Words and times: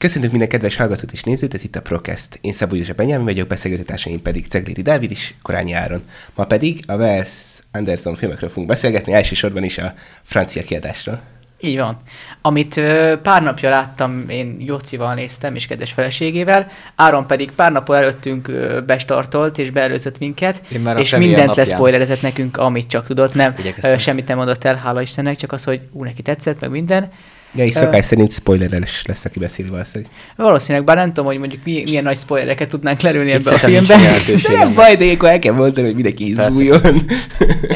Köszönjük 0.00 0.30
minden 0.30 0.48
kedves 0.48 0.76
hallgatót 0.76 1.12
és 1.12 1.22
nézőt, 1.22 1.54
ez 1.54 1.64
itt 1.64 1.76
a 1.76 1.80
Procast. 1.80 2.38
Én 2.40 2.52
Szabó 2.52 2.74
József 2.74 2.96
Benyámi 2.96 3.24
vagyok, 3.24 3.48
beszélgetőtársaim 3.48 4.22
pedig 4.22 4.46
Cegléti 4.46 4.82
Dávid 4.82 5.10
is, 5.10 5.34
Korányi 5.42 5.72
Áron. 5.72 6.00
Ma 6.34 6.44
pedig 6.44 6.82
a 6.86 6.94
Wes 6.94 7.28
Anderson 7.72 8.14
filmekről 8.14 8.50
fogunk 8.50 8.68
beszélgetni, 8.68 9.12
elsősorban 9.12 9.64
is 9.64 9.78
a 9.78 9.94
francia 10.22 10.62
kiadásról. 10.62 11.20
Így 11.60 11.78
van. 11.78 11.96
Amit 12.42 12.76
ö, 12.76 13.14
pár 13.22 13.42
napja 13.42 13.68
láttam, 13.68 14.24
én 14.28 14.56
Jócival 14.60 15.14
néztem, 15.14 15.54
és 15.54 15.66
kedves 15.66 15.92
feleségével, 15.92 16.66
Áron 16.94 17.26
pedig 17.26 17.50
pár 17.50 17.72
nap 17.72 17.90
előttünk 17.90 18.48
ö, 18.48 18.80
bestartolt, 18.86 19.58
és 19.58 19.70
beelőzött 19.70 20.18
minket, 20.18 20.62
Én 20.72 20.80
már 20.80 20.96
a 20.96 21.00
és 21.00 21.16
mindent 21.16 21.54
leszpoilerezett 21.54 22.22
nekünk, 22.22 22.56
amit 22.56 22.88
csak 22.88 23.06
tudott. 23.06 23.34
Nem, 23.34 23.54
Igyekeztem. 23.58 23.92
ö, 23.92 23.98
semmit 23.98 24.28
nem 24.28 24.36
mondott 24.36 24.64
el, 24.64 24.74
hála 24.74 25.00
Istennek, 25.00 25.36
csak 25.36 25.52
az, 25.52 25.64
hogy 25.64 25.80
ú, 25.92 26.04
neki 26.04 26.22
tetszett, 26.22 26.60
meg 26.60 26.70
minden. 26.70 27.10
Ja, 27.54 27.64
és 27.64 27.74
szokás 27.74 28.04
szerint 28.04 28.32
spoileres 28.32 29.04
lesz, 29.06 29.24
aki 29.24 29.38
beszél 29.38 29.70
valószínűleg. 29.70 30.12
Valószínűleg, 30.36 30.86
bár 30.86 30.96
nem 30.96 31.08
tudom, 31.08 31.24
hogy 31.24 31.38
mondjuk 31.38 31.64
mi, 31.64 31.82
milyen 31.86 32.02
nagy 32.02 32.18
spoilereket 32.18 32.68
tudnánk 32.68 33.00
lerülni 33.00 33.30
ebbe 33.30 33.50
a 33.50 33.58
filmbe. 33.58 33.96
De 34.48 34.52
nem 34.52 34.74
baj, 34.74 34.96
de 34.96 35.04
ilyenkor 35.04 35.28
el 35.28 35.38
kell 35.38 35.54
mondani, 35.54 35.86
hogy 35.86 35.94
mindenki 35.94 36.26
izguljon. 36.26 36.80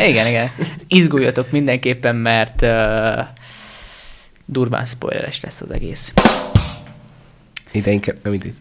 igen, 0.08 0.26
igen. 0.26 0.50
Izguljatok 0.88 1.50
mindenképpen, 1.50 2.16
mert 2.16 2.62
uh, 2.62 3.24
durván 4.44 4.84
spoileres 4.84 5.40
lesz 5.40 5.60
az 5.60 5.70
egész. 5.70 6.12
Ide 7.72 7.90
inkább, 7.90 8.16
nem 8.22 8.32
mindegy. 8.32 8.54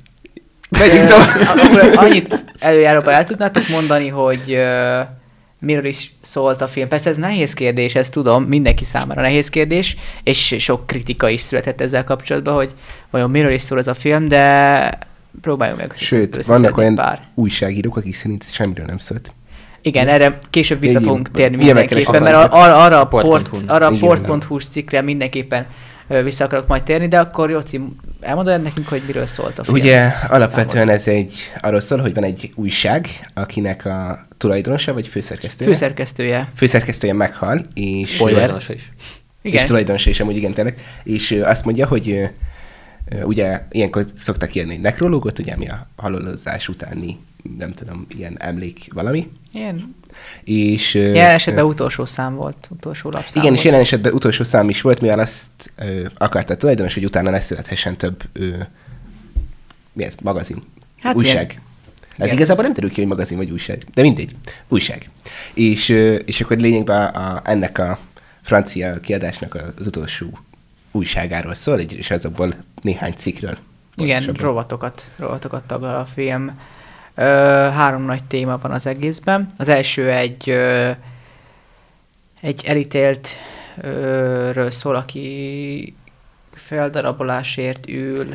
Megyünk 0.70 1.08
tovább. 1.08 1.58
Akkor 1.58 1.98
annyit 2.06 2.46
előjáróban 2.60 3.14
el 3.14 3.24
tudnátok 3.24 3.68
mondani, 3.68 4.08
hogy 4.08 4.44
uh, 4.48 5.00
miről 5.64 5.86
is 5.86 6.14
szólt 6.22 6.62
a 6.62 6.68
film. 6.68 6.88
Persze 6.88 7.10
ez 7.10 7.18
nehéz 7.18 7.54
kérdés, 7.54 7.96
ezt 7.96 8.12
tudom, 8.12 8.44
mindenki 8.44 8.84
számára 8.84 9.22
nehéz 9.22 9.50
kérdés, 9.50 9.98
és 10.24 10.56
sok 10.60 10.88
kritika 10.88 11.30
is 11.30 11.42
született 11.42 11.82
ezzel 11.82 12.04
kapcsolatban, 12.04 12.54
hogy 12.54 12.74
vajon 13.10 13.30
miről 13.30 13.52
is 13.52 13.62
szól 13.62 13.78
ez 13.78 13.88
a 13.88 13.94
film, 13.94 14.28
de 14.28 15.00
próbáljunk 15.42 15.80
meg. 15.80 15.94
Sőt, 15.96 16.46
vannak 16.46 16.78
olyan 16.78 16.96
pár. 16.96 17.20
újságírók, 17.34 17.98
akik 17.98 18.16
szerint 18.16 18.52
semmiről 18.52 18.86
nem 18.86 18.98
szólt. 18.98 19.34
Igen, 19.82 20.08
erre 20.08 20.38
később 20.50 20.80
vissza 20.80 21.02
fogunk 21.02 21.32
térni 21.32 21.56
mindenképpen, 21.56 22.22
mert 22.22 22.36
ar- 22.36 22.54
arra 22.54 23.00
a 23.00 23.08
port.hu-s 23.08 24.68
cikkre 24.68 25.02
mindenképpen 25.02 25.66
vissza 26.08 26.46
akarok 26.46 26.68
majd 26.68 26.84
térni, 26.84 27.08
de 27.08 27.20
akkor 27.20 27.50
Jóci, 27.50 27.82
elmondod 28.20 28.62
nekünk, 28.62 28.88
hogy 28.88 29.02
miről 29.06 29.28
szólt 29.28 29.60
a 29.60 29.64
film? 29.64 29.78
Ugye 29.78 30.12
alapvetően 30.30 30.90
ez 30.90 31.08
egy, 31.08 31.34
arról 31.62 31.80
szól, 31.80 32.00
hogy 32.00 32.14
van 32.14 32.24
egy 32.24 32.52
újság, 32.56 33.08
akinek 33.34 33.86
a 33.86 34.26
tulajdonosa, 34.38 34.94
vagy 34.94 35.08
főszerkesztője? 35.08 35.70
Főszerkesztője. 35.72 36.52
főszerkesztője 36.56 37.14
meghal, 37.14 37.62
és 37.74 38.14
Spoiler. 38.14 38.34
Tulajdonosa 38.34 38.74
is. 38.74 38.92
Igen. 39.42 39.62
És 39.62 39.68
tulajdonosa 39.68 40.10
is 40.10 40.20
amúgy 40.20 40.36
igen 40.36 40.54
tényleg. 40.54 40.82
És 41.04 41.42
azt 41.44 41.66
mondja, 41.66 41.88
hogy 41.88 42.30
ugye 43.24 43.62
ilyenkor 43.70 44.06
szoktak 44.16 44.56
írni 44.56 44.74
egy 44.74 44.82
nekrológot, 44.82 45.40
ugye, 45.40 45.54
ami 45.54 45.68
a 45.68 45.88
halálozás 45.96 46.68
utáni, 46.68 47.20
nem 47.58 47.72
tudom, 47.72 48.06
ilyen 48.18 48.36
emlék 48.40 48.88
valami. 48.94 49.32
Ilyen, 49.52 49.96
És, 50.44 50.94
jelen 50.94 51.30
esetben 51.34 51.66
utolsó 51.66 52.06
szám 52.06 52.36
volt, 52.36 52.68
utolsó 52.70 53.10
lapszám 53.10 53.30
igen, 53.34 53.46
volt. 53.48 53.58
és 53.58 53.64
jelen 53.64 53.80
esetben 53.80 54.14
utolsó 54.14 54.44
szám 54.44 54.70
is 54.70 54.82
volt, 54.82 55.02
mivel 55.02 55.20
azt 55.20 55.72
ö, 55.76 56.06
akarta 56.16 56.54
a 56.54 56.58
tulajdonos, 56.58 56.94
hogy 56.94 57.06
utána 57.06 57.30
ne 57.30 57.40
születhessen 57.40 57.98
több 57.98 58.24
ö, 58.34 58.48
mi 59.94 60.04
ez, 60.04 60.16
magazin, 60.22 60.64
Hát 61.02 61.16
újság. 61.16 61.50
ilyen. 61.52 61.62
Ez 62.18 62.26
Igen. 62.26 62.38
igazából 62.38 62.64
nem 62.64 62.74
derül 62.74 62.90
ki, 62.90 63.00
hogy 63.00 63.10
magazin 63.10 63.38
vagy 63.38 63.52
újság, 63.52 63.84
de 63.94 64.02
mindegy, 64.02 64.36
újság. 64.68 65.10
És, 65.54 65.90
és 66.26 66.42
akkor 66.42 66.58
lényegben 66.58 67.06
a, 67.08 67.42
ennek 67.44 67.78
a 67.78 68.00
francia 68.42 69.00
kiadásnak 69.00 69.58
az 69.78 69.88
utolsó 69.88 70.40
újságáról 70.92 71.54
szól, 71.54 71.80
és 71.80 72.12
azokból 72.12 72.54
néhány 72.82 73.14
cikkről. 73.18 73.58
Igen, 73.96 74.16
pontosabban. 74.18 74.46
rovatokat, 74.46 75.10
rovatokat 75.18 75.64
taglal 75.64 75.96
a 75.96 76.06
film. 76.06 76.60
Ö, 77.16 77.24
három 77.74 78.06
nagy 78.06 78.24
téma 78.24 78.58
van 78.58 78.72
az 78.72 78.86
egészben. 78.86 79.54
Az 79.58 79.68
első 79.70 80.12
egy, 80.12 80.50
ö, 80.50 80.90
egy 82.42 82.64
elítélt 82.66 83.36
ö, 83.82 84.52
ről 84.54 84.72
szól, 84.72 84.96
aki 84.96 85.96
feldarabolásért 86.54 87.88
ül. 87.88 88.30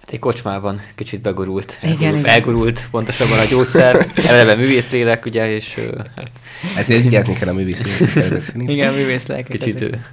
Hát 0.00 0.10
egy 0.10 0.18
kocsmában 0.18 0.80
kicsit 0.94 1.20
begurult. 1.20 1.78
Igen, 1.82 1.92
elgurult, 1.92 2.18
igen. 2.18 2.34
elgurult 2.34 2.86
pontosabban 2.90 3.38
a 3.38 3.44
gyógyszer. 3.44 4.06
Eleve 4.28 4.54
művészlélek, 4.54 5.24
ugye, 5.24 5.50
és 5.50 5.76
ö, 5.76 5.98
hát 6.16 6.30
Ezért 6.76 7.02
vigyázni 7.02 7.34
kell 7.34 7.48
a 7.48 7.52
szerint. 8.46 8.68
Igen, 8.70 8.94
művész 8.94 9.26
lelkek 9.26 9.58
kicsit... 9.58 9.76
ezek. 9.76 10.10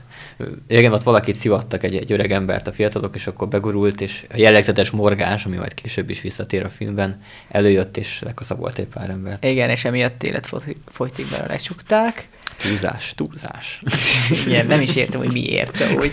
Igen, 0.67 0.94
ott 0.94 1.03
valakit 1.03 1.35
szivattak, 1.35 1.83
egy, 1.83 1.95
egy 1.95 2.11
öreg 2.11 2.31
embert 2.31 2.67
a 2.67 2.72
fiatalok, 2.72 3.16
és 3.16 3.27
akkor 3.27 3.47
begurult, 3.47 4.01
és 4.01 4.25
a 4.29 4.38
jellegzetes 4.38 4.89
morgás, 4.89 5.45
ami 5.45 5.57
majd 5.57 5.73
később 5.73 6.09
is 6.09 6.22
visszatér 6.22 6.66
a 6.66 6.69
filmben, 6.69 7.22
előjött, 7.50 7.97
és 7.97 8.22
lekaszabolt 8.25 8.77
egy 8.77 8.88
pár 8.88 9.09
ember. 9.09 9.38
Igen, 9.41 9.69
és 9.69 9.85
emiatt 9.85 10.23
életfogytigban 10.23 11.47
lecsukták. 11.47 12.27
Túlzás, 12.61 13.13
túlzás. 13.16 13.81
Igen, 14.47 14.66
nem 14.66 14.81
is 14.81 14.95
értem, 14.95 15.19
hogy 15.19 15.31
miért, 15.31 15.83
úgy. 15.97 16.11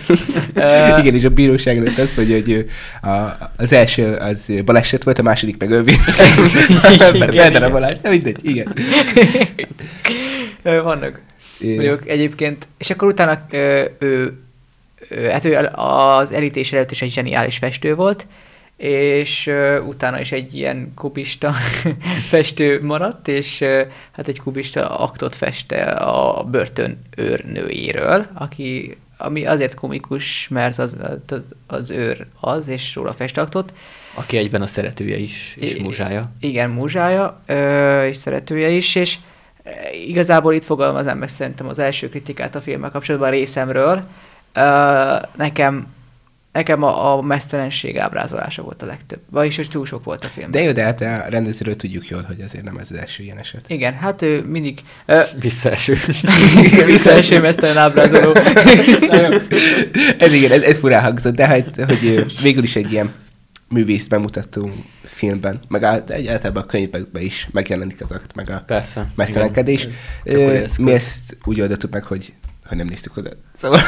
Igen, 1.00 1.14
és 1.14 1.24
a 1.24 1.30
bíróság 1.30 1.76
előtt 1.76 2.16
mondja, 2.16 2.34
hogy 2.34 2.50
ő, 2.50 2.68
a, 3.08 3.50
az 3.56 3.72
első 3.72 4.14
az 4.14 4.52
baleset 4.64 5.04
volt, 5.04 5.18
a 5.18 5.22
második 5.22 5.58
meg 5.58 5.70
önvédelem. 5.70 6.50
Igen, 6.92 7.30
Feldarabolás, 7.32 8.00
de 8.00 8.08
mindegy, 8.08 8.40
igen. 8.42 8.74
Vannak 10.62 11.20
Ők 11.60 12.08
egyébként, 12.08 12.66
és 12.78 12.90
akkor 12.90 13.08
utána 13.08 13.46
ö, 13.50 13.84
ő, 13.98 14.38
ö, 15.08 15.28
hát 15.28 15.44
ő 15.44 15.68
az 15.72 16.32
elítés 16.32 16.72
előtt 16.72 16.90
is 16.90 17.02
egy 17.02 17.12
zseniális 17.12 17.58
festő 17.58 17.94
volt, 17.94 18.26
és 18.76 19.46
ö, 19.46 19.80
utána 19.80 20.20
is 20.20 20.32
egy 20.32 20.54
ilyen 20.54 20.92
kubista 20.94 21.54
festő 22.30 22.82
maradt, 22.82 23.28
és 23.28 23.60
ö, 23.60 23.82
hát 24.12 24.28
egy 24.28 24.40
kubista 24.40 24.98
aktot 24.98 25.36
feste 25.36 25.82
a 25.90 26.44
börtön 26.44 26.98
őrnőjéről, 27.16 28.26
aki, 28.34 28.96
ami 29.18 29.46
azért 29.46 29.74
komikus, 29.74 30.48
mert 30.48 30.78
az, 30.78 30.96
az, 31.28 31.42
az 31.66 31.90
őr 31.90 32.26
az, 32.40 32.68
és 32.68 32.94
róla 32.94 33.12
fest 33.12 33.38
aktot. 33.38 33.72
Aki 34.14 34.36
egyben 34.36 34.62
a 34.62 34.66
szeretője 34.66 35.16
is, 35.16 35.56
és 35.60 35.76
muzsája. 35.76 36.30
Igen, 36.40 36.70
múzsája, 36.70 37.40
ö, 37.46 38.06
és 38.06 38.16
szeretője 38.16 38.68
is, 38.68 38.94
és 38.94 39.18
igazából 40.06 40.54
itt 40.54 40.64
fogalmazám 40.64 41.18
meg 41.18 41.28
szerintem 41.28 41.68
az 41.68 41.78
első 41.78 42.08
kritikát 42.08 42.54
a 42.54 42.60
filmmel 42.60 42.90
kapcsolatban 42.90 43.28
a 43.28 43.32
részemről. 43.32 44.04
Ö, 44.52 45.16
nekem 45.36 45.86
nekem 46.56 46.82
a, 46.82 47.16
a 47.16 47.22
mesztelenség 47.22 47.98
ábrázolása 47.98 48.62
volt 48.62 48.82
a 48.82 48.86
legtöbb. 48.86 49.18
Vagyis, 49.30 49.56
hogy 49.56 49.68
túl 49.68 49.86
sok 49.86 50.04
volt 50.04 50.24
a 50.24 50.28
film. 50.28 50.50
De 50.50 50.62
jó, 50.62 50.72
de 50.72 50.82
hát 50.82 51.00
a 51.00 51.24
rendezőről 51.28 51.76
tudjuk 51.76 52.08
jól, 52.08 52.22
hogy 52.22 52.40
azért 52.40 52.64
nem 52.64 52.76
ez 52.76 52.90
az 52.90 52.96
első 52.96 53.22
ilyen 53.22 53.38
eset. 53.38 53.64
Igen, 53.68 53.94
hát 53.94 54.22
ő 54.22 54.42
mindig 54.42 54.80
ö, 55.06 55.20
Visszaeső. 55.40 55.96
visszaeső 56.86 57.40
mesztelen 57.40 57.76
ábrázoló. 57.76 58.32
ez 60.18 60.32
igen, 60.32 60.52
ez, 60.52 60.62
ez 60.62 60.78
furán 60.78 61.02
hangzott, 61.02 61.34
de 61.34 61.46
hát, 61.46 61.76
hogy 61.86 62.24
végül 62.42 62.62
is 62.62 62.76
egy 62.76 62.92
ilyen 62.92 63.12
művész 63.68 64.06
bemutató 64.06 64.70
filmben, 65.02 65.60
meg 65.68 65.84
egy 66.08 66.26
általában 66.26 66.62
a 66.62 66.66
könyvekben 66.66 67.22
is 67.22 67.48
megjelenik 67.52 68.02
az 68.02 68.12
akt, 68.12 68.34
meg 68.34 68.50
a 68.50 68.62
Persze. 68.66 69.10
eszköz. 70.24 70.76
Mi 70.76 70.92
ezt 70.92 71.36
úgy 71.44 71.60
oldottuk 71.60 71.90
meg, 71.90 72.04
hogy, 72.04 72.32
hogy 72.66 72.76
nem 72.76 72.86
néztük 72.86 73.16
oda. 73.16 73.30
Szóval... 73.56 73.80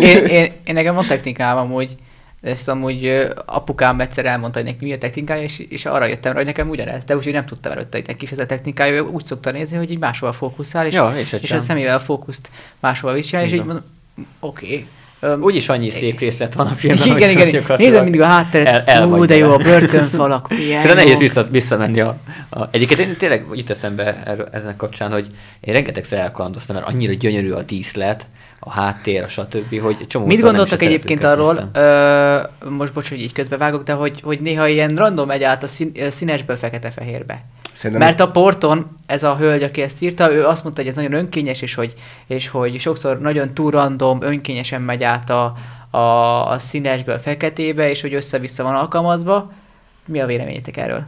én, 0.00 0.24
én, 0.24 0.52
én 0.64 0.74
nekem 0.74 0.94
van 0.94 1.06
technikám 1.06 1.56
amúgy, 1.56 1.96
ezt 2.40 2.68
amúgy 2.68 3.28
apukám 3.46 4.00
egyszer 4.00 4.26
elmondta, 4.26 4.58
hogy 4.58 4.68
neki 4.68 4.84
mi 4.84 4.92
a 4.92 4.98
technikája, 4.98 5.42
és, 5.42 5.58
és 5.58 5.84
arra 5.84 6.06
jöttem 6.06 6.32
rá, 6.32 6.38
hogy 6.38 6.46
nekem 6.46 6.68
ugyanez, 6.68 7.04
de 7.04 7.16
úgyhogy 7.16 7.32
nem 7.32 7.46
tudtam 7.46 7.72
előtte, 7.72 7.96
hogy 7.96 8.06
neki 8.06 8.24
is 8.24 8.30
ez 8.30 8.38
a 8.38 8.46
technikája, 8.46 8.92
ő 8.92 9.00
úgy 9.00 9.24
szokta 9.24 9.50
nézni, 9.50 9.76
hogy 9.76 9.90
így 9.90 9.98
máshol 9.98 10.32
fókuszál, 10.32 10.86
és, 10.86 10.94
Ja, 10.94 11.12
és 11.16 11.32
és 11.32 11.50
a 11.50 11.60
szemével 11.60 11.96
a 11.96 12.00
fókuszt 12.00 12.50
máshol 12.80 13.12
visel, 13.12 13.44
és 13.44 13.52
Így 13.52 13.64
mondom, 13.64 13.84
oké. 14.40 14.86
Öm, 15.24 15.42
Úgyis 15.42 15.68
annyi 15.68 15.90
szép 15.90 16.18
részlet 16.18 16.54
van 16.54 16.66
a 16.66 16.70
filmben. 16.74 17.16
igen, 17.16 17.30
igen, 17.30 17.46
igen. 17.46 17.64
Nézem 17.76 18.02
mindig 18.02 18.20
a 18.20 18.24
hátteret, 18.26 18.66
el- 18.66 18.84
el 18.86 19.06
ú, 19.06 19.16
vagy 19.16 19.28
de 19.28 19.36
jó, 19.36 19.50
a 19.52 19.56
börtönfalak, 19.56 20.48
milyen 20.58 20.86
De 20.86 20.94
nehéz 20.94 21.18
vissza, 21.18 21.42
visszamenni 21.50 22.00
a, 22.00 22.16
a... 22.50 22.68
Egyébként 22.70 23.00
én 23.00 23.16
tényleg 23.18 23.44
jut 23.52 23.70
eszembe 23.70 24.22
erről, 24.24 24.48
ezen 24.52 24.76
kapcsán, 24.76 25.12
hogy 25.12 25.26
én 25.60 25.72
rengetegszer 25.74 26.18
elkalandoztam, 26.18 26.74
mert 26.76 26.88
annyira 26.88 27.12
gyönyörű 27.12 27.50
a 27.50 27.62
díszlet, 27.62 28.26
a 28.64 28.70
háttér, 28.70 29.22
a 29.22 29.28
stb., 29.28 29.80
hogy 29.80 30.06
csomó 30.06 30.26
Mit 30.26 30.40
gondoltak 30.40 30.82
egyébként 30.82 31.24
arról, 31.24 31.52
néztem. 31.52 31.70
ö, 31.82 32.68
most 32.68 32.92
bocs, 32.92 33.08
hogy 33.08 33.20
így 33.20 33.32
közbevágok, 33.32 33.82
de 33.82 33.92
hogy, 33.92 34.20
hogy 34.20 34.40
néha 34.40 34.68
ilyen 34.68 34.96
random 34.96 35.26
megy 35.26 35.42
át 35.42 35.62
a 35.62 35.66
szín, 35.66 35.92
színesből 36.10 36.56
fekete-fehérbe. 36.56 37.44
Szerintem 37.74 38.06
Mert 38.06 38.20
a 38.20 38.30
porton 38.30 38.96
ez 39.06 39.22
a 39.22 39.36
hölgy, 39.36 39.62
aki 39.62 39.82
ezt 39.82 40.02
írta, 40.02 40.32
ő 40.32 40.44
azt 40.44 40.62
mondta, 40.62 40.80
hogy 40.80 40.90
ez 40.90 40.96
nagyon 40.96 41.12
önkényes, 41.12 41.62
és 41.62 41.74
hogy, 41.74 41.94
és 42.26 42.48
hogy 42.48 42.78
sokszor 42.78 43.20
nagyon 43.20 43.54
túl 43.54 43.70
random, 43.70 44.22
önkényesen 44.22 44.82
megy 44.82 45.02
át 45.02 45.30
a, 45.30 45.54
a, 45.90 46.48
a 46.48 46.58
színesből 46.58 47.18
feketébe, 47.18 47.90
és 47.90 48.00
hogy 48.00 48.14
össze-vissza 48.14 48.62
van 48.62 48.74
alkalmazva. 48.74 49.52
Mi 50.06 50.20
a 50.20 50.26
véleményetek 50.26 50.76
erről? 50.76 51.06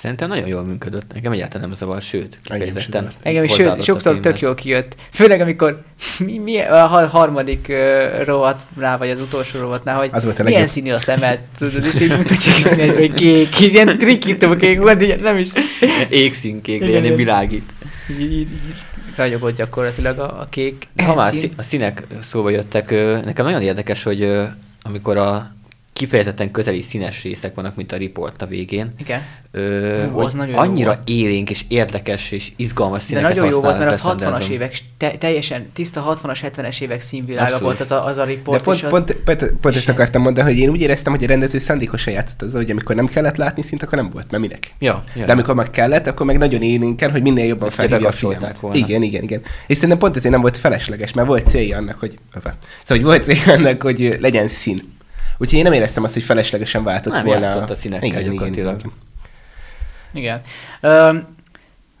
Szerintem 0.00 0.28
nagyon 0.28 0.46
jól 0.48 0.62
működött. 0.64 1.12
Nekem 1.14 1.32
egyáltalán 1.32 1.68
nem 1.68 1.76
zavar, 1.78 2.02
sőt, 2.02 2.38
kifejezetten. 2.42 3.08
Engem 3.22 3.44
is 3.44 3.52
sőt, 3.52 3.82
sokszor 3.82 4.20
tök 4.20 4.40
jól 4.40 4.54
kijött. 4.54 4.94
Főleg 5.12 5.40
amikor 5.40 5.82
mi, 6.24 6.38
mi 6.38 6.58
a 6.60 6.86
ha- 6.86 7.06
harmadik 7.06 7.66
uh, 7.70 8.24
rovatnál, 8.24 8.98
vagy 8.98 9.10
az 9.10 9.20
utolsó 9.20 9.60
rovatnál, 9.60 9.98
hogy 9.98 10.08
Az 10.12 10.24
volt 10.24 10.38
a 10.38 10.42
milyen 10.42 10.60
legjobb. 10.60 10.76
színű 10.76 10.92
a 10.92 11.00
szemed, 11.00 11.38
tudod, 11.58 11.84
és 11.84 12.00
így 12.00 12.08
mutatják 12.16 12.56
színet, 12.56 12.96
hogy 12.96 13.14
kék, 13.14 13.60
és 13.60 13.72
ilyen 13.72 13.98
trikító 13.98 14.56
kék 14.56 14.78
volt, 14.78 15.02
így 15.02 15.20
nem 15.20 15.36
is 15.38 15.48
Égszínkék, 16.08 16.74
Igen, 16.74 16.86
legyen 16.88 17.04
igen. 17.04 17.16
világít. 17.16 17.70
ragyogott 19.16 19.56
gyakorlatilag 19.56 20.18
a, 20.18 20.40
a 20.40 20.46
kék 20.50 20.88
Ha 21.04 21.14
már 21.14 21.30
szín. 21.30 21.40
szí- 21.40 21.52
a 21.56 21.62
színek 21.62 22.06
szóba 22.30 22.50
jöttek, 22.50 22.90
nekem 23.24 23.44
nagyon 23.44 23.62
érdekes, 23.62 24.02
hogy 24.02 24.32
amikor 24.82 25.16
a 25.16 25.54
kifejezetten 26.00 26.50
köteli 26.50 26.82
színes 26.82 27.22
részek 27.22 27.54
vannak, 27.54 27.76
mint 27.76 27.92
a 27.92 27.96
report 27.96 28.42
a 28.42 28.46
végén, 28.46 28.88
Igen. 28.98 29.22
ö, 29.50 30.04
Hú, 30.10 30.16
hogy 30.16 30.24
az 30.24 30.34
nagyon 30.34 30.54
jó 30.54 30.60
annyira 30.60 30.86
volt. 30.94 31.08
élénk 31.08 31.50
és 31.50 31.64
érdekes 31.68 32.30
és 32.30 32.52
izgalmas 32.56 32.98
De 33.00 33.04
színeket 33.06 33.28
nagyon 33.28 33.50
jó 33.50 33.60
volt, 33.60 33.78
mert 33.78 33.90
az 33.90 34.00
használnak 34.00 34.38
60-as 34.40 34.42
Wes 34.42 34.50
évek, 34.50 34.78
te, 34.96 35.10
teljesen 35.10 35.68
tiszta 35.72 36.18
60-as, 36.22 36.38
70-es 36.56 36.80
évek 36.80 37.00
színvilága 37.00 37.42
Abszolút. 37.54 37.64
volt 37.64 37.80
az 37.80 37.90
a, 37.92 38.04
az 38.06 38.16
a 38.16 38.24
De 38.24 38.30
report. 38.32 38.62
pont, 38.62 38.76
és 38.76 38.82
az... 38.82 38.90
pont, 38.90 39.12
pont, 39.12 39.52
pont 39.60 39.76
ezt 39.76 39.88
akartam 39.88 40.22
mondani, 40.22 40.50
hogy 40.50 40.58
én 40.60 40.68
úgy 40.68 40.80
éreztem, 40.80 41.12
hogy 41.12 41.24
a 41.24 41.26
rendező 41.26 41.58
szándékosan 41.58 42.12
játszott 42.12 42.42
azzal, 42.42 42.60
hogy 42.62 42.70
amikor 42.70 42.94
nem 42.94 43.06
kellett 43.06 43.36
látni 43.36 43.62
szint, 43.62 43.82
akkor 43.82 43.98
nem 43.98 44.10
volt, 44.10 44.30
mert 44.30 44.42
minek. 44.42 44.74
Ja, 44.78 45.04
ja. 45.16 45.24
De 45.26 45.32
amikor 45.32 45.54
meg 45.54 45.70
kellett, 45.70 46.06
akkor 46.06 46.26
meg 46.26 46.38
nagyon 46.38 46.62
élénken, 46.62 47.10
hogy 47.10 47.22
minél 47.22 47.44
jobban 47.44 47.70
felhívja 47.70 48.08
a 48.08 48.12
figyelmet. 48.12 48.58
volna. 48.58 48.76
Igen, 48.76 49.02
igen, 49.02 49.22
igen. 49.22 49.40
És 49.66 49.74
szerintem 49.74 49.98
pont 49.98 50.16
ezért 50.16 50.32
nem 50.32 50.40
volt 50.40 50.56
felesleges, 50.56 51.12
mert 51.12 51.26
volt 51.28 51.46
célja 51.48 51.76
annak, 51.76 51.98
hogy... 51.98 52.18
Opa. 52.36 52.54
Szóval 52.84 52.86
hogy 52.86 53.02
volt 53.02 53.24
célja 53.24 53.52
annak, 53.52 53.82
hogy 53.82 54.16
legyen 54.20 54.48
szín. 54.48 54.98
Úgyhogy 55.40 55.58
én 55.58 55.64
nem 55.64 55.72
éreztem 55.72 56.04
azt, 56.04 56.14
hogy 56.14 56.22
feleslegesen 56.22 56.84
váltott 56.84 57.12
Nem 57.12 57.24
volna. 57.24 57.44
játszott 57.46 57.70
a 57.70 57.74
színekkel 57.74 58.22
gyakorlatilag. 58.22 58.80
Igen. 60.12 60.40
Öm, 60.80 61.26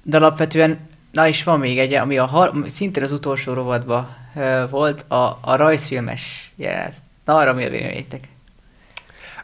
de 0.02 0.16
alapvetően, 0.16 0.78
na 1.12 1.28
és 1.28 1.42
van 1.44 1.58
még 1.58 1.78
egy, 1.78 1.92
ami 1.92 2.18
a 2.18 2.24
har- 2.24 2.70
szintén 2.70 3.02
az 3.02 3.12
utolsó 3.12 3.52
rovatban 3.52 4.16
ö, 4.36 4.64
volt, 4.70 5.10
a, 5.10 5.38
a 5.42 5.56
rajzfilmes 5.56 6.52
jelenet. 6.56 6.94
Na 7.24 7.36
arra 7.36 7.52
mi 7.52 7.64
a 7.64 7.70
véleményetek? 7.70 8.28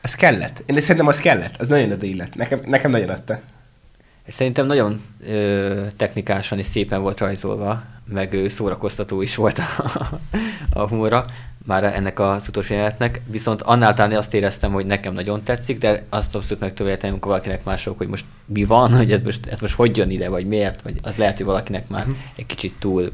Az 0.02 0.14
kellett. 0.14 0.62
Én 0.66 0.80
szerintem 0.80 1.06
az 1.06 1.20
kellett. 1.20 1.56
Az 1.60 1.68
nagyon 1.68 1.92
oda 1.92 2.06
illett. 2.06 2.34
Nekem, 2.34 2.60
nekem 2.64 2.90
nagyon 2.90 3.08
adta. 3.08 3.40
Szerintem 4.28 4.66
nagyon 4.66 5.02
ö, 5.28 5.86
technikásan 5.96 6.58
és 6.58 6.66
szépen 6.66 7.00
volt 7.02 7.18
rajzolva, 7.18 7.82
meg 8.08 8.32
ö, 8.32 8.48
szórakoztató 8.48 9.22
is 9.22 9.34
volt 9.34 9.58
a, 9.58 10.20
a 10.70 10.88
humora, 10.88 11.24
már 11.66 11.84
ennek 11.84 12.20
az 12.20 12.48
utolsó 12.48 12.74
jelenetnek, 12.74 13.20
viszont 13.30 13.62
annál 13.62 13.94
talán 13.94 14.12
azt 14.12 14.34
éreztem, 14.34 14.72
hogy 14.72 14.86
nekem 14.86 15.14
nagyon 15.14 15.42
tetszik, 15.42 15.78
de 15.78 16.04
azt 16.08 16.34
abszolút 16.34 16.60
meg 16.60 16.74
tudom 16.74 16.92
érteni, 16.92 17.10
amikor 17.10 17.30
valakinek 17.30 17.64
mások, 17.64 17.98
hogy 17.98 18.08
most 18.08 18.24
mi 18.44 18.64
van, 18.64 18.96
hogy 18.96 19.12
ez 19.12 19.22
most, 19.22 19.46
ez 19.46 19.60
most 19.60 19.74
hogy 19.74 19.96
jön 19.96 20.10
ide, 20.10 20.28
vagy 20.28 20.46
miért, 20.46 20.82
vagy 20.82 20.98
az 21.02 21.16
lehet, 21.16 21.36
hogy 21.36 21.46
valakinek 21.46 21.88
már 21.88 22.06
egy 22.36 22.46
kicsit 22.46 22.74
túl 22.78 23.12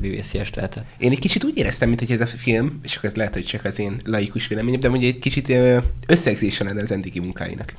művészies 0.00 0.54
lehetett. 0.54 0.84
Én 0.98 1.10
egy 1.10 1.18
kicsit 1.18 1.44
úgy 1.44 1.56
éreztem, 1.56 1.88
mint 1.88 2.00
hogy 2.00 2.10
ez 2.10 2.20
a 2.20 2.26
film, 2.26 2.80
és 2.82 2.96
akkor 2.96 3.08
ez 3.08 3.16
lehet, 3.16 3.34
hogy 3.34 3.44
csak 3.44 3.64
az 3.64 3.78
én 3.78 4.00
laikus 4.04 4.46
véleményem, 4.46 4.80
de 4.80 4.88
mondjuk 4.88 5.14
egy 5.14 5.20
kicsit 5.20 5.48
ö, 5.48 5.78
összegzése 6.06 6.64
lenne 6.64 6.82
az 6.82 6.92
eddigi 6.92 7.20
munkáinak. 7.20 7.74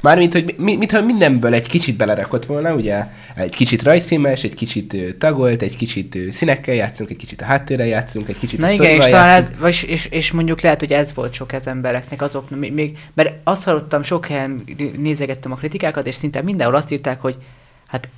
Mármint, 0.00 0.32
hogy 0.32 0.54
mi, 0.58 0.76
mintha 0.76 1.02
mindenből 1.02 1.54
egy 1.54 1.66
kicsit 1.66 1.96
belerakott 1.96 2.46
volna, 2.46 2.74
ugye 2.74 3.06
egy 3.34 3.54
kicsit 3.54 3.82
rajzfilmes, 3.82 4.42
egy 4.44 4.54
kicsit 4.54 5.16
tagolt, 5.18 5.62
egy 5.62 5.76
kicsit 5.76 6.18
színekkel 6.32 6.74
játszunk, 6.74 7.10
egy 7.10 7.16
kicsit 7.16 7.40
a 7.40 7.44
háttérrel 7.44 7.86
játszunk, 7.86 8.28
egy 8.28 8.38
kicsit 8.38 8.60
Na 8.60 8.66
a 8.66 8.70
igen, 8.70 8.90
és 8.90 9.04
talán 9.04 9.38
ez, 9.38 9.48
vagy, 9.58 9.84
és, 9.88 10.06
és 10.06 10.32
mondjuk 10.32 10.60
lehet, 10.60 10.80
hogy 10.80 10.92
ez 10.92 11.14
volt 11.14 11.32
sok 11.32 11.52
ez 11.52 11.66
embereknek, 11.66 12.22
azok 12.22 12.50
még, 12.50 12.72
még, 12.72 12.98
mert 13.14 13.34
azt 13.44 13.64
hallottam, 13.64 14.02
sok 14.02 14.26
helyen 14.26 14.64
nézegettem 14.96 15.52
a 15.52 15.56
kritikákat, 15.56 16.06
és 16.06 16.14
szinte 16.14 16.42
mindenhol 16.42 16.76
azt 16.76 16.92
írták, 16.92 17.20
hogy 17.20 17.36
hát 17.86 18.08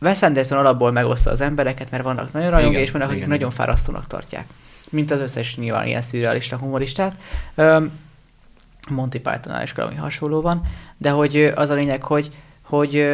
Wes 0.00 0.22
Anderson 0.22 0.58
alapból 0.58 0.92
megoszta 0.92 1.30
az 1.30 1.40
embereket, 1.40 1.90
mert 1.90 2.02
vannak 2.02 2.32
nagyon 2.32 2.50
rajongói, 2.50 2.72
Igen, 2.72 2.86
és 2.86 2.90
vannak, 2.90 3.06
akik 3.06 3.18
igen, 3.18 3.28
nagyon 3.28 3.50
igen. 3.50 3.64
fárasztónak 3.64 4.06
tartják. 4.06 4.44
Mint 4.90 5.10
az 5.10 5.20
összes 5.20 5.56
nyilván 5.56 5.86
ilyen 5.86 6.02
szürrealista 6.02 6.56
humoristát. 6.56 7.14
Öm, 7.54 7.92
Monty 8.90 9.18
Pythonnál 9.18 9.62
is 9.62 9.72
valami 9.72 9.94
hasonló 9.94 10.40
van, 10.40 10.62
de 10.98 11.10
hogy 11.10 11.52
az 11.54 11.70
a 11.70 11.74
lényeg, 11.74 12.02
hogy, 12.02 12.30
hogy, 12.62 13.06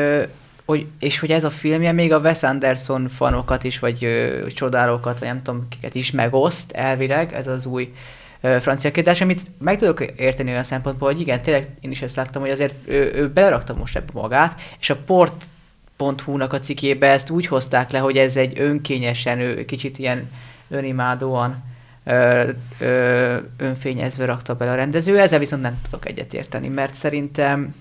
hogy, 0.65 0.87
és 0.99 1.19
hogy 1.19 1.31
ez 1.31 1.45
a 1.45 1.51
filmje 1.51 1.93
még 1.93 2.13
a 2.13 2.19
Wes 2.19 2.43
Anderson 2.43 3.09
fanokat 3.09 3.65
is, 3.65 3.79
vagy 3.79 4.05
ö, 4.05 4.47
csodálókat, 4.47 5.19
vagy 5.19 5.29
nem 5.29 5.43
tudom, 5.43 5.69
kiket 5.69 5.95
is 5.95 6.11
megoszt 6.11 6.73
elvileg, 6.73 7.33
ez 7.33 7.47
az 7.47 7.67
új 7.67 7.93
ö, 8.41 8.57
francia 8.61 8.91
kiadás, 8.91 9.21
amit 9.21 9.43
meg 9.59 9.79
tudok 9.79 10.01
érteni 10.01 10.51
olyan 10.51 10.63
szempontból, 10.63 11.13
hogy 11.13 11.21
igen, 11.21 11.43
tényleg 11.43 11.69
én 11.81 11.91
is 11.91 12.03
ezt 12.03 12.17
láttam, 12.17 12.43
hogy 12.43 12.51
azért 12.51 12.75
ő, 12.85 13.13
ő 13.15 13.29
belerakta 13.29 13.75
most 13.75 13.97
ebbe 13.97 14.11
magát, 14.13 14.61
és 14.81 14.91
a 14.91 14.97
port.hu-nak 14.97 16.53
a 16.53 16.59
cikébe 16.59 17.11
ezt 17.11 17.31
úgy 17.31 17.47
hozták 17.47 17.91
le, 17.91 17.99
hogy 17.99 18.17
ez 18.17 18.37
egy 18.37 18.61
önkényesen, 18.61 19.41
ő, 19.41 19.65
kicsit 19.65 19.99
ilyen 19.99 20.31
önimádóan 20.69 21.63
ö, 22.09 23.37
önfényezve 23.57 24.25
rakta 24.25 24.55
bele 24.55 24.71
a 24.71 24.75
rendező, 24.75 25.19
ezzel 25.19 25.39
viszont 25.39 25.63
nem 25.63 25.81
tudok 25.83 26.07
egyetérteni, 26.09 26.69
mert 26.69 26.95
szerintem 26.95 27.75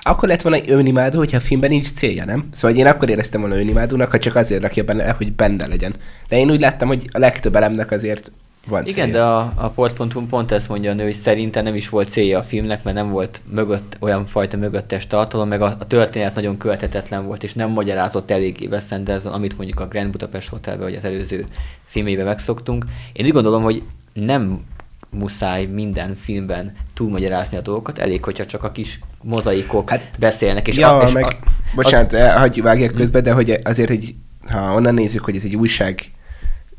Akkor 0.00 0.28
lett 0.28 0.42
volna 0.42 0.58
önimádó, 0.66 1.18
hogyha 1.18 1.36
a 1.36 1.40
filmben 1.40 1.70
nincs 1.70 1.92
célja, 1.92 2.24
nem? 2.24 2.48
Szóval 2.52 2.76
én 2.76 2.86
akkor 2.86 3.08
éreztem 3.08 3.40
volna 3.40 3.58
önimádónak, 3.58 4.10
ha 4.10 4.18
csak 4.18 4.34
azért 4.34 4.62
rakja 4.62 4.84
benne, 4.84 5.10
hogy 5.10 5.32
benne 5.32 5.66
legyen. 5.66 5.94
De 6.28 6.38
én 6.38 6.50
úgy 6.50 6.60
láttam, 6.60 6.88
hogy 6.88 7.08
a 7.12 7.18
legtöbb 7.18 7.56
elemnek 7.56 7.90
azért 7.90 8.30
van 8.66 8.86
Igen, 8.86 9.06
célja. 9.06 9.12
de 9.12 9.22
a, 9.22 9.52
a 9.56 9.68
port.hu 9.68 10.26
pont 10.26 10.52
ezt 10.52 10.68
mondja 10.68 10.90
a 10.90 10.94
nő, 10.94 11.04
hogy 11.04 11.14
szerintem 11.14 11.64
nem 11.64 11.74
is 11.74 11.88
volt 11.88 12.10
célja 12.10 12.38
a 12.38 12.42
filmnek, 12.42 12.82
mert 12.82 12.96
nem 12.96 13.10
volt 13.10 13.40
mögött 13.50 13.96
olyan 14.00 14.26
fajta 14.26 14.56
mögöttes 14.56 15.06
tartalom, 15.06 15.48
meg 15.48 15.62
a, 15.62 15.76
a 15.78 15.86
történet 15.86 16.34
nagyon 16.34 16.56
követhetetlen 16.56 17.26
volt, 17.26 17.42
és 17.42 17.54
nem 17.54 17.70
magyarázott 17.70 18.30
eléggé 18.30 18.66
Wes 18.66 18.84
Anderson, 18.90 19.32
amit 19.32 19.56
mondjuk 19.56 19.80
a 19.80 19.88
Grand 19.88 20.10
Budapest 20.10 20.48
Hotelben, 20.48 20.84
vagy 20.84 20.94
az 20.94 21.04
előző 21.04 21.44
filmében 21.84 22.24
megszoktunk. 22.24 22.84
Én 23.12 23.26
úgy 23.26 23.32
gondolom, 23.32 23.62
hogy 23.62 23.82
nem 24.12 24.64
muszáj 25.10 25.64
minden 25.64 26.16
filmben 26.20 26.72
túlmagyarázni 26.94 27.56
a 27.56 27.60
dolgokat, 27.60 27.98
elég, 27.98 28.24
hogyha 28.24 28.46
csak 28.46 28.64
a 28.64 28.72
kis 28.72 28.98
mozaikok 29.22 29.90
hát, 29.90 30.16
beszélnek. 30.18 30.68
És 30.68 30.76
ja, 30.76 30.96
a, 30.96 31.06
és 31.06 31.12
meg, 31.12 31.24
a, 31.24 31.36
bocsánat, 31.74 32.12
a, 32.12 32.38
hagyj 32.38 32.60
vágjak 32.60 32.94
közbe, 32.94 33.20
de 33.20 33.32
hogy 33.32 33.60
azért 33.64 33.90
egy, 33.90 34.14
ha 34.48 34.74
onnan 34.74 34.94
nézzük, 34.94 35.24
hogy 35.24 35.36
ez 35.36 35.44
egy 35.44 35.56
újság 35.56 36.12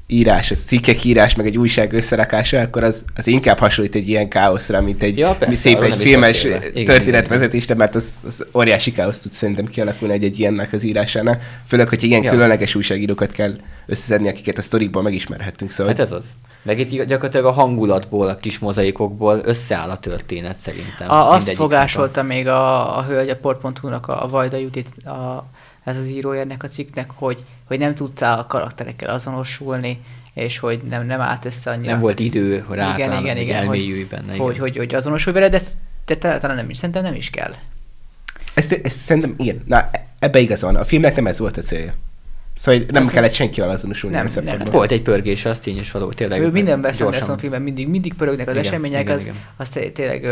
írás, 0.08 0.52
ez 0.52 0.64
cikkek 0.64 1.04
írás, 1.04 1.36
meg 1.36 1.46
egy 1.46 1.58
újság 1.58 1.94
összerakása, 1.94 2.60
akkor 2.60 2.84
az, 2.84 3.06
az 3.16 3.28
inkább 3.28 3.60
hasonlít 3.60 3.96
egy 3.96 4.08
ilyen 4.08 4.30
káoszra, 4.30 4.82
mint 4.82 5.04
egy 5.04 5.18
Ja, 5.18 5.30
persze, 5.30 5.48
mi 5.48 5.56
szép 5.56 5.82
egy 5.82 5.96
filmes 5.96 6.48
történetvezetésre, 6.86 7.76
mert 7.76 7.96
az, 7.96 8.06
az 8.28 8.46
óriási 8.54 8.92
káosz 8.92 9.20
tud 9.20 9.32
szerintem 9.32 9.66
kialakulni 9.66 10.14
egy, 10.14 10.24
egy 10.24 10.40
ilyennek 10.40 10.74
az 10.74 10.84
írásánál. 10.84 11.40
Főleg, 11.68 11.88
hogy 11.88 12.04
ilyen 12.04 12.24
Ja. 12.24 12.32
különleges 12.32 12.76
újságírókat 12.76 13.32
kell 13.32 13.56
összeszedni, 13.86 14.28
akiket 14.28 14.58
a 14.58 14.62
sztorikból 14.62 15.02
megismerhettünk. 15.02 15.72
Szóval 15.72 15.94
Hát 15.94 16.02
ez 16.02 16.12
az. 16.12 16.26
Meg 16.62 16.80
itt 16.80 17.04
gyakorlatilag 17.04 17.46
a 17.46 17.52
hangulatból, 17.52 18.28
a 18.28 18.36
kis 18.36 18.60
mozaikokból 18.60 19.42
összeáll 19.44 19.90
a 19.90 19.98
történet 20.00 20.58
szerintem. 20.60 21.10
a, 21.10 21.32
azt 21.32 21.52
fogásolta 21.54 22.24
még 22.24 22.48
a, 22.48 22.98
a 22.98 23.04
hölgy 23.04 23.30
a 23.30 23.36
port.hu-nak, 23.36 24.08
a, 24.08 24.24
a 24.24 24.28
Vajda 24.28 24.58
Judit, 24.58 24.88
a, 25.06 25.46
ez 25.86 25.98
az 25.98 26.10
írója 26.10 26.42
ennek 26.42 26.64
a 26.64 26.68
cikknek, 26.68 27.10
hogy, 27.14 27.44
hogy 27.64 27.80
nem 27.80 27.96
tudtál 27.96 28.40
a 28.40 28.46
karakterekkel 28.46 29.10
azonosulni, 29.10 30.02
és 30.34 30.58
hogy 30.60 30.82
nem, 30.90 31.06
nem 31.06 31.22
állt 31.22 31.46
össze 31.46 31.72
annyira. 31.72 31.92
Nem 31.92 32.00
volt 32.00 32.20
idő 32.20 32.66
rá, 32.70 32.94
igen, 32.94 33.08
talán, 33.08 33.22
igen, 33.24 33.36
hogy 33.36 33.44
igen, 33.46 33.62
elmélyülj 33.62 34.00
hogy, 34.00 34.08
benne. 34.08 34.38
Hogy, 34.38 34.50
igen. 34.50 34.60
hogy, 34.62 34.78
hogy 34.78 34.96
azonosulj 34.96 35.36
vele, 35.36 35.50
de, 35.50 35.58
ez- 35.58 35.78
de 36.06 36.16
te- 36.16 36.38
talán 36.38 36.56
nem 36.56 36.70
is, 36.70 36.78
szerintem 36.78 37.04
nem 37.04 37.14
is 37.16 37.30
kell. 37.30 37.54
Ezt, 38.54 38.72
ezt 38.84 38.98
szerintem, 39.00 39.36
igen, 39.38 39.64
na, 39.66 39.90
ebbe 40.20 40.40
igaz 40.40 40.62
van. 40.62 40.76
A 40.76 40.84
filmnek 40.86 41.16
nem 41.16 41.28
ez 41.28 41.40
volt 41.40 41.58
a 41.58 41.62
célja. 41.62 41.94
Szóval 42.56 42.82
nem 42.90 43.08
kellett 43.08 43.34
senkivel 43.34 43.70
azonosulni. 43.70 44.16
Nem, 44.16 44.28
nem. 44.44 44.58
Hát 44.58 44.70
volt 44.70 44.92
egy 44.92 45.02
pörgés, 45.02 45.46
az 45.46 45.60
tény 45.60 45.78
és 45.78 45.92
való, 45.92 46.12
tényleg. 46.12 46.42
Ő 46.42 46.50
minden 46.52 46.80
Wes. 46.80 47.02
Anderson 47.02 47.38
filmben 47.38 47.62
mindig, 47.62 47.88
mindig 47.88 48.14
pörögnek 48.14 48.48
az 48.48 48.54
Igen, 48.56 48.66
események, 48.66 49.02
igen, 49.02 49.16
az, 49.16 49.22
igen. 49.22 49.36
az 49.58 49.70
té- 49.70 49.94
tényleg, 49.94 50.26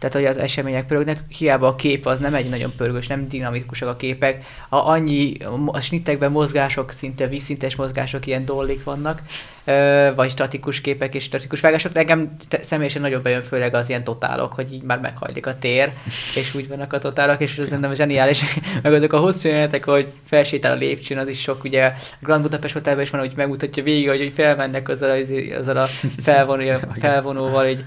tehát 0.00 0.14
hogy 0.16 0.24
az 0.24 0.38
események 0.38 0.86
pörögnek, 0.86 1.18
hiába 1.28 1.66
a 1.66 1.74
kép 1.74 2.06
az 2.06 2.18
nem 2.18 2.34
egy 2.34 2.48
nagyon 2.48 2.72
pörgős, 2.76 3.06
nem 3.06 3.28
dinamikusak 3.28 3.88
a 3.88 3.96
képek, 3.96 4.44
a, 4.68 4.76
annyi 4.76 5.32
a 5.66 5.80
snittekben 5.80 6.30
mozgások, 6.30 6.92
szinte 6.92 7.26
vízszintes 7.26 7.76
mozgások, 7.76 8.26
ilyen 8.26 8.44
dollik 8.44 8.84
vannak, 8.84 9.22
ö, 9.64 10.08
vagy 10.14 10.30
statikus 10.30 10.80
képek 10.80 11.14
és 11.14 11.24
statikus 11.24 11.60
vágások, 11.60 11.92
de 11.92 12.00
engem 12.00 12.36
te- 12.48 12.62
személyesen 12.62 13.02
nagyon 13.02 13.22
bejön 13.22 13.42
főleg 13.42 13.74
az 13.74 13.88
ilyen 13.88 14.04
totálok, 14.04 14.52
hogy 14.52 14.72
így 14.72 14.82
már 14.82 15.00
meghajlik 15.00 15.46
a 15.46 15.58
tér, 15.58 15.92
és 16.34 16.54
úgy 16.54 16.68
vannak 16.68 16.92
a 16.92 16.98
totálok, 16.98 17.40
és 17.40 17.58
ez 17.58 17.64
szerintem 17.64 17.94
zseniális, 17.94 18.42
meg 18.82 18.92
azok 18.92 19.12
a 19.12 19.18
hosszú 19.18 19.48
jelenetek, 19.48 19.84
hogy 19.84 20.06
felsétál 20.24 20.72
a 20.72 20.76
lépcsőn, 20.76 21.18
az 21.18 21.28
is 21.28 21.40
sok, 21.40 21.64
ugye 21.64 21.92
Grand 22.20 22.42
Budapest 22.42 22.74
Hotelben 22.74 23.04
is 23.04 23.10
van, 23.10 23.20
hogy 23.20 23.32
megmutatja 23.36 23.82
végig, 23.82 24.08
hogy, 24.08 24.18
hogy 24.18 24.32
felmennek 24.34 24.88
azzal 24.88 25.18
izé- 25.18 25.54
azzal 25.54 25.76
a 25.76 25.86
felvonó, 26.26 26.64
felvonóval, 27.00 27.66
így 27.66 27.84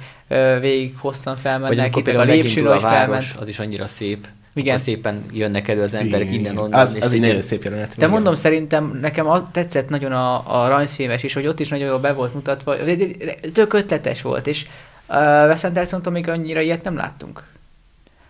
végig 0.59 0.93
hosszan 0.97 1.33
Vagy 1.33 1.41
felmennek, 1.43 1.71
itt 1.95 2.05
meg 2.05 2.15
a 2.15 2.17
például 2.17 2.25
lépcsőn, 2.25 2.65
a 2.65 2.69
város, 2.69 2.83
felment. 2.83 3.23
az 3.39 3.47
is 3.47 3.59
annyira 3.59 3.87
szép. 3.87 4.27
Igen. 4.55 4.73
Akkor 4.73 4.85
szépen 4.85 5.23
jönnek 5.31 5.67
elő 5.67 5.81
az 5.81 5.93
emberek 5.93 6.27
Igen, 6.27 6.39
innen, 6.39 6.57
onnan. 6.57 6.79
Az, 6.79 6.89
az 6.89 6.95
egy 6.95 7.01
nagyon 7.19 7.23
ilyen- 7.25 7.41
szép 7.41 7.63
jelenet. 7.63 7.95
De 7.97 8.07
mondom, 8.07 8.35
szerintem 8.35 8.97
nekem 9.01 9.27
az 9.27 9.41
tetszett 9.51 9.89
nagyon 9.89 10.11
a, 10.11 10.61
a 10.63 10.67
rajzfilmes 10.67 11.23
is, 11.23 11.33
hogy 11.33 11.47
ott 11.47 11.59
is 11.59 11.67
nagyon 11.67 11.87
jól 11.87 11.99
be 11.99 12.13
volt 12.13 12.33
mutatva, 12.33 12.75
tök 13.53 13.73
ötletes 13.73 14.21
volt, 14.21 14.47
és 14.47 14.65
uh, 15.09 15.15
Wes 15.47 15.63
Anderson-tól 15.63 16.13
még 16.13 16.29
annyira 16.29 16.61
ilyet 16.61 16.83
nem 16.83 16.95
láttunk. 16.95 17.43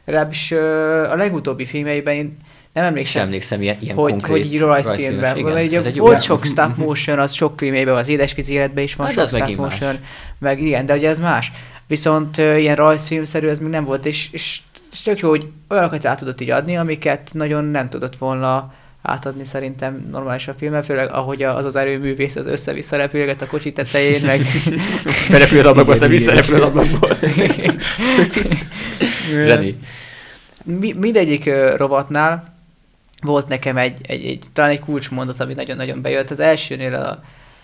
legalábbis 0.05 0.51
ö, 0.51 1.09
a 1.09 1.15
legutóbbi 1.15 1.65
filmjeiben 1.65 2.13
én 2.13 2.37
nem 2.73 2.83
Sem 2.83 2.83
emlékszem, 2.83 3.23
emlékszem 3.23 3.61
ilyen, 3.61 3.77
ilyen 3.79 3.95
hogy, 3.95 4.11
konkrét 4.11 4.43
hogy 4.43 4.53
így 4.53 4.59
rajzfilmben. 4.59 5.37
Mert 5.39 5.65
ugye 5.65 5.81
volt 5.81 5.95
jó- 5.95 6.17
sok 6.17 6.45
stop 6.45 6.75
motion, 6.77 7.19
az 7.19 7.33
sok 7.33 7.53
filmében, 7.57 7.95
az 7.95 8.09
édesvízi 8.09 8.53
életben 8.53 8.83
is 8.83 8.95
van 8.95 9.05
Hát 9.07 9.15
sok 9.15 9.27
stop 9.27 9.55
motion, 9.55 9.89
más. 9.93 9.99
meg 10.39 10.61
igen, 10.61 10.85
de 10.85 10.93
ugye 10.95 11.09
ez 11.09 11.19
más. 11.19 11.51
Viszont 11.87 12.37
ilyen 12.37 12.75
rajzfilmszerű 12.75 13.47
ez 13.47 13.59
még 13.59 13.69
nem 13.69 13.83
volt, 13.83 14.05
és, 14.05 14.29
és, 14.31 14.61
és 14.91 15.01
tök 15.01 15.19
jó, 15.19 15.29
hogy 15.29 15.47
olyanokat 15.69 16.05
át 16.05 16.19
tudott 16.19 16.41
így 16.41 16.49
adni, 16.49 16.77
amiket 16.77 17.29
nagyon 17.33 17.65
nem 17.65 17.89
tudott 17.89 18.15
volna 18.15 18.73
átadni 19.01 19.45
szerintem 19.45 20.07
normális 20.11 20.47
a 20.47 20.53
filmben, 20.57 20.83
főleg 20.83 21.11
ahogy 21.11 21.43
az 21.43 21.65
az 21.65 21.75
erőművész 21.75 22.35
az 22.35 22.45
össze-vissza 22.45 22.95
repülget 22.95 23.41
a 23.41 23.47
kocsi 23.47 23.73
tetején, 23.73 24.25
meg 24.25 24.41
Berepül 25.29 25.59
az 25.59 25.65
ablakba, 25.65 25.91
aztán 25.91 26.09
visszarepül 26.09 26.55
az 26.55 26.61
ablakból. 26.61 27.09
Zseni. 29.45 29.77
Mi, 30.63 30.93
mindegyik 30.93 31.45
ö, 31.45 31.75
rovatnál 31.75 32.53
volt 33.21 33.47
nekem 33.47 33.77
egy, 33.77 33.99
egy, 34.01 34.25
egy, 34.25 34.43
talán 34.53 34.71
egy 34.71 34.79
kulcsmondat, 34.79 35.39
ami 35.39 35.53
nagyon-nagyon 35.53 36.01
bejött. 36.01 36.31
Az 36.31 36.39
elsőnél, 36.39 36.93
a, 36.93 37.23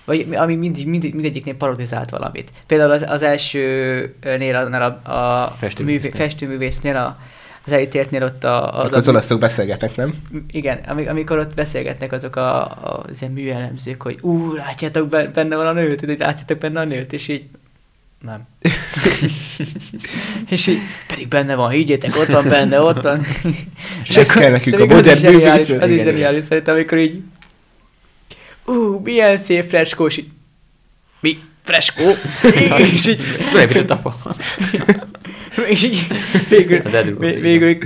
vagy 0.10 0.28
ami 0.36 0.56
mindig, 0.56 0.88
mindig, 0.88 1.14
mindegyiknél 1.14 1.56
parodizált 1.56 2.10
valamit. 2.10 2.52
Például 2.68 2.92
az, 2.92 3.06
az 3.08 3.22
elsőnél 3.22 4.56
annál 4.56 5.00
a, 5.04 5.12
a 5.12 5.56
Festőművésznél. 5.60 6.12
művé, 6.12 6.24
festőművésznél, 6.24 6.96
a, 6.96 7.18
az 7.66 7.72
elítéltnél 7.72 8.24
ott 8.24 8.44
a, 8.44 8.80
Az, 8.84 8.94
az 8.94 9.08
olaszok 9.08 9.40
beszélgetnek, 9.40 9.96
nem? 9.96 10.14
igen, 10.52 10.80
ami- 10.88 11.08
amikor 11.08 11.38
ott 11.38 11.54
beszélgetnek 11.54 12.12
azok 12.12 12.36
a, 12.36 12.62
a, 12.66 13.04
az 13.10 13.22
ilyen 13.22 13.34
műelemzők, 13.34 14.02
hogy 14.02 14.18
ú, 14.22 14.54
látjátok, 14.54 15.08
be- 15.08 15.28
benne 15.28 15.56
van 15.56 15.68
a 15.68 15.72
nőt, 15.74 16.18
látjátok 16.20 16.58
benne 16.58 16.80
a 16.80 16.84
nőt, 16.84 17.14
és 17.14 17.28
így 17.28 17.46
nem. 18.26 18.48
és 20.50 20.68
így, 20.68 20.80
pedig 21.08 21.28
benne 21.28 21.56
van, 21.56 21.70
higgyétek, 21.70 22.16
ott 22.18 22.28
van 22.28 22.48
benne, 22.48 22.82
ott 22.82 23.02
van. 23.02 23.26
És 24.04 24.18
ez 24.18 24.28
kell 24.32 24.52
nekünk 24.52 24.80
a 24.80 24.86
modern 24.86 25.28
művészet. 25.28 25.82
Az 25.82 25.90
is 25.90 26.02
zseniális 26.02 26.46
szerintem, 26.46 26.76
amikor 26.76 26.98
így 26.98 27.22
ú, 28.70 29.02
milyen 29.04 29.38
szép 29.38 29.64
freskó, 29.64 30.06
és 30.06 30.18
így 30.18 30.28
mi? 31.20 31.38
Freskó? 31.62 32.04
és 32.94 33.08
így, 33.08 33.22
Felépített 33.22 33.90
a 33.90 33.98
fa. 33.98 34.36
és 35.70 35.84
így 35.84 36.08
végül, 36.50 36.82
végül 37.20 37.78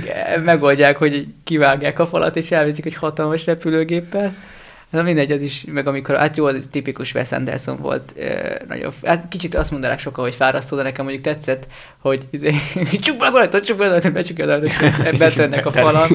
megoldják, 0.44 0.96
hogy 0.96 1.26
kivágják 1.44 1.98
a 1.98 2.06
falat, 2.06 2.36
és 2.36 2.50
elviszik 2.50 2.84
egy 2.84 2.94
hatalmas 2.94 3.46
repülőgéppel. 3.46 4.34
Na 4.90 5.02
mindegy, 5.02 5.32
az 5.32 5.42
is, 5.42 5.64
meg 5.72 5.86
amikor, 5.86 6.16
hát 6.16 6.36
jó, 6.36 6.46
az 6.46 6.68
tipikus 6.70 7.14
Wes 7.14 7.32
Anderson 7.32 7.76
volt, 7.76 8.12
ö, 8.16 8.54
nagyon, 8.68 8.92
hát 9.02 9.26
kicsit 9.28 9.54
azt 9.54 9.70
mondanák 9.70 9.98
sokan, 9.98 10.24
hogy 10.24 10.34
fárasztó, 10.34 10.76
de 10.76 10.82
nekem 10.82 11.04
mondjuk 11.04 11.24
tetszett, 11.24 11.66
hogy 11.98 12.22
izé, 12.30 12.54
csuk 13.04 13.16
be 13.16 13.26
az 13.26 13.34
ajtót, 13.34 13.64
csuk 13.64 13.78
be 13.78 13.84
az 13.84 13.92
ajtót, 13.92 14.12
becsuk 14.12 14.38
az 14.38 14.48
ajtót, 14.48 14.70
és 15.12 15.18
betörnek 15.18 15.66
a 15.66 15.70
falon, 15.70 16.06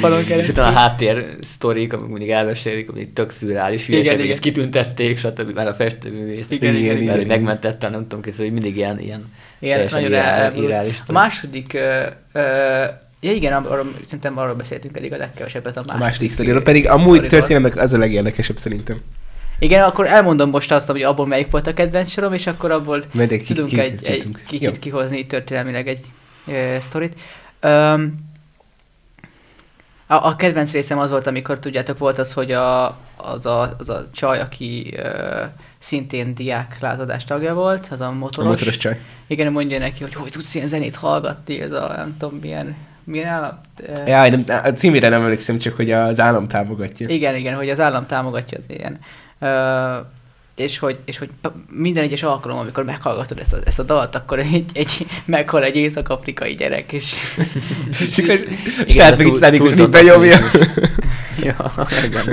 falon 0.00 0.20
És 0.20 0.26
keresztül. 0.26 0.54
utána 0.54 0.76
a 0.76 0.80
háttér 0.80 1.36
sztorik, 1.40 1.92
amik 1.92 2.08
mindig 2.08 2.30
elmesélik, 2.30 2.88
amik 2.90 3.12
tök 3.12 3.30
szürreális 3.30 3.88
Igen, 3.88 4.00
hülyeség, 4.00 4.20
hogy 4.20 4.30
ezt 4.30 4.40
kitüntették, 4.40 5.18
stb. 5.18 5.54
Már 5.54 5.66
a 5.66 5.74
festőművész. 5.74 6.46
Igen, 6.48 6.74
igen, 6.74 6.96
igen, 6.96 7.14
igen. 7.14 7.26
megmentette, 7.26 7.88
nem 7.88 8.02
tudom, 8.02 8.22
készül, 8.22 8.44
hogy 8.44 8.52
mindig 8.52 8.76
ilyen, 8.76 9.00
ilyen 9.00 9.24
teljesen 9.60 10.02
nagyon 10.02 10.56
irreális 10.64 10.98
A 11.06 11.12
második, 11.12 11.74
ö, 11.74 12.02
ö, 12.32 12.84
ja 13.24 13.32
igen, 13.32 13.64
arról, 13.64 13.92
szerintem 14.04 14.38
arról 14.38 14.54
beszéltünk 14.54 14.96
eddig 14.96 15.12
a 15.12 15.16
legkevesebbet 15.16 15.76
a 15.76 15.80
A 15.80 15.82
második, 15.82 16.02
második 16.04 16.30
sztoriról, 16.30 16.62
pedig 16.62 16.88
amúgy 16.88 17.26
történelmek 17.26 17.76
az 17.76 17.92
a 17.92 17.98
legérdekesebb 17.98 18.56
szerintem. 18.56 19.00
Igen, 19.58 19.82
akkor 19.82 20.06
elmondom 20.06 20.50
most 20.50 20.72
azt, 20.72 20.90
hogy 20.90 21.02
abból 21.02 21.26
melyik 21.26 21.50
volt 21.50 21.66
a 21.66 21.74
kedvenc 21.74 22.10
sorom, 22.10 22.32
és 22.32 22.46
akkor 22.46 22.70
abból 22.70 23.02
ki- 23.28 23.42
tudunk 23.42 23.68
ki- 23.68 23.80
egy, 23.80 24.04
egy 24.06 24.26
kicsit 24.46 24.62
Jó. 24.62 24.72
kihozni 24.80 25.26
történelmileg 25.26 25.88
egy 25.88 26.04
ö, 26.46 26.76
sztorit. 26.80 27.14
Öm, 27.60 28.14
a, 30.06 30.14
a 30.14 30.36
kedvenc 30.36 30.72
részem 30.72 30.98
az 30.98 31.10
volt, 31.10 31.26
amikor 31.26 31.58
tudjátok, 31.58 31.98
volt 31.98 32.18
az, 32.18 32.32
hogy 32.32 32.52
a, 32.52 32.86
az, 33.16 33.46
a, 33.46 33.74
az 33.78 33.88
a 33.88 34.08
csaj, 34.12 34.40
aki 34.40 34.94
ö, 34.96 35.42
szintén 35.78 36.34
diák 36.34 36.76
lázadás 36.80 37.24
tagja 37.24 37.54
volt, 37.54 37.88
az 37.90 38.00
a 38.00 38.06
A 38.06 38.12
motoros. 38.12 38.48
motoros 38.50 38.76
csaj. 38.76 39.00
Igen, 39.26 39.52
mondja 39.52 39.78
neki, 39.78 40.02
hogy 40.02 40.14
hogy 40.14 40.30
tudsz 40.30 40.54
ilyen 40.54 40.68
zenét 40.68 40.96
hallgatni, 40.96 41.60
ez 41.60 41.72
a 41.72 41.92
nem 41.96 42.16
tudom 42.18 42.38
milyen, 42.42 42.76
milyen 43.04 43.28
állam... 43.28 43.60
Jaj, 44.06 44.30
nem, 44.30 44.62
a 44.64 44.68
címére 44.68 45.08
nem 45.08 45.22
emlékszem, 45.22 45.58
csak 45.58 45.76
hogy 45.76 45.90
az 45.90 46.20
állam 46.20 46.48
támogatja. 46.48 47.08
igen, 47.08 47.36
igen, 47.36 47.56
hogy 47.56 47.70
az 47.70 47.80
állam 47.80 48.06
támogatja 48.06 48.58
az 48.58 48.64
ilyen. 48.68 48.98
Ö, 49.38 49.98
és 50.54 50.78
hogy, 50.78 50.98
és 51.04 51.18
hogy 51.18 51.30
minden 51.70 52.02
egyes 52.02 52.22
alkalom, 52.22 52.58
amikor 52.58 52.84
meghallgatod 52.84 53.38
ezt 53.38 53.52
a, 53.52 53.56
ezt 53.64 53.78
a 53.78 53.82
dalt, 53.82 54.14
akkor 54.14 54.38
egy, 54.38 54.64
egy, 54.72 55.06
meghal 55.24 55.64
egy 55.64 55.76
észak-afrikai 55.76 56.54
gyerek, 56.54 56.92
és, 56.92 57.14
És 58.08 58.18
akkor 58.18 58.34
Igen, 58.34 58.86
stát 58.86 59.10
de 59.10 59.16
meg 59.16 59.26
itt 59.26 59.32
túl- 59.32 59.40
szállnik, 59.40 59.60
hogy 59.60 59.74
túlzottan 59.74 59.90
benyomja. 59.90 60.36
Ja, 61.42 61.72
igen. 62.04 62.24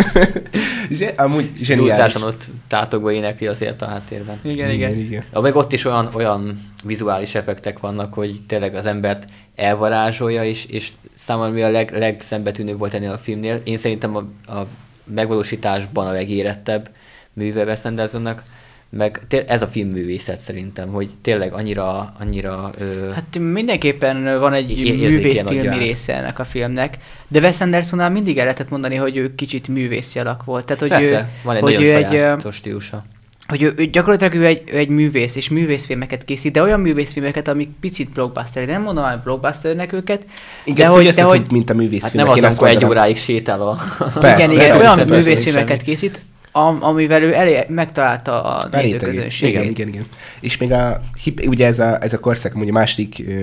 Zse- 0.89 1.19
Amúgy 1.19 1.51
zseniális. 1.61 1.91
Dúzzáson 1.91 2.21
ott 2.23 2.43
tátogva 2.67 3.11
énekli 3.11 3.47
azért 3.47 3.81
a 3.81 3.85
háttérben. 3.85 4.39
igen, 4.43 4.69
igen. 4.69 4.97
igen. 4.97 5.23
Ja, 5.33 5.39
meg 5.39 5.55
ott 5.55 5.71
is 5.73 5.85
olyan, 5.85 6.09
olyan 6.13 6.65
vizuális 6.83 7.35
effektek 7.35 7.79
vannak, 7.79 8.13
hogy 8.13 8.41
tényleg 8.47 8.75
az 8.75 8.85
embert 8.85 9.25
elvarázsolja, 9.55 10.43
és, 10.43 10.65
és 10.65 10.91
számomra 11.15 11.51
mi 11.51 11.61
a 11.61 11.69
leg, 11.69 11.97
legszembetűnőbb 11.97 12.77
volt 12.77 12.93
ennél 12.93 13.11
a 13.11 13.17
filmnél. 13.17 13.61
Én 13.63 13.77
szerintem 13.77 14.15
a, 14.15 14.19
a 14.53 14.65
megvalósításban 15.03 16.07
a 16.07 16.11
legérettebb 16.11 16.89
műve 17.33 17.63
Wes 17.63 17.83
Andersonnak, 17.83 18.43
meg 18.91 19.21
ez 19.47 19.61
a 19.61 19.67
filmművészet 19.67 20.39
szerintem, 20.39 20.89
hogy 20.89 21.09
tényleg 21.21 21.53
annyira, 21.53 22.13
annyira 22.19 22.69
ö, 22.79 23.09
Hát 23.13 23.39
mindenképpen 23.39 24.39
van 24.39 24.53
egy 24.53 24.79
É- 24.79 24.99
művészfilmi 25.09 25.77
része 25.77 26.15
ennek 26.15 26.39
a 26.39 26.43
filmnek, 26.43 26.97
de 27.27 27.39
Wes 27.39 27.61
Andersonnál 27.61 28.09
mindig 28.09 28.37
el 28.37 28.43
lehetett 28.43 28.69
mondani, 28.69 28.95
hogy 28.95 29.17
ő 29.17 29.35
kicsit 29.35 29.67
művészi 29.67 30.19
alak 30.19 30.43
volt. 30.43 30.65
Tehát, 30.65 30.81
hogy 30.81 30.89
persze, 30.89 31.19
ő, 31.19 31.25
van 31.43 31.55
egy 31.55 31.61
hogy 31.61 31.73
nagyon 31.73 32.13
ő 32.13 32.35
egy, 32.45 32.51
stílusa. 32.53 33.05
hogy 33.47 33.61
ő, 33.61 33.73
ő 33.77 33.85
gyakorlatilag 33.85 34.33
ő 34.33 34.45
egy, 34.45 34.63
ő 34.71 34.77
egy 34.77 34.89
művész, 34.89 35.35
és 35.35 35.49
művészfilmeket 35.49 36.25
készít, 36.25 36.51
de 36.53 36.61
olyan 36.61 36.79
művészfilmeket, 36.79 37.47
amik 37.47 37.69
picit 37.79 38.09
blockbuster. 38.09 38.65
De 38.65 38.71
nem 38.71 38.81
mondom 38.81 39.03
már 39.03 39.21
blockbusternek 39.23 39.93
őket, 39.93 40.25
Igen, 40.63 40.75
de 40.75 40.85
hogy, 40.85 40.93
de 41.05 41.11
fogyasztható, 41.11 41.29
hogy 41.29 41.51
mint 41.51 41.69
a 41.69 41.73
Hát 41.73 41.81
művészfilmek. 41.81 42.35
nem 42.35 42.43
az, 42.43 42.43
amikor 42.43 42.67
egy 42.67 42.85
óráig 42.85 43.17
sétál 43.17 43.61
a... 43.61 43.77
Persze, 44.19 44.35
igen, 44.43 44.51
igen, 44.51 44.77
olyan 44.77 45.07
művészfilmeket 45.07 45.81
készít, 45.81 46.19
am, 46.67 46.83
amivel 46.83 47.21
ő 47.21 47.33
elé, 47.33 47.65
megtalálta 47.67 48.43
a 48.43 48.63
rétegét. 48.63 48.91
nézőközönségét. 48.91 49.55
Igen, 49.55 49.69
igen, 49.69 49.87
igen. 49.87 50.05
És 50.39 50.57
még 50.57 50.71
a, 50.71 51.01
ugye 51.45 51.65
ez 51.65 51.79
a, 51.79 52.01
ez 52.01 52.13
a 52.13 52.19
korszak, 52.19 52.55
ugye 52.55 52.69
a 52.69 52.73
második 52.73 53.23
ö, 53.27 53.41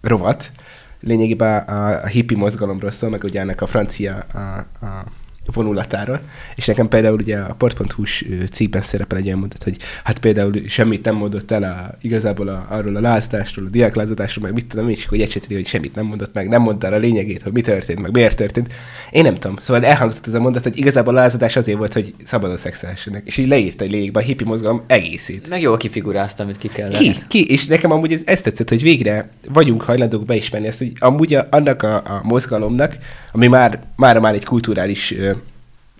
rovat, 0.00 0.52
lényegében 1.00 1.62
a, 1.62 2.02
a 2.02 2.06
hippi 2.06 2.34
mozgalomról 2.34 2.90
szól, 2.90 3.10
meg 3.10 3.24
ugye 3.24 3.40
ennek 3.40 3.60
a 3.60 3.66
francia 3.66 4.24
a, 4.32 4.38
a 4.86 5.04
vonulatáról. 5.52 6.20
És 6.54 6.66
nekem 6.66 6.88
például 6.88 7.18
ugye 7.18 7.38
a 7.38 7.54
port.hu-s 7.54 8.24
cikkben 8.52 8.82
szerepel 8.82 9.18
egy 9.18 9.26
olyan 9.26 9.38
mondat, 9.38 9.62
hogy 9.62 9.76
hát 10.04 10.18
például 10.18 10.52
semmit 10.68 11.04
nem 11.04 11.16
mondott 11.16 11.50
el 11.50 11.62
a, 11.62 11.96
igazából 12.00 12.48
a, 12.48 12.66
arról 12.68 12.96
a 12.96 13.00
lázadásról, 13.00 13.66
a 13.66 13.70
diáklázadásról, 13.70 14.44
meg 14.44 14.54
mit 14.54 14.66
tudom 14.66 14.88
én, 14.88 14.94
és 14.94 15.06
hogy 15.06 15.20
egyszer 15.20 15.42
hogy 15.48 15.66
semmit 15.66 15.94
nem 15.94 16.06
mondott 16.06 16.34
meg, 16.34 16.48
nem 16.48 16.62
mondta 16.62 16.86
el 16.86 16.92
a 16.92 16.98
lényegét, 16.98 17.42
hogy 17.42 17.52
mi 17.52 17.60
történt, 17.60 18.00
meg 18.00 18.12
miért 18.12 18.36
történt. 18.36 18.72
Én 19.10 19.22
nem 19.22 19.34
tudom. 19.34 19.56
Szóval 19.56 19.84
elhangzott 19.84 20.26
ez 20.26 20.34
a 20.34 20.40
mondat, 20.40 20.62
hogy 20.62 20.78
igazából 20.78 21.16
a 21.16 21.20
lázadás 21.20 21.56
azért 21.56 21.78
volt, 21.78 21.92
hogy 21.92 22.14
szabadon 22.24 22.56
szexelhessenek. 22.56 23.26
És 23.26 23.36
így 23.36 23.48
leírta 23.48 23.84
egy 23.84 23.90
lényegben 23.90 24.22
a 24.22 24.26
hippi 24.26 24.44
mozgalom 24.44 24.82
egészét. 24.86 25.48
Meg 25.48 25.60
jól 25.60 25.76
kifiguráztam, 25.76 26.46
amit 26.46 26.58
ki 26.58 26.68
kellene. 26.68 26.98
Ki, 26.98 27.14
ki, 27.28 27.50
és 27.50 27.66
nekem 27.66 27.90
amúgy 27.90 28.12
ez, 28.12 28.20
ezt 28.24 28.42
tetszett, 28.42 28.68
hogy 28.68 28.82
végre 28.82 29.28
vagyunk 29.48 29.82
hajlandók 29.82 30.24
beismerni 30.24 30.66
ezt, 30.66 30.78
hogy 30.78 30.92
amúgy 30.98 31.34
a, 31.34 31.46
annak 31.50 31.82
a, 31.82 31.96
a 31.96 32.20
mozgalomnak, 32.22 32.96
ami 33.32 33.46
már, 33.46 33.82
már, 33.96 34.18
már 34.18 34.34
egy 34.34 34.44
kulturális 34.44 35.14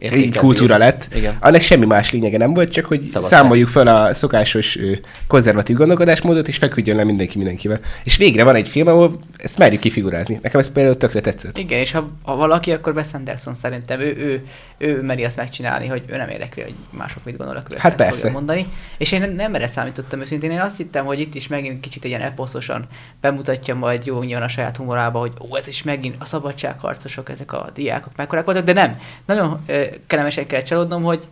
így 0.00 0.36
kultúra 0.36 0.76
lett, 0.76 1.08
Igen. 1.14 1.36
annak 1.40 1.60
semmi 1.60 1.84
más 1.86 2.12
lényege 2.12 2.36
nem 2.36 2.54
volt, 2.54 2.70
csak 2.70 2.84
hogy 2.84 3.02
Szabad 3.02 3.28
számoljuk 3.28 3.68
fel 3.68 3.86
a 3.86 4.14
szokásos 4.14 4.78
konzervatív 5.26 5.76
gondolkodásmódot, 5.76 6.48
és 6.48 6.56
feküdjön 6.56 6.96
le 6.96 7.04
mindenki 7.04 7.36
mindenkivel. 7.36 7.78
És 8.04 8.16
végre 8.16 8.44
van 8.44 8.54
egy 8.54 8.68
film, 8.68 8.86
ahol 8.86 9.18
ezt 9.36 9.58
merjük 9.58 9.80
kifigurázni. 9.80 10.38
Nekem 10.42 10.60
ez 10.60 10.70
például 10.70 10.96
tökre 10.96 11.20
tetszett. 11.20 11.58
Igen, 11.58 11.78
és 11.78 11.92
ha, 11.92 12.10
ha 12.22 12.36
valaki, 12.36 12.72
akkor 12.72 12.92
Wes 12.96 13.06
Anderson 13.12 13.54
szerintem 13.54 14.00
ő, 14.00 14.16
ő, 14.16 14.44
ő 14.78 15.02
meri 15.02 15.24
azt 15.24 15.36
megcsinálni, 15.36 15.86
hogy 15.86 16.02
ő 16.06 16.16
nem 16.16 16.28
érdekli, 16.28 16.62
hogy 16.62 16.74
mások 16.90 17.24
mit 17.24 17.36
gondolnak, 17.36 17.72
ő 17.72 17.76
Hát 17.78 17.96
persze. 17.96 18.30
mondani. 18.30 18.66
És 18.98 19.12
én 19.12 19.32
nem, 19.36 19.54
erre 19.54 19.66
számítottam 19.66 20.20
őszintén, 20.20 20.50
én 20.50 20.60
azt 20.60 20.76
hittem, 20.76 21.04
hogy 21.04 21.20
itt 21.20 21.34
is 21.34 21.46
megint 21.48 21.80
kicsit 21.80 22.04
egy 22.04 22.10
ilyen 22.10 22.22
eposzosan 22.22 22.86
bemutatja 23.20 23.74
majd 23.74 24.06
jó 24.06 24.22
nyilván 24.22 24.44
a 24.44 24.48
saját 24.48 24.76
humorába, 24.76 25.18
hogy 25.18 25.32
ó, 25.50 25.56
ez 25.56 25.66
is 25.68 25.82
megint 25.82 26.14
a 26.18 26.24
szabadságharcosok, 26.24 27.28
ezek 27.28 27.52
a 27.52 27.70
diákok 27.74 28.12
mekkorák 28.16 28.44
voltak, 28.44 28.64
de 28.64 28.72
nem. 28.72 29.00
Nagyon 29.26 29.60
kellemesen 30.06 30.46
kell 30.46 30.62
csalódnom, 30.62 31.02
hogy, 31.02 31.22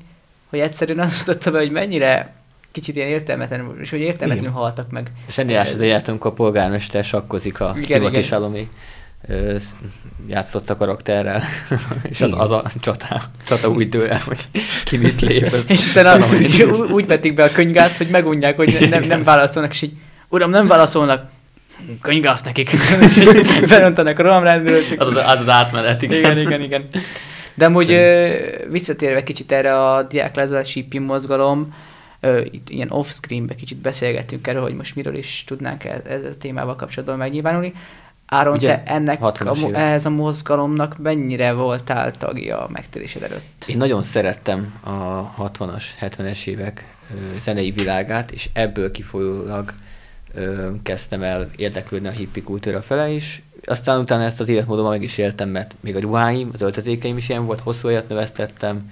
hogy 0.50 0.58
egyszerűen 0.58 0.98
azt 0.98 1.26
mutatta 1.26 1.50
be, 1.50 1.58
hogy 1.58 1.70
mennyire 1.70 2.32
kicsit 2.72 2.96
ilyen 2.96 3.08
értelmetlen, 3.08 3.76
és 3.80 3.90
hogy 3.90 4.00
értelmetlenül 4.00 4.50
Igen. 4.50 4.60
haltak 4.62 4.90
meg. 4.90 5.10
Zseniás 5.30 5.72
az 5.72 5.80
élet, 5.80 6.08
amikor 6.08 6.30
a 6.30 6.34
polgármester 6.34 7.04
sakkozik 7.04 7.60
a. 7.60 7.76
Salomi 8.22 8.68
ö, 9.28 9.56
játszott 10.26 10.70
a 10.70 10.76
karakterrel, 10.76 11.42
és 12.10 12.20
az, 12.20 12.32
az 12.36 12.50
a 12.50 12.64
csata, 12.80 13.20
csata 13.46 13.68
úgy 13.68 13.88
dől 13.88 14.08
el, 14.08 14.20
hogy 14.26 14.38
ki 14.84 14.96
mit 14.96 15.20
lép. 15.20 15.56
És 15.66 15.88
utána 15.88 16.10
valahogy- 16.10 16.44
és 16.48 16.58
ú- 16.60 16.90
úgy 16.90 17.06
vetik 17.06 17.34
be 17.34 17.44
a 17.44 17.52
könyvgázt, 17.52 17.96
hogy 17.96 18.08
megunják, 18.08 18.56
hogy 18.56 18.86
nem, 18.90 19.02
nem 19.04 19.22
válaszolnak, 19.22 19.72
és 19.72 19.82
így, 19.82 19.92
uram, 20.28 20.50
nem 20.50 20.66
válaszolnak. 20.66 21.30
könygász 22.02 22.42
nekik. 22.42 22.68
Felöntenek 23.72 24.18
a 24.18 24.22
romrendből. 24.22 24.82
Az 24.96 25.06
az, 25.08 25.16
az, 25.16 25.40
az 25.40 25.48
átmenet, 25.48 26.02
igen. 26.02 26.18
igen, 26.18 26.38
igen, 26.38 26.62
igen. 26.62 26.88
De 27.58 27.64
amúgy 27.64 27.90
ö, 27.90 28.34
visszatérve 28.70 29.22
kicsit 29.22 29.52
erre 29.52 29.84
a 29.86 30.02
diáklázási 30.02 30.80
hippie 30.80 31.00
mozgalom, 31.00 31.74
ö, 32.20 32.40
itt 32.50 32.68
ilyen 32.70 32.90
off-screenbe 32.90 33.54
kicsit 33.54 33.78
beszélgettünk 33.78 34.46
erről, 34.46 34.62
hogy 34.62 34.74
most 34.74 34.94
miről 34.94 35.16
is 35.16 35.44
tudnánk 35.46 35.84
ez, 35.84 36.00
ez 36.06 36.24
a 36.24 36.36
témával 36.38 36.76
kapcsolatban 36.76 37.18
megnyilvánulni. 37.18 37.72
Áron, 38.26 38.54
Ugye, 38.54 38.82
te 38.82 38.92
ennek 38.92 39.22
a, 39.22 39.32
60-as 39.32 39.44
mo- 39.60 39.68
évek. 39.68 39.80
ehhez 39.80 40.06
a 40.06 40.10
mozgalomnak 40.10 40.98
mennyire 40.98 41.52
voltál 41.52 42.10
tagja 42.10 42.58
a 42.60 42.68
megtérésed 42.72 43.22
előtt? 43.22 43.64
Én 43.68 43.76
nagyon 43.76 44.02
szerettem 44.02 44.74
a 44.84 45.34
60-as, 45.50 45.84
70-es 46.00 46.46
évek 46.46 46.84
ö, 47.10 47.38
zenei 47.40 47.70
világát, 47.70 48.30
és 48.30 48.48
ebből 48.52 48.90
kifolyólag 48.90 49.72
ö, 50.34 50.68
kezdtem 50.82 51.22
el 51.22 51.50
érdeklődni 51.56 52.08
a 52.08 52.10
hippi 52.10 52.42
kultúra 52.42 52.82
fele 52.82 53.08
is. 53.08 53.42
Aztán 53.68 54.00
utána 54.00 54.22
ezt 54.22 54.40
az 54.40 54.48
életmódon 54.48 54.88
meg 54.90 55.02
is 55.02 55.18
éltem, 55.18 55.48
mert 55.48 55.74
még 55.80 55.96
a 55.96 56.00
ruháim, 56.00 56.50
az 56.52 56.60
öltözékeim 56.60 57.16
is 57.16 57.28
ilyen 57.28 57.46
volt, 57.46 57.60
hosszú 57.60 57.90
élet 57.90 58.08
növesztettem, 58.08 58.90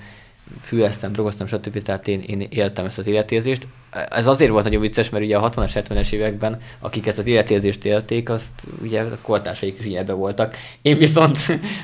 fűeztem, 0.62 1.12
drogoztam, 1.12 1.46
stb. 1.46 1.82
Tehát 1.82 2.08
én, 2.08 2.20
én 2.26 2.46
éltem 2.50 2.84
ezt 2.84 2.98
az 2.98 3.06
életérzést. 3.06 3.66
Ez 4.10 4.26
azért 4.26 4.50
volt 4.50 4.64
nagyon 4.64 4.80
vicces, 4.80 5.10
mert 5.10 5.24
ugye 5.24 5.36
a 5.36 5.50
60-as, 5.50 5.84
70-es 5.88 6.12
években, 6.12 6.60
akik 6.80 7.06
ezt 7.06 7.18
az 7.18 7.26
életérzést 7.26 7.84
élték, 7.84 8.28
azt 8.28 8.52
ugye 8.82 9.00
a 9.00 9.18
kortársaik 9.22 9.76
is 9.78 9.86
így 9.86 9.94
ebbe 9.94 10.12
voltak. 10.12 10.56
Én 10.82 10.96
viszont 10.96 11.38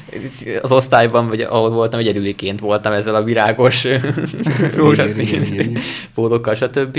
az 0.63 0.73
osztályban, 0.73 1.29
vagy 1.29 1.41
ahol 1.41 1.71
voltam, 1.71 2.01
egyedüliként 2.01 2.61
voltam 2.61 2.93
ezzel 2.93 3.15
a 3.15 3.23
virágos 3.23 3.87
rózsaszín 4.77 5.79
pólókkal, 6.15 6.55
stb. 6.55 6.99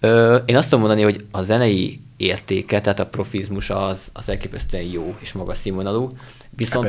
Ö, 0.00 0.36
én 0.46 0.56
azt 0.56 0.68
tudom 0.68 0.80
mondani, 0.80 1.02
hogy 1.02 1.24
a 1.30 1.42
zenei 1.42 2.00
értéke, 2.16 2.80
tehát 2.80 3.00
a 3.00 3.06
profizmus 3.06 3.70
az, 3.70 4.08
az 4.12 4.28
elképesztően 4.28 4.82
jó 4.82 5.16
és 5.18 5.32
magas 5.32 5.58
színvonalú. 5.58 6.10
Viszont, 6.56 6.86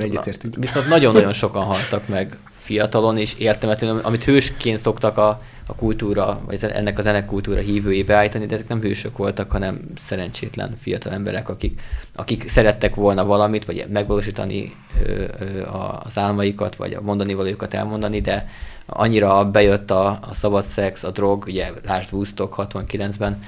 viszont 0.55 0.87
nagyon-nagyon 0.87 1.33
sokan 1.33 1.63
haltak 1.63 2.07
meg 2.07 2.37
fiatalon, 2.59 3.17
és 3.17 3.33
értelmetlenül, 3.37 3.99
amit 4.03 4.23
hősként 4.23 4.79
szoktak 4.79 5.17
a, 5.17 5.41
a 5.67 5.75
kultúra, 5.75 6.39
vagy 6.45 6.63
ennek 6.63 6.99
a 6.99 7.01
zenekultúra 7.01 7.59
hívői 7.59 8.03
beállítani, 8.03 8.45
de 8.45 8.53
ezek 8.55 8.67
nem 8.67 8.81
hősök 8.81 9.17
voltak, 9.17 9.51
hanem 9.51 9.81
szerencsétlen 9.99 10.77
fiatal 10.81 11.13
emberek, 11.13 11.49
akik, 11.49 11.81
akik 12.15 12.49
szerettek 12.49 12.95
volna 12.95 13.25
valamit, 13.25 13.65
vagy 13.65 13.85
megvalósítani 13.89 14.75
ö, 15.05 15.09
ö, 15.11 15.25
az 16.03 16.17
álmaikat, 16.17 16.75
vagy 16.75 16.93
a 16.93 17.01
mondani 17.01 17.33
valójukat 17.33 17.73
elmondani, 17.73 18.21
de 18.21 18.49
annyira 18.89 19.51
bejött 19.51 19.91
a, 19.91 20.19
a 20.21 20.33
szabad 20.33 20.65
szex, 20.65 21.03
a 21.03 21.11
drog, 21.11 21.43
ugye 21.47 21.71
lásd 21.85 22.13
Woodstock 22.13 22.55
69-ben, 22.57 23.43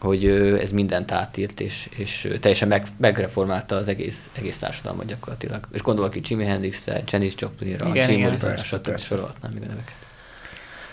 hogy 0.00 0.26
ez 0.60 0.70
mindent 0.70 1.12
átírt, 1.12 1.60
és, 1.60 1.88
és 1.96 2.28
teljesen 2.40 2.68
meg, 2.68 2.86
megreformálta 2.96 3.76
az 3.76 3.88
egész, 3.88 4.28
egész 4.32 4.56
társadalmat 4.56 5.06
gyakorlatilag. 5.06 5.60
És 5.72 5.82
gondolok 5.82 6.14
itt 6.14 6.28
Jimi 6.28 6.44
Hendrixre, 6.44 7.02
Janis 7.06 7.32
Joplinra, 7.36 7.94
Jim. 7.94 8.20
Morrisonra, 8.20 8.56
stb. 8.56 8.98
sorolhatnám 8.98 9.50
még 9.54 9.62
a 9.62 9.66
neveket. 9.66 9.94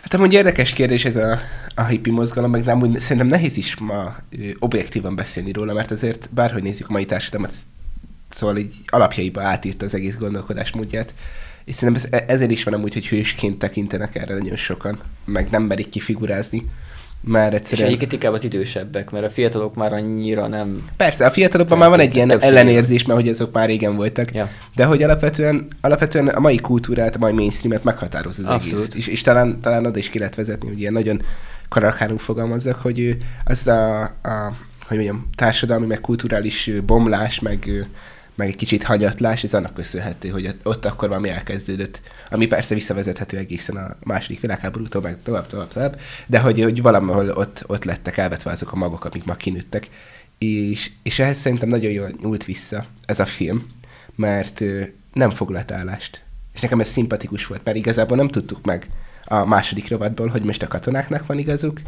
Hát 0.01 0.13
amúgy 0.13 0.33
érdekes 0.33 0.73
kérdés 0.73 1.05
ez 1.05 1.15
a, 1.15 1.39
a 1.75 1.83
hippi 1.83 2.09
mozgalom, 2.09 2.51
meg 2.51 2.63
nem, 2.63 2.81
úgy, 2.81 2.99
szerintem 2.99 3.27
nehéz 3.27 3.57
is 3.57 3.77
ma 3.77 4.15
ö, 4.39 4.49
objektívan 4.59 5.15
beszélni 5.15 5.51
róla, 5.51 5.73
mert 5.73 5.91
azért 5.91 6.29
bárhogy 6.33 6.63
nézzük 6.63 6.89
a 6.89 6.91
mai 6.91 7.05
társadalmat, 7.05 7.53
szóval 8.33 8.57
így 8.57 8.73
alapjaiba 8.87 9.41
átírta 9.41 9.85
az 9.85 9.95
egész 9.95 10.15
gondolkodásmódját, 10.17 11.13
és 11.65 11.75
szerintem 11.75 12.03
ez, 12.11 12.23
ezért 12.27 12.51
is 12.51 12.63
van 12.63 12.73
amúgy, 12.73 12.93
hogy 12.93 13.07
hősként 13.07 13.59
tekintenek 13.59 14.15
erre 14.15 14.33
nagyon 14.33 14.55
sokan, 14.55 14.99
meg 15.25 15.47
nem 15.49 15.63
merik 15.63 15.89
kifigurázni, 15.89 16.65
mert 17.25 17.53
És 17.53 17.59
egyszerűen... 17.59 17.87
egyébként 17.87 18.11
inkább 18.11 18.33
az 18.33 18.43
idősebbek, 18.43 19.11
mert 19.11 19.25
a 19.25 19.29
fiatalok 19.29 19.75
már 19.75 19.93
annyira 19.93 20.47
nem... 20.47 20.85
Persze, 20.97 21.25
a 21.25 21.31
fiatalokban 21.31 21.77
már 21.77 21.89
van 21.89 21.99
egy 21.99 22.15
ilyen 22.15 22.41
ellenérzés, 22.41 23.05
mert 23.05 23.19
hogy 23.19 23.29
azok 23.29 23.53
már 23.53 23.67
régen 23.67 23.95
voltak. 23.95 24.33
Ja. 24.33 24.49
De 24.75 24.85
hogy 24.85 25.03
alapvetően, 25.03 25.67
alapvetően 25.81 26.27
a 26.27 26.39
mai 26.39 26.57
kultúrát, 26.57 27.15
a 27.15 27.19
mai 27.19 27.31
mainstreamet 27.31 27.83
meghatároz 27.83 28.39
az 28.39 28.45
Abszolút. 28.45 28.77
egész. 28.77 28.89
És, 28.95 29.07
és 29.07 29.21
talán, 29.21 29.59
talán 29.61 29.85
oda 29.85 29.97
is 29.97 30.09
ki 30.09 30.17
lehet 30.17 30.35
vezetni, 30.35 30.67
hogy 30.67 30.79
ilyen 30.79 30.93
nagyon 30.93 31.21
karakánunk 31.69 32.19
fogalmazzak, 32.19 32.81
hogy 32.81 33.17
az 33.43 33.67
a, 33.67 34.01
a, 34.01 34.55
hogy 34.87 34.97
mondjam, 34.97 35.29
társadalmi, 35.35 35.85
meg 35.85 36.01
kulturális 36.01 36.71
bomlás, 36.85 37.39
meg, 37.39 37.87
meg 38.35 38.47
egy 38.47 38.55
kicsit 38.55 38.83
hanyatlás, 38.83 39.43
ez 39.43 39.53
annak 39.53 39.73
köszönhető, 39.73 40.29
hogy 40.29 40.55
ott- 40.63 40.85
akkor 40.85 41.07
valami 41.07 41.29
elkezdődött, 41.29 42.01
ami 42.29 42.47
persze 42.47 42.73
visszavezethető 42.73 43.37
egészen 43.37 43.75
a 43.75 43.95
második 44.03 44.39
világháborútól, 44.39 45.01
meg 45.01 45.17
tovább, 45.23 45.47
tovább, 45.47 45.67
tovább, 45.67 45.99
de 46.27 46.39
hogy, 46.39 46.61
hogy 46.61 46.81
valahol 46.81 47.29
ott, 47.29 47.63
ott 47.67 47.83
lettek 47.83 48.17
elvetve 48.17 48.51
azok 48.51 48.71
a 48.71 48.75
magok, 48.75 49.05
amik 49.05 49.25
ma 49.25 49.35
kinőttek. 49.35 49.89
És, 50.37 50.91
és 51.03 51.19
ehhez 51.19 51.37
szerintem 51.37 51.69
nagyon 51.69 51.91
jól 51.91 52.11
nyúlt 52.21 52.45
vissza 52.45 52.85
ez 53.05 53.19
a 53.19 53.25
film, 53.25 53.65
mert 54.15 54.63
nem 55.13 55.29
foglalt 55.29 55.71
állást. 55.71 56.23
És 56.53 56.59
nekem 56.59 56.79
ez 56.79 56.87
szimpatikus 56.87 57.45
volt, 57.45 57.63
mert 57.63 57.77
igazából 57.77 58.17
nem 58.17 58.27
tudtuk 58.27 58.65
meg 58.65 58.87
a 59.25 59.45
második 59.45 59.89
rovatból, 59.89 60.27
hogy 60.27 60.43
most 60.43 60.63
a 60.63 60.67
katonáknak 60.67 61.25
van 61.25 61.37
igazuk, 61.37 61.81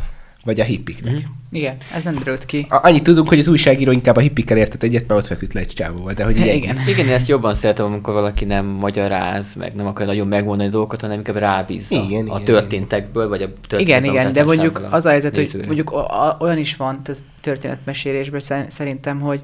vagy 0.46 0.60
a 0.60 0.64
hippiknek. 0.64 1.14
Mm-hmm. 1.14 1.24
Igen, 1.52 1.78
ez 1.94 2.04
nem 2.04 2.16
derült 2.16 2.46
ki. 2.46 2.66
A, 2.70 2.80
annyit 2.88 3.04
tudunk, 3.04 3.28
hogy 3.28 3.40
az 3.40 3.48
újságíró 3.48 3.92
inkább 3.92 4.16
a 4.16 4.20
hippikkel 4.20 4.58
értett 4.58 4.84
egyet, 4.84 5.08
mert 5.08 5.20
ott 5.20 5.26
feküdt 5.28 5.54
le 5.54 5.60
egy 5.60 5.68
csávóval, 5.68 6.14
de 6.14 6.24
hogy 6.24 6.38
ugye, 6.42 6.54
Igen. 6.54 6.78
Igen, 6.88 7.06
én 7.06 7.14
ezt 7.14 7.28
jobban 7.28 7.56
szeretem, 7.56 7.86
amikor 7.86 8.14
valaki 8.14 8.46
nem 8.46 8.66
magyaráz, 8.66 9.54
meg 9.54 9.76
nem 9.76 9.86
akar 9.86 10.06
nagyon 10.06 10.28
megmondani 10.28 10.70
dolgokat, 10.70 11.02
hanem 11.02 11.18
inkább 11.18 11.36
rábízza 11.36 11.96
Igen, 11.96 12.28
a 12.28 12.34
igen, 12.34 12.44
történtekből, 12.44 13.28
vagy 13.28 13.42
a 13.42 13.48
történet 13.68 13.82
Igen, 13.82 14.04
igen, 14.04 14.34
de 14.34 14.44
mondjuk 14.44 14.88
az 14.90 15.06
a 15.06 15.10
helyzet, 15.10 15.36
hogy 15.36 15.64
mondjuk 15.66 15.94
olyan 16.40 16.58
is 16.58 16.76
van 16.76 17.02
történetmesélésben 17.42 18.40
szer- 18.40 18.72
szerintem, 18.72 19.20
hogy 19.20 19.42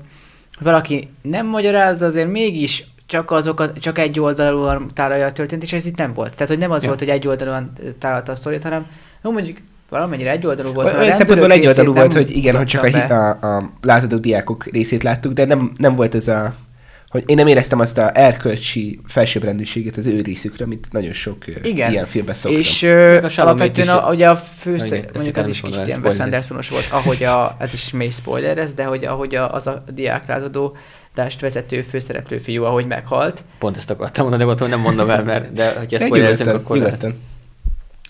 valaki 0.60 1.10
nem 1.22 1.48
magyarázza, 1.48 2.06
azért 2.06 2.32
mégis 2.32 2.86
csak 3.06 3.32
azokat, 3.32 3.78
csak 3.80 3.98
egy 3.98 4.20
oldalúan 4.20 4.90
tárolja 4.94 5.26
a 5.26 5.32
történet, 5.32 5.64
és 5.64 5.74
ez 5.74 5.86
itt 5.86 5.98
nem 5.98 6.14
volt. 6.14 6.34
Tehát, 6.34 6.48
hogy 6.48 6.58
nem 6.58 6.72
az 6.72 6.82
Ja. 6.82 6.88
volt, 6.88 7.00
hogy 7.00 7.10
egy 7.10 7.28
oldalúan 7.28 7.72
tárolta 8.00 8.32
a 8.32 8.36
sztorit, 8.36 8.64
hanem 8.64 8.86
jó, 9.24 9.32
mondjuk 9.32 9.58
valamennyire 9.92 10.32
egy 10.32 10.46
oldalú 10.46 10.74
volt. 10.74 10.98
olyan 10.98 11.16
szempontból 11.16 11.52
egy 11.52 11.58
részét 11.58 11.78
oldalú 11.78 11.94
nem 11.94 12.02
volt, 12.02 12.14
hogy 12.14 12.38
igen, 12.38 12.56
hogy 12.56 12.66
csak 12.66 12.84
a, 12.84 12.92
be. 12.92 13.00
a, 13.00 13.56
a 13.56 13.72
lázadó 13.82 14.18
diákok 14.18 14.66
részét 14.66 15.04
láttuk, 15.04 15.34
de 15.34 15.46
nem, 15.46 15.72
nem 15.78 15.96
volt 15.96 16.16
ez 16.16 16.28
a 16.28 16.54
hogy 17.10 17.24
én 17.26 17.36
nem 17.36 17.48
éreztem 17.48 17.80
azt 17.80 17.98
a 17.98 18.18
erkölcsi 18.18 19.00
felsőbbrendűséget 19.08 19.98
az 19.98 20.06
ő 20.06 20.22
részükre, 20.22 20.66
amit 20.66 20.88
nagyon 20.92 21.14
sok 21.14 21.38
Igen. 21.64 21.92
ilyen 21.92 22.06
filmben 22.06 22.36
szoktam. 22.36 22.60
És 22.60 22.82
ö, 22.82 23.28
alapvetően 23.36 23.88
a, 23.88 24.12
ugye 24.12 24.30
a 24.30 24.36
fő, 24.36 24.76
igen, 24.76 25.06
mondjuk 25.14 25.38
az 25.38 25.48
is 25.48 25.56
is 25.56 25.70
kicsit 25.70 25.88
ilyen. 25.88 26.02
Wes 26.04 26.20
Andersonos 26.20 26.70
volt, 26.70 26.88
ahogy 26.92 27.24
a, 27.24 27.56
ez 27.60 27.74
is 27.74 27.92
mély 27.92 28.10
spoiler 28.10 28.58
ez, 28.58 28.74
de 28.74 28.84
hogy 28.84 29.06
ahogy 29.06 29.36
a, 29.36 29.54
az 29.54 29.68
a 29.68 29.84
diáklázadó 29.94 30.78
tást 31.14 31.42
vezető 31.42 31.82
főszereplő 31.82 32.38
fiú, 32.38 32.64
ahogy 32.64 32.88
meghalt, 32.88 33.44
Pont 33.60 33.78
ezt 33.78 33.90
akartam 33.90 34.28
mondani, 34.28 34.44
de 34.44 34.56
gondolom, 34.56 34.70
nem 34.70 34.80
mondom 34.80 35.10
el, 35.10 35.24
mert 35.24 35.54
de 35.54 35.76
hogy 35.78 35.94
ezt 35.94 36.10
nyugodtan, 36.10 36.48
akkor 36.48 36.78
nyugodtan. 36.78 37.20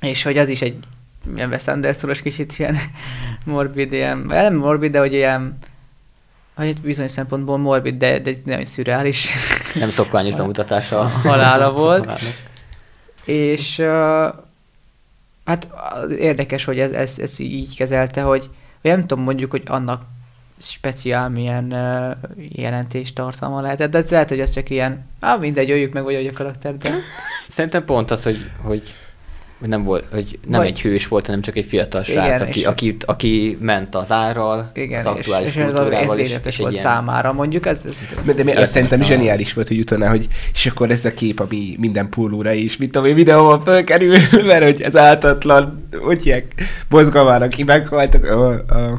és 0.01 0.23
hogy 0.23 0.37
az 0.37 0.49
is 0.49 0.61
egy 0.61 0.75
ilyen 1.35 1.49
Wes 1.49 1.67
Andersonos 1.67 2.21
kicsit 2.21 2.53
ilyen 2.57 2.77
morbid, 3.45 3.93
ilyen, 3.93 4.17
nem 4.17 4.55
morbid, 4.55 4.91
de 4.91 4.99
hogy 4.99 5.13
ilyen 5.13 5.57
hogy 6.55 6.81
bizonyos 6.81 7.11
szempontból 7.11 7.57
morbid, 7.57 7.97
de, 7.97 8.19
de 8.19 8.31
nagyon 8.45 8.65
szürreális 8.65 9.29
Nem 9.79 9.91
szokványos 9.91 10.35
bemutatása. 10.35 11.07
Halála 11.07 11.71
volt. 11.71 12.05
halálnak. 12.05 12.49
És 13.25 13.79
uh, 13.79 14.33
hát 15.45 15.67
érdekes, 16.17 16.63
hogy 16.65 16.79
ez, 16.79 16.91
ez, 16.91 17.19
ez 17.19 17.39
így 17.39 17.75
kezelte, 17.75 18.21
hogy 18.21 18.49
vagy 18.81 18.91
nem 18.91 19.01
tudom 19.01 19.23
mondjuk, 19.23 19.51
hogy 19.51 19.63
annak 19.65 20.01
speciál 20.57 21.29
milyen 21.29 21.73
uh, 21.73 22.45
jelentés 22.49 23.13
tartalma 23.13 23.61
lehetett, 23.61 23.91
de 23.91 23.97
ez 23.97 24.09
lehet, 24.09 24.29
hogy 24.29 24.39
ez 24.39 24.49
csak 24.49 24.69
ilyen, 24.69 25.05
á, 25.19 25.35
mindegy, 25.35 25.71
öljük 25.71 25.93
meg, 25.93 26.03
vagy 26.03 26.15
hogy 26.15 26.27
a 26.27 26.33
karakter, 26.33 26.77
de 26.77 26.89
Szerintem 27.49 27.85
pont 27.85 28.11
az, 28.11 28.23
hogy, 28.23 28.49
hogy 28.61 28.93
hogy 29.61 29.69
nem 29.69 29.83
volt, 29.83 30.03
hogy 30.11 30.39
nem 30.47 30.59
Vagy- 30.59 30.69
egy 30.69 30.81
hős 30.81 31.07
volt, 31.07 31.25
hanem 31.25 31.41
csak 31.41 31.57
egy 31.57 31.65
fiatal 31.65 32.03
Igen, 32.07 32.23
srác, 32.25 32.41
aki, 32.41 32.59
és- 32.59 32.65
aki, 32.65 32.97
aki 33.05 33.57
ment 33.61 33.95
az 33.95 34.11
árral, 34.11 34.71
igen, 34.73 35.05
az 35.05 35.13
és, 35.13 35.19
aktuális 35.19 35.49
és 35.49 35.55
ez, 35.55 35.61
a, 35.61 35.67
ez 35.67 35.73
kultúrával, 35.73 36.19
és, 36.19 36.35
és 36.45 36.57
volt 36.57 36.71
ilyen, 36.71 36.83
számára, 36.83 37.33
mondjuk, 37.33 37.65
ez, 37.65 37.85
ez 37.89 38.01
De, 38.25 38.33
de 38.33 38.43
mi, 38.43 38.49
azt 38.49 38.59
Értem, 38.59 38.71
szerintem 38.73 39.01
a- 39.01 39.03
zseniális 39.03 39.53
volt, 39.53 39.67
hogy 39.67 39.79
utána, 39.79 40.09
hogy 40.09 40.27
és 40.53 40.65
akkor 40.65 40.89
ez 40.91 41.05
a 41.05 41.13
kép, 41.13 41.39
ami 41.39 41.75
minden 41.79 42.09
pólóra 42.09 42.51
is, 42.51 42.77
mint 42.77 42.95
ami 42.95 43.13
videóban 43.13 43.61
fölkerül, 43.63 44.15
mert 44.45 44.63
hogy 44.63 44.81
ez 44.81 44.95
áltatlan, 44.97 45.87
hogy 46.01 46.21
hívják, 46.23 46.53
mozgalmára 46.89 47.47
ki 47.47 47.63
meghaltak 47.63 48.25
a, 48.25 48.49
a, 48.49 48.97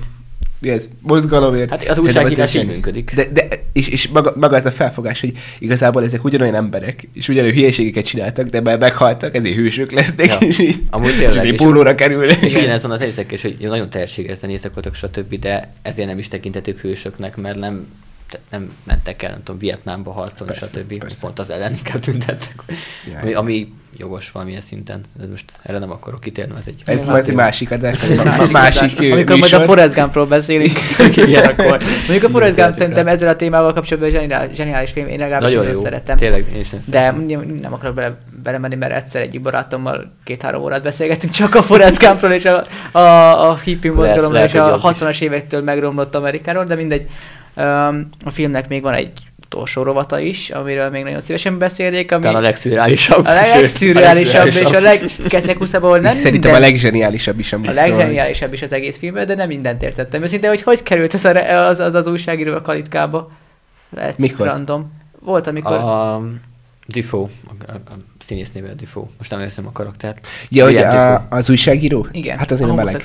mi 0.63 0.69
ez, 0.69 0.89
mozgalomért. 1.01 1.71
Hát 1.71 1.89
az 1.89 1.99
újságírás 1.99 2.55
ez 2.55 2.63
így 2.63 2.69
működik. 2.69 3.13
De, 3.15 3.25
de 3.33 3.49
és, 3.73 3.89
és 3.89 4.09
maga, 4.09 4.33
maga 4.37 4.57
az 4.57 4.67
a 4.67 4.71
felfogás, 4.71 5.21
hogy 5.21 5.33
igazából 5.59 6.05
ezek 6.05 6.25
ugyanolyan 6.25 6.55
emberek, 6.55 7.09
és 7.15 7.29
ugyanolyan 7.29 7.55
hülyeségeket 7.55 8.05
csináltak, 8.05 8.49
de 8.49 8.61
már 8.61 8.79
meghaltak, 8.79 9.35
ezért 9.35 9.55
hősök 9.55 9.93
lesznek, 9.93 10.27
Ja. 10.27 10.47
és 10.47 10.59
így, 10.59 10.77
Amúgy 10.91 11.09
és 11.11 11.17
tényleg, 11.17 11.47
így 11.47 11.53
és- 11.53 11.61
pólóra 11.61 11.95
kerül. 11.95 12.25
És 12.25 12.55
ugyanez 12.55 12.83
van 12.83 12.91
az 12.91 13.01
egyszerűen, 13.01 13.33
és 13.33 13.43
hogy 13.43 13.57
nagyon 13.61 13.91
tehetséges 13.91 14.39
zenészek 14.39 14.73
stb., 14.93 15.39
de 15.39 15.73
ezért 15.83 16.09
nem 16.09 16.19
is 16.19 16.29
tekintetők 16.29 16.79
hősöknek, 16.79 17.37
mert 17.37 17.59
nem 17.59 17.87
tehát 18.33 18.47
nem 18.51 18.73
mentek 18.85 19.23
el, 19.23 19.31
nem 19.31 19.43
tudom, 19.43 19.61
Vietnámba 19.61 20.13
harcolni, 20.13 20.53
Persze, 20.53 20.79
stb. 20.79 20.99
persze. 20.99 21.21
Pont 21.21 21.39
az 21.39 21.51
ellen 21.51 21.73
inkább 21.73 22.01
tüntettek. 22.01 22.55
Ja. 23.13 23.19
Ami, 23.19 23.33
ami 23.33 23.73
jogos 23.97 24.31
valamilyen 24.31 24.61
szinten. 24.61 25.01
De 25.21 25.27
most 25.31 25.53
erre 25.63 25.79
nem 25.79 25.91
akarok 25.91 26.21
kitérni, 26.21 26.55
ez 26.59 26.67
egy... 26.67 26.83
Ez, 26.85 27.09
ez 27.09 27.29
egy 27.29 27.35
másik 27.35 27.71
adás, 27.71 28.03
egy 28.03 28.17
Másik 28.25 28.51
másik 28.51 29.13
Amikor 29.13 29.39
majd 29.39 29.53
a. 29.53 29.61
Forrest 29.61 29.95
Gumpról 29.95 30.27
beszélünk, 30.27 30.79
igen, 31.17 31.45
akkor. 31.51 31.81
Mondjuk 32.09 32.23
a 32.23 32.29
Forrest 32.29 32.57
Gump 32.57 32.75
szerintem 32.75 33.07
ezzel 33.07 33.29
a 33.29 33.37
témával 33.37 33.73
kapcsolatban 33.73 34.11
zseniális, 34.13 34.57
zseniális 34.57 34.91
film, 34.91 35.07
én 35.07 35.19
legalábbis 35.19 35.49
Nagyon 35.55 35.73
jó. 35.73 35.81
szeretem. 35.81 36.17
Tényleg, 36.17 36.47
én 36.55 36.61
ezt 36.61 36.91
De 36.91 37.11
nem 37.61 37.73
akarok 37.73 37.95
bele, 37.95 38.17
belemenni, 38.43 38.75
mert 38.75 38.93
egyszer 38.93 39.23
egyik 39.23 39.41
barátommal 39.41 40.13
két-három 40.25 40.63
órát 40.63 40.83
beszélgettünk 40.83 41.33
csak 41.33 41.55
a 41.55 41.63
Forrest 41.63 41.99
Gumpról 41.99 42.33
és 42.33 42.45
a, 42.45 42.65
a, 42.93 43.51
a 43.51 43.57
hippie 43.57 43.93
mozgalomról 43.93 44.43
és 44.43 44.55
a 44.55 44.63
hogy 44.63 44.83
jobb 44.83 44.93
is. 44.93 45.01
60-as 45.01 45.21
évektől 45.21 45.63
megromlott 45.63 46.15
Amerikáról, 46.15 46.65
de 46.65 46.75
mindegy. 46.75 47.09
A 48.25 48.31
filmnek 48.31 48.69
még 48.69 48.83
van 48.83 48.95
egy 48.95 49.13
utolsó 49.45 49.83
rovata 49.83 50.19
is, 50.19 50.51
amiről 50.51 50.91
még 50.91 51.03
nagyon 51.03 51.21
szívesen 51.21 51.59
beszélnék, 51.59 52.13
ami 52.13 52.23
Talán 52.23 52.37
a 52.39 52.41
legszürreálisabb. 52.45 53.27
a 53.27 53.33
legszürreálisabb 53.33 54.47
és 54.47 54.61
a 54.61 54.81
legkeszekuszább, 54.81 55.83
ahol 55.83 55.99
nem 56.09 56.13
Szerintem 56.13 56.33
minden... 56.33 56.55
a 56.55 56.59
legzseniálisabb 56.59 57.39
is, 57.39 57.53
amit 57.53 57.71
A 57.71 57.73
szól. 57.73 57.83
legzseniálisabb 57.83 58.53
is 58.53 58.63
az 58.63 58.73
egész 58.73 58.99
filmben, 58.99 59.27
de 59.27 59.35
nem 59.35 59.49
mindent 59.49 59.83
értettem. 59.83 60.23
Őszintén, 60.23 60.49
hogy 60.49 60.63
hogy 60.63 60.83
került 60.83 61.15
az 61.15 61.25
a, 61.25 61.67
az, 61.67 61.81
az, 61.81 61.95
az 61.95 62.07
újságíró 62.07 62.55
a 62.55 62.61
kalitkába? 62.63 63.31
Lehet 63.91 64.19
Mikor? 64.19 64.47
random. 64.47 64.93
Volt, 65.21 65.47
amikor... 65.47 65.73
A... 65.73 66.15
A 66.15 66.23
Dufault, 66.87 67.31
a, 67.67 67.73
a, 67.73 67.75
a 67.75 67.93
színész 68.27 68.53
neve 68.53 68.69
a. 68.95 69.01
Most 69.19 69.31
nem 69.31 69.41
érzem 69.41 69.67
a 69.67 69.73
karaktert. 69.73 70.27
Ja, 70.49 70.65
hogy 70.65 70.77
a, 70.77 71.27
az 71.31 71.51
újságíró? 71.51 72.07
Igen, 72.13 72.39
Hát 72.39 72.51
azért 72.51 72.69
a 72.69 72.73
a 72.73 72.75
meleg. 72.75 73.03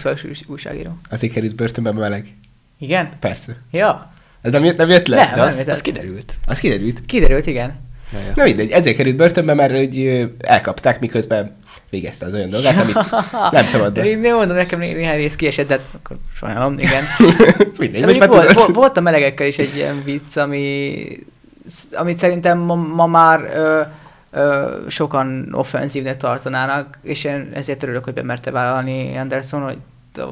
újságíró. 0.47 0.97
Azért 1.09 1.33
került 1.33 1.55
börtönbe 1.55 1.91
meleg. 1.91 2.33
Igen? 2.79 3.09
Persze. 3.19 3.57
Ja. 3.71 4.11
Ez 4.47 4.53
nem 4.53 4.63
jött, 4.63 4.77
nem 4.77 4.89
jött 4.89 5.07
le? 5.07 5.15
Nem. 5.25 5.35
De 5.35 5.41
az, 5.41 5.57
érted. 5.57 5.73
az 5.73 5.81
kiderült. 5.81 6.33
Az 6.45 6.59
kiderült. 6.59 7.05
Kiderült, 7.05 7.47
igen. 7.47 7.79
Ja, 8.13 8.19
ja. 8.19 8.31
Na 8.35 8.43
mindegy, 8.43 8.71
ezért 8.71 8.95
került 8.95 9.15
börtönbe, 9.15 9.53
mert 9.53 9.75
hogy 9.75 10.27
elkapták, 10.39 10.99
miközben 10.99 11.53
végezte 11.89 12.25
az 12.25 12.33
olyan 12.33 12.49
dolgát, 12.49 12.79
amit 12.79 12.95
nem 13.51 13.65
szabad. 13.65 13.93
de. 13.93 14.05
Én 14.05 14.19
mondom, 14.19 14.55
nekem 14.57 14.79
né- 14.79 14.95
néhány 14.95 15.15
rész 15.17 15.35
kiesett, 15.35 15.67
de 15.67 15.79
akkor 15.93 16.17
sajnálom, 16.35 16.75
igen. 16.77 17.03
Mindegy, 17.79 17.99
De 18.01 18.05
most 18.05 18.19
már 18.19 18.29
volt, 18.29 18.53
volt, 18.53 18.75
volt, 18.75 18.97
a 18.97 19.01
melegekkel 19.01 19.47
is 19.47 19.57
egy 19.57 19.75
ilyen 19.75 20.01
vicc, 20.03 20.37
ami, 20.37 21.05
amit 21.91 22.17
szerintem 22.17 22.57
ma, 22.57 22.75
ma 22.75 23.05
már 23.05 23.51
ö, 23.55 23.81
ö, 24.31 24.75
sokan 24.87 25.49
offenzívnek 25.51 26.17
tartanának, 26.17 26.97
és 27.03 27.23
én 27.23 27.49
ezért 27.53 27.83
örülök, 27.83 28.03
hogy 28.03 28.13
bemerte 28.13 28.51
vállalni 28.51 29.17
Anderson, 29.17 29.61
hogy 29.61 29.77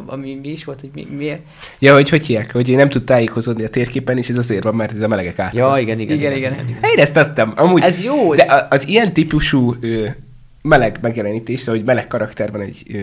ami 0.05 0.35
mi 0.43 0.47
is 0.51 0.63
volt, 0.63 0.79
hogy 0.79 0.89
mi, 0.93 1.07
miért. 1.17 1.41
Ja, 1.79 1.93
hogy 1.93 2.09
hogy 2.09 2.25
hívják, 2.25 2.51
hogy 2.51 2.69
én 2.69 2.75
nem 2.75 2.89
tud 2.89 3.03
tájékozódni 3.03 3.63
a 3.63 3.69
térképen, 3.69 4.17
és 4.17 4.29
ez 4.29 4.37
azért 4.37 4.63
van, 4.63 4.75
mert 4.75 4.91
ez 4.91 5.01
a 5.01 5.07
melegek 5.07 5.39
át. 5.39 5.53
Ja, 5.53 5.75
igen, 5.79 5.99
igen. 5.99 6.17
Igen, 6.17 6.33
igen. 6.33 6.53
Én 6.67 6.97
ezt 6.99 7.13
tettem. 7.13 7.53
Amúgy, 7.55 7.81
Ez 7.81 8.03
jó, 8.03 8.35
De 8.35 8.43
a- 8.43 8.67
az 8.69 8.87
ilyen 8.87 9.13
típusú 9.13 9.75
ö, 9.81 10.07
meleg 10.61 10.97
megjelenítés, 11.01 11.59
szóval, 11.59 11.75
hogy 11.75 11.85
meleg 11.85 12.07
karakter 12.07 12.51
van 12.51 12.61
egy 12.61 12.83
ö, 12.93 12.99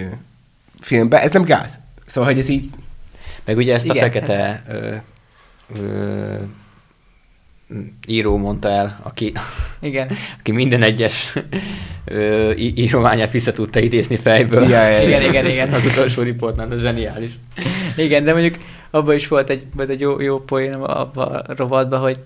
filmben, 0.80 1.20
ez 1.20 1.30
nem 1.32 1.42
gáz. 1.44 1.78
Szóval, 2.06 2.30
hogy 2.30 2.38
ez 2.40 2.48
így... 2.48 2.64
Meg 3.44 3.56
ugye 3.56 3.74
ezt 3.74 3.88
a 3.88 3.94
Igen, 3.94 4.10
fekete 4.10 4.62
ö, 4.68 4.94
ö, 5.78 6.34
író 8.06 8.36
mondta 8.36 8.68
el, 8.68 9.00
aki, 9.02 9.32
Igen. 9.80 10.10
aki 10.38 10.52
minden 10.52 10.82
egyes 10.82 11.32
ö, 12.04 12.52
írományát 12.54 13.30
vissza 13.30 13.52
tudta 13.52 13.80
idézni 13.80 14.16
fejből. 14.16 14.62
Ja, 14.62 14.88
ja, 14.88 14.98
ja. 14.98 15.08
Igen, 15.08 15.22
igen, 15.22 15.46
igen. 15.46 15.72
Az 15.72 15.84
utolsó 15.84 16.22
riportnál, 16.22 16.72
ez 16.72 16.80
zseniális. 16.80 17.30
Igen, 17.96 18.24
de 18.24 18.32
mondjuk 18.32 18.58
abban 18.90 19.14
is 19.14 19.28
volt 19.28 19.50
egy, 19.50 19.66
volt 19.76 19.88
egy 19.88 20.00
jó, 20.00 20.20
jó 20.20 20.40
poén 20.40 20.74
abban 20.74 21.34
a 21.34 21.54
rovatban, 21.56 22.00
hogy 22.00 22.18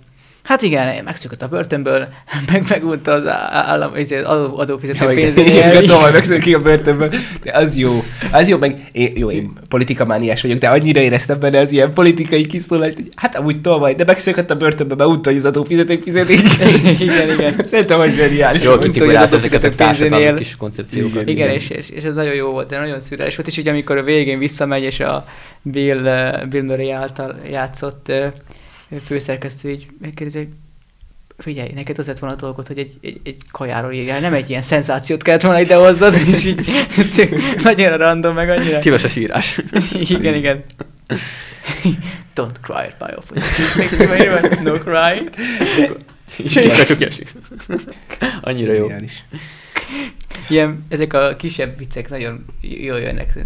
hát 0.47 0.63
igen, 0.63 1.05
megszökött 1.05 1.43
a 1.43 1.49
börtönből, 1.49 2.09
meg 2.53 2.65
megunta 2.69 3.13
az 3.13 3.27
állam, 3.51 3.93
adó, 4.25 4.59
adófizető 4.59 5.05
Ja, 5.05 5.11
igen, 5.11 5.47
igen, 5.47 5.89
hogy 5.89 6.13
megszűnik 6.13 6.57
a 6.57 6.61
börtönből. 6.61 7.09
De 7.43 7.53
az 7.53 7.77
jó. 7.77 8.03
Az 8.33 8.49
jó, 8.49 8.59
meg 8.59 8.89
én, 8.93 9.13
jó, 9.15 9.31
én 9.31 9.53
politikamániás 9.69 10.43
vagyok, 10.43 10.59
de 10.59 10.69
annyira 10.69 11.01
éreztem 11.01 11.39
benne 11.39 11.61
az 11.61 11.71
ilyen 11.71 11.93
politikai 11.93 12.47
kiszólást, 12.47 12.95
hogy 12.95 13.09
hát 13.15 13.37
amúgy 13.37 13.61
tolvaj, 13.61 13.95
de 13.95 14.05
megszökött 14.05 14.51
a 14.51 14.57
börtönbe, 14.57 14.95
mert 14.95 15.11
unta, 15.11 15.31
hogy 15.31 15.39
az 15.39 15.45
adófizetők 15.45 16.03
fizetik. 16.03 16.41
Igen, 17.01 17.31
igen. 17.31 17.55
Szerintem, 17.71 17.99
hogy 17.99 18.15
zseniális. 18.15 18.67
Volt. 18.67 18.81
tudjuk, 18.81 19.05
hogy 19.05 19.15
az 19.15 19.23
át 19.23 19.33
ezeket 19.33 19.65
a 19.65 19.67
adófizetők 19.67 19.75
társadalmi 19.75 20.39
kis 20.39 20.57
koncepciókat. 20.57 21.29
Igen, 21.29 21.51
és, 21.51 21.71
és, 21.71 21.91
és, 21.91 22.05
ez 22.05 22.15
nagyon 22.15 22.35
jó 22.35 22.51
volt, 22.51 22.69
de 22.69 22.79
nagyon 22.79 23.01
szürreális 23.01 23.37
volt, 23.37 23.49
és 23.49 23.59
ugye 23.59 23.71
amikor 23.71 23.97
a 23.97 24.03
végén 24.03 24.39
visszamegy, 24.39 24.83
és 24.83 25.01
a 25.01 25.25
Bill, 25.63 26.07
eh, 26.07 26.47
Bill 26.47 26.63
Murray 26.63 26.91
által 26.91 27.37
játszott 27.51 28.09
eh, 28.09 28.31
főszerkesztő 29.05 29.71
így 29.71 29.87
megkérdezi, 30.01 30.39
hogy 30.39 30.49
figyelj, 31.39 31.73
neked 31.75 31.99
az 31.99 32.07
lett 32.07 32.19
volna 32.19 32.35
a 32.35 32.39
dolgot, 32.39 32.67
hogy 32.67 32.79
egy, 32.79 32.99
egy, 33.03 33.21
egy 33.25 33.37
kajáról 33.51 33.93
írjál, 33.93 34.21
nem 34.21 34.33
egy 34.33 34.51
ilyen 34.51 34.63
szenzációt 34.63 35.23
kellett 35.23 35.43
volna 35.43 35.61
idehozzad, 35.61 36.15
és 36.15 36.45
így 36.45 36.71
nagyon 37.63 37.97
random, 37.97 38.35
meg 38.35 38.51
annyira. 38.51 38.79
Tilos 38.79 39.05
a 39.05 39.09
sírás. 39.09 39.61
igen, 40.09 40.35
igen. 40.35 40.65
Don't 42.37 42.57
cry 42.63 42.75
at 42.75 42.97
my 42.99 43.15
office. 43.17 43.47
no 44.63 44.79
cry. 44.79 45.29
A 46.45 47.11
sír. 47.11 47.27
Annyira 48.41 48.73
jó. 48.73 48.83
Zseniális. 48.83 49.25
Ilyen, 50.49 50.85
ezek 50.89 51.13
a 51.13 51.37
kisebb 51.39 51.79
viccek 51.79 52.09
nagyon 52.09 52.45
jól 52.61 53.01
jönnek. 53.01 53.39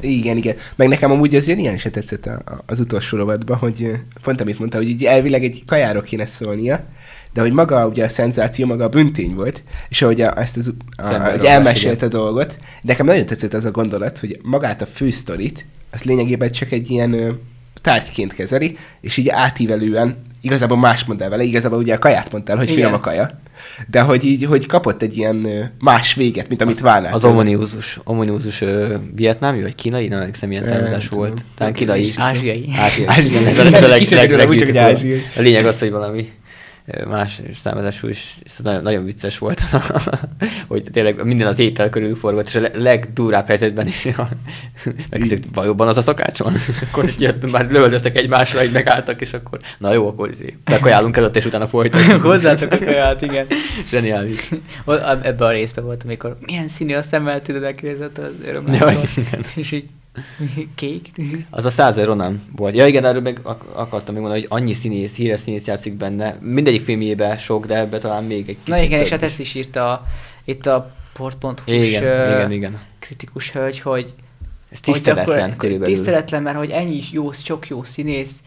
Igen, 0.00 0.36
igen. 0.36 0.56
Meg 0.76 0.88
nekem 0.88 1.10
amúgy 1.10 1.34
az 1.34 1.48
ilyen 1.48 1.78
se 1.78 1.90
tetszett 1.90 2.30
az 2.66 2.80
utolsó 2.80 3.16
rovatban, 3.16 3.58
hogy 3.58 3.92
pont 4.22 4.40
amit 4.40 4.58
mondta, 4.58 4.76
hogy 4.76 4.88
így 4.88 5.04
elvileg 5.04 5.44
egy 5.44 5.62
kajáról 5.66 6.02
kéne 6.02 6.26
szólnia, 6.26 6.84
de 7.32 7.40
hogy 7.40 7.52
maga 7.52 7.86
ugye 7.86 8.04
a 8.04 8.08
szenzáció, 8.08 8.66
maga 8.66 8.84
a 8.84 8.88
büntény 8.88 9.34
volt, 9.34 9.62
és 9.88 10.02
ahogy 10.02 10.20
a, 10.20 10.40
ezt 10.40 10.56
az, 10.56 10.72
a, 10.96 11.30
hogy 11.30 11.44
elmesélte 11.44 12.06
a 12.06 12.08
dolgot, 12.08 12.48
de 12.48 12.56
nekem 12.82 13.06
nagyon 13.06 13.26
tetszett 13.26 13.54
az 13.54 13.64
a 13.64 13.70
gondolat, 13.70 14.18
hogy 14.18 14.38
magát 14.42 14.82
a 14.82 14.86
fősztorit, 14.86 15.66
az 15.90 16.02
lényegében 16.02 16.50
csak 16.50 16.72
egy 16.72 16.90
ilyen 16.90 17.40
tárgyként 17.82 18.34
kezeli, 18.34 18.76
és 19.00 19.16
így 19.16 19.28
átívelően 19.28 20.28
igazából 20.40 20.78
más 20.78 21.04
mond 21.04 21.22
el 21.22 21.28
vele, 21.28 21.42
igazából 21.42 21.78
ugye 21.78 21.94
a 21.94 21.98
kaját 21.98 22.32
mondtál, 22.32 22.56
hogy 22.56 22.64
Igen. 22.64 22.76
finom 22.76 22.92
a 22.92 23.00
kaja, 23.00 23.28
de 23.90 24.00
hogy 24.00 24.24
így, 24.24 24.44
hogy 24.44 24.66
kapott 24.66 25.02
egy 25.02 25.16
ilyen 25.16 25.70
más 25.78 26.14
véget, 26.14 26.48
mint 26.48 26.62
amit 26.62 26.80
várnál. 26.80 27.12
Az 27.12 27.24
omoniúzus, 27.24 28.00
omoniúzus 28.04 28.60
ö, 28.60 28.96
vietnámi 29.14 29.62
vagy 29.62 29.74
kínai, 29.74 30.08
nem 30.08 30.18
emlékszem 30.18 30.48
milyen 30.48 30.64
Nem 30.64 30.72
származás 30.72 31.08
volt. 31.08 31.44
Talán 31.54 31.72
kínai. 31.72 32.12
Ázsiai. 32.16 32.68
Ázsiai. 32.76 33.06
Ázsiai. 33.08 33.36
A, 35.36 35.40
lényeg 35.40 35.66
az, 35.66 35.78
hogy 35.78 35.90
valami 35.90 36.28
más 37.08 37.40
származású 37.62 38.08
is, 38.08 38.38
és 38.42 38.52
nagyon, 38.62 38.82
nagyon 38.82 39.04
vicces 39.04 39.38
volt, 39.38 39.60
hogy 40.68 40.82
tényleg 40.92 41.24
minden 41.24 41.46
az 41.46 41.58
étel 41.58 41.88
körül 41.88 42.16
forgott, 42.16 42.46
és 42.46 42.54
a 42.54 42.60
le- 42.60 42.70
legdurább 42.74 43.46
helyzetben 43.46 43.86
is 43.86 44.08
megkérdezik, 45.10 45.44
valóban 45.54 45.88
az 45.88 45.96
a 45.96 46.02
szakácson? 46.02 46.54
És 46.68 46.80
akkor 46.90 47.12
jött, 47.18 47.50
már 47.50 47.70
lövöldöztek 47.70 48.18
egymásra, 48.18 48.64
így 48.64 48.72
megálltak, 48.72 49.20
és 49.20 49.32
akkor 49.32 49.58
na 49.78 49.92
jó, 49.92 50.08
akkor 50.08 50.30
izé, 50.30 50.56
bekajálunk 50.64 51.16
előtt, 51.16 51.36
és 51.36 51.44
utána 51.44 51.66
folytatjuk. 51.66 52.22
Hozzátok 52.22 52.72
a 52.72 52.78
kaját, 52.78 53.22
igen. 53.22 53.46
Zseniális. 53.90 54.48
Ebben 55.22 55.48
a 55.48 55.50
részben 55.50 55.84
volt, 55.84 56.02
amikor 56.04 56.36
milyen 56.40 56.68
színű 56.68 56.94
a 56.94 57.02
szemmel, 57.02 57.42
tudod, 57.42 57.62
elkérdezett 57.62 58.18
az 58.18 58.28
Ja, 58.42 58.48
örömlámról. 58.48 59.02
igen. 59.16 59.44
És 59.54 59.72
így 59.72 59.84
kék. 60.74 61.10
Az 61.50 61.64
a 61.64 61.70
százer 61.70 62.06
Ronan 62.06 62.42
volt. 62.56 62.74
Ja 62.76 62.86
igen, 62.86 63.04
erről 63.04 63.22
meg 63.22 63.40
ak- 63.42 63.74
akartam 63.76 64.14
még 64.14 64.22
mondani, 64.22 64.46
hogy 64.46 64.60
annyi 64.60 64.72
színész, 64.74 65.14
híres 65.14 65.40
színész 65.40 65.64
játszik 65.66 65.94
benne. 65.94 66.36
Mindegyik 66.40 66.84
filmjében 66.84 67.38
sok, 67.38 67.66
de 67.66 67.76
ebbe 67.78 67.98
talán 67.98 68.24
még 68.24 68.38
egy 68.38 68.44
kicsit 68.46 68.66
Na 68.66 68.78
igen, 68.82 69.00
és 69.00 69.08
több 69.08 69.20
hát 69.20 69.20
is. 69.28 69.32
ezt 69.32 69.40
is 69.40 69.54
írta 69.54 70.06
itt 70.44 70.66
a 70.66 70.92
port.hu 71.12 71.52
Igen, 71.72 72.02
igen, 72.32 72.52
igen. 72.52 72.80
kritikus 72.98 73.50
hölgy, 73.50 73.80
hogy 73.80 74.04
Ez 74.70 74.78
hogy 74.84 74.92
tiszteletlen 74.94 75.42
akkor- 75.44 75.56
körülbelül. 75.56 75.94
Tiszteletlen, 75.94 76.42
mert 76.42 76.56
hogy 76.56 76.70
ennyi 76.70 77.02
jó, 77.12 77.32
sok 77.32 77.68
jó 77.68 77.84
színész, 77.84 78.38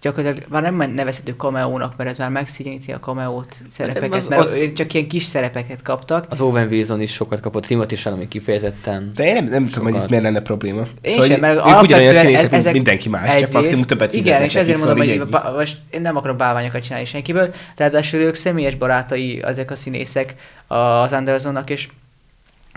gyakorlatilag 0.00 0.48
már 0.50 0.62
nem 0.62 0.90
nevezhető 0.94 1.36
kameónak, 1.36 1.96
mert 1.96 2.10
ez 2.10 2.16
már 2.16 2.30
megszíníti 2.30 2.92
a 2.92 2.98
kameót 3.00 3.56
szerepeket, 3.70 4.12
az- 4.14 4.26
mert 4.26 4.40
az- 4.42 4.72
csak 4.74 4.94
ilyen 4.94 5.08
kis 5.08 5.24
szerepeket 5.24 5.82
kaptak. 5.82 6.26
Az 6.28 6.40
Owen 6.40 6.68
Wilson 6.68 7.00
is 7.00 7.12
sokat 7.12 7.40
kapott, 7.40 7.66
Timothy 7.66 7.94
Chalamet 7.94 8.28
kifejezetten. 8.28 9.10
De 9.14 9.26
én 9.26 9.32
nem, 9.34 9.44
nem 9.44 9.66
tudom, 9.66 9.82
hogy 9.84 9.92
ez 9.92 9.94
Sokat. 9.94 10.08
miért 10.10 10.24
lenne 10.24 10.40
probléma. 10.40 10.82
Én 11.00 11.12
Szóval, 11.12 11.26
sem, 11.26 11.40
mert 11.40 11.56
ők 11.56 11.82
ugyanolyan 11.82 12.14
színészek, 12.14 12.36
e- 12.44 12.48
mint 12.48 12.54
ezek 12.54 12.72
mindenki 12.72 13.08
más, 13.08 13.24
csak 13.24 13.32
egyrészt- 13.34 13.52
maximum 13.52 13.84
többet 13.84 14.12
Igen, 14.12 14.42
és 14.42 14.54
ezért 14.54 14.78
mondom, 14.78 14.96
szóval 14.98 15.18
hogy 15.18 15.28
ba- 15.28 15.56
most 15.56 15.76
én 15.90 16.00
nem 16.00 16.16
akarok 16.16 16.36
bálványokat 16.36 16.82
csinálni 16.82 17.04
senkiből, 17.06 17.54
ráadásul 17.76 18.20
ők 18.20 18.34
személyes 18.34 18.74
barátai, 18.74 19.42
ezek 19.42 19.70
a 19.70 19.74
színészek 19.76 20.34
az 20.66 21.12
Andersonnak, 21.12 21.70
és 21.70 21.88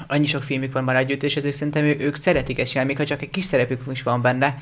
annyi 0.07 0.27
sok 0.27 0.43
filmük 0.43 0.73
van 0.73 0.83
már 0.83 0.95
együtt, 0.95 1.23
és 1.23 1.35
ezért 1.35 1.55
szerintem 1.55 1.83
ő- 1.83 1.97
ők 1.99 2.15
szeretik 2.15 2.59
ezt 2.59 2.69
csinálni, 2.71 2.89
még 2.91 2.99
ha 3.01 3.05
csak 3.07 3.21
egy 3.21 3.29
kis 3.29 3.45
szerepük 3.45 3.81
is 3.91 4.03
van 4.03 4.21
benne. 4.21 4.61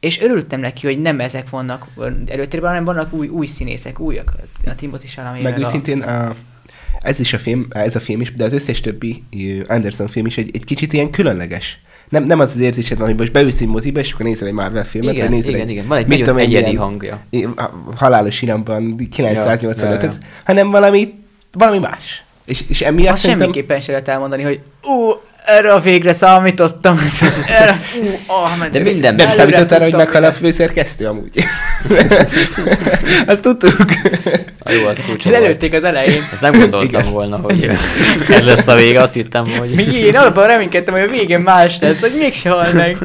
És 0.00 0.20
örültem 0.20 0.60
neki, 0.60 0.86
hogy 0.86 1.00
nem 1.00 1.20
ezek 1.20 1.50
vannak 1.50 1.86
előtérben, 2.26 2.68
hanem 2.68 2.84
vannak 2.84 3.12
új, 3.12 3.28
új 3.28 3.46
színészek, 3.46 4.00
újak. 4.00 4.32
A 4.66 4.74
Timothy 4.74 5.06
Chalamet, 5.06 5.42
Meg 5.42 5.58
őszintén 5.58 6.00
a, 6.02 6.34
ez 7.00 7.20
is 7.20 7.32
a 7.32 7.38
film, 7.38 7.66
ez 7.70 7.96
a 7.96 8.00
film 8.00 8.20
is, 8.20 8.32
de 8.34 8.44
az 8.44 8.52
összes 8.52 8.80
többi 8.80 9.22
Anderson 9.66 10.08
film 10.08 10.26
is 10.26 10.36
egy, 10.38 10.50
egy 10.52 10.64
kicsit 10.64 10.92
ilyen 10.92 11.10
különleges. 11.10 11.80
nem, 12.08 12.24
nem 12.24 12.40
az 12.40 12.50
az 12.50 12.58
érzésed 12.60 12.98
van, 12.98 13.06
hogy 13.06 13.16
most 13.16 13.32
beülsz 13.32 13.60
egy 13.60 13.68
moziba, 13.68 14.00
és 14.00 14.12
akkor 14.12 14.26
nézel 14.26 14.48
egy 14.48 14.54
Marvel 14.54 14.84
filmet, 14.84 15.12
Igen, 15.12 15.26
vagy 15.26 15.34
nézel 15.36 15.50
igen, 15.54 15.66
egy, 15.66 15.70
igen. 15.70 15.86
Van 15.86 15.98
egy 15.98 16.06
mit 16.06 16.18
tudom 16.18 16.36
egyedi 16.36 16.70
ilyen- 16.70 16.76
hangja. 16.82 17.20
halálos 17.96 18.42
iramban 18.42 19.08
985 19.10 19.78
Ja, 19.80 19.88
ja, 19.90 20.00
ja. 20.02 20.10
hanem 20.44 20.70
valami, 20.70 21.14
valami 21.52 21.78
más. 21.78 22.24
És, 22.44 22.64
és 22.68 22.80
emiatt 22.82 23.12
Azt 23.12 23.22
szerintem... 23.22 23.46
semmiképpen 23.52 23.80
se 23.80 23.90
lehet 23.90 24.08
elmondani, 24.08 24.42
hogy 24.42 24.60
ú, 24.82 25.10
erre 25.50 25.72
a 25.72 25.80
végre 25.80 26.12
számítottam. 26.14 27.00
erre, 27.48 27.78
ú, 28.02 28.06
ment- 28.58 28.72
De 28.72 28.80
minden 28.80 29.14
Nem 29.14 29.30
számítottál 29.30 29.78
arra, 29.78 29.84
hogy 29.84 29.94
meghal 29.94 30.24
a 30.24 30.32
főszerkesztő 30.32 31.06
amúgy. 31.06 31.44
Azt 33.26 33.40
tudtuk. 33.40 33.74
A 34.62 34.72
jó, 34.72 34.86
az 34.86 34.96
kulcsa 35.06 35.28
volt. 35.30 35.40
Lelőtték 35.42 35.72
az 35.72 35.84
elején. 35.84 36.22
Ezt 36.32 36.40
nem 36.40 36.52
gondoltam 36.52 37.00
Igen. 37.00 37.12
volna, 37.12 37.36
hogy 37.36 37.64
ez 38.28 38.44
lesz 38.44 38.66
a 38.66 38.74
vége, 38.74 39.00
azt 39.00 39.14
hittem, 39.14 39.46
hogy... 39.58 39.70
Mi- 39.70 39.96
Én 39.96 40.16
alapban 40.16 40.46
reménykedtem, 40.46 40.94
hogy 40.94 41.02
a 41.02 41.08
végén 41.08 41.40
más 41.40 41.78
lesz, 41.78 42.00
hogy 42.00 42.14
mégse 42.18 42.50
hal 42.50 42.72
meg. 42.72 42.96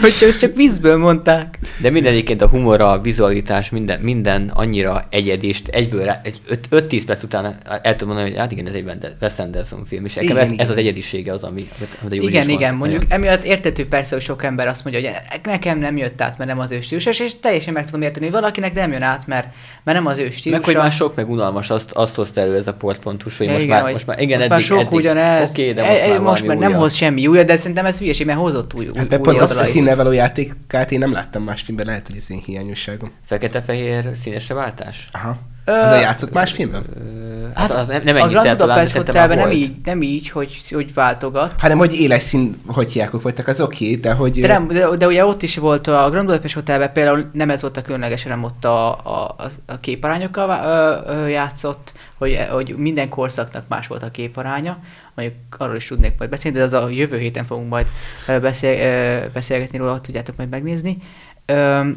Hogy 0.00 0.16
csak, 0.18 0.28
ezt 0.28 0.38
csak 0.38 0.54
vízből 0.54 0.96
mondták. 0.96 1.58
De 1.78 1.90
minden 1.90 2.12
egyébként 2.12 2.42
a 2.42 2.48
humor, 2.48 2.80
a 2.80 3.00
vizualitás, 3.00 3.70
minden, 3.70 4.00
minden 4.00 4.50
annyira 4.54 5.06
egyedi, 5.10 5.48
és 5.48 5.62
egyből 5.66 6.04
rá, 6.04 6.20
egy 6.24 6.40
5-10 6.70 7.02
perc 7.06 7.22
után 7.22 7.58
el 7.82 7.96
tudom 7.96 8.08
mondani, 8.08 8.28
hogy 8.30 8.38
hát 8.38 8.52
igen, 8.52 8.66
ez 8.66 8.74
egy 8.74 8.84
Wes 9.20 9.32
Anderson 9.36 9.84
film, 9.84 10.04
és 10.04 10.16
Igen, 10.16 10.36
ez, 10.36 10.50
igen. 10.50 10.64
ez 10.64 10.70
az 10.70 10.76
egyedisége 10.76 11.32
az, 11.32 11.42
ami, 11.42 11.68
amit 12.00 12.12
a 12.12 12.14
Júli 12.14 12.28
igen, 12.28 12.48
is 12.48 12.54
igen, 12.54 12.74
mond. 12.74 12.78
mondjuk 12.78 13.08
Nagyon. 13.08 13.26
emiatt 13.26 13.44
értető 13.44 13.86
persze, 13.86 14.14
hogy 14.14 14.24
sok 14.24 14.44
ember 14.44 14.68
azt 14.68 14.84
mondja, 14.84 15.02
hogy 15.10 15.40
nekem 15.42 15.78
nem 15.78 15.96
jött 15.96 16.20
át, 16.20 16.38
mert 16.38 16.50
nem 16.50 16.58
az 16.58 16.70
ő 16.70 16.80
stílusa, 16.80 17.10
és 17.10 17.32
teljesen 17.40 17.72
meg 17.72 17.84
tudom 17.84 18.02
érteni, 18.02 18.24
hogy 18.24 18.34
valakinek 18.34 18.74
nem 18.74 18.92
jön 18.92 19.02
át, 19.02 19.26
mert, 19.26 19.46
mert 19.84 19.98
nem 19.98 20.06
az 20.06 20.18
ő 20.18 20.30
stílusa. 20.30 20.50
Meg 20.60 20.64
hogy 20.64 20.74
már 20.82 20.92
sok, 20.94 21.14
meg 21.14 21.30
unalmas, 21.30 21.70
azt, 21.70 21.90
azt 21.90 22.14
hozta 22.14 22.40
elő 22.40 22.56
ez 22.56 22.66
a 22.66 22.74
portpontus, 22.74 23.38
hogy 23.38 23.46
most, 23.48 23.64
igen, 23.64 23.82
már, 23.82 23.92
most 23.92 24.06
már, 24.06 24.20
igen, 24.20 24.38
most 24.38 24.50
eddig, 24.50 24.50
már 24.50 24.60
sok 24.78 24.80
eddig, 24.80 24.92
ugyanez. 24.98 25.50
Oké, 25.50 25.72
de 25.72 25.82
E- 25.84 25.88
most 25.90 26.02
e- 26.02 26.08
már 26.08 26.20
most 26.20 26.46
már 26.46 26.56
nem 26.56 26.68
újat. 26.68 26.80
hoz 26.80 26.94
semmi 26.94 27.26
újat, 27.26 27.46
de 27.46 27.56
szerintem 27.56 27.86
ez 27.86 27.98
hülyeség, 27.98 28.26
mert 28.26 28.38
hozott 28.38 28.74
új, 28.74 28.84
új, 28.86 28.92
Hát, 28.96 29.08
de 29.08 29.16
új 29.16 29.22
pont 29.22 29.40
azt 29.40 29.56
a 29.56 29.64
színnel 29.64 29.96
való 29.96 30.10
játékát 30.12 30.92
én 30.92 30.98
nem 30.98 31.12
láttam 31.12 31.42
más 31.42 31.62
filmben, 31.62 31.86
lehet, 31.86 32.06
hogy 32.06 32.16
ez 32.16 32.30
én 32.30 32.42
hiányosságom. 32.46 33.10
Fekete-fehér 33.26 34.10
színesre 34.22 34.54
váltás? 34.54 35.08
Aha. 35.12 35.36
Ö, 35.64 35.72
Az 35.72 35.90
a 35.90 36.00
játszott 36.00 36.32
más 36.32 36.52
filmben? 36.52 36.84
Ö, 36.96 37.23
hát, 37.54 37.70
az 37.70 37.86
nem, 37.86 38.02
nem 38.02 38.16
a 38.16 38.26
Grand 38.26 38.50
Budapest 38.50 38.96
Hotelben 38.96 39.38
nem 39.38 39.50
így, 39.50 39.74
nem 39.84 40.02
így, 40.02 40.28
hogy, 40.28 40.62
hogy 40.70 40.94
váltogat. 40.94 41.60
Hanem, 41.60 41.78
hogy 41.78 41.94
éles 42.00 42.22
szín 42.22 42.56
hogyjákok 42.66 43.22
voltak, 43.22 43.48
az 43.48 43.60
oké, 43.60 43.94
de 43.94 44.12
hogy... 44.12 44.40
De, 44.40 44.46
nem, 44.46 44.66
de, 44.66 44.96
de, 44.96 45.06
ugye 45.06 45.24
ott 45.24 45.42
is 45.42 45.56
volt 45.56 45.86
a 45.86 46.10
Grand 46.10 46.26
Budapest 46.26 46.54
Hotelben 46.54 46.92
például 46.92 47.30
nem 47.32 47.50
ez 47.50 47.60
volt 47.60 47.76
a 47.76 47.82
különleges, 47.82 48.22
hanem 48.22 48.42
ott 48.42 48.64
a, 48.64 48.88
a, 48.90 49.36
a, 49.66 49.80
képarányokkal 49.80 50.46
vá- 50.46 50.64
ö, 50.64 51.12
ö, 51.12 51.26
játszott, 51.26 51.92
hogy, 52.18 52.46
hogy 52.50 52.74
minden 52.76 53.08
korszaknak 53.08 53.64
más 53.68 53.86
volt 53.86 54.02
a 54.02 54.10
képaránya, 54.10 54.78
mondjuk 55.14 55.38
arról 55.58 55.76
is 55.76 55.86
tudnék 55.86 56.12
majd 56.18 56.30
beszélni, 56.30 56.58
de 56.58 56.64
az 56.64 56.72
a 56.72 56.88
jövő 56.88 57.18
héten 57.18 57.44
fogunk 57.44 57.68
majd 57.68 57.86
beszél, 58.26 59.30
beszélgetni 59.32 59.78
róla, 59.78 60.00
tudjátok 60.00 60.36
majd 60.36 60.48
megnézni. 60.48 60.98
Ö, 61.46 61.88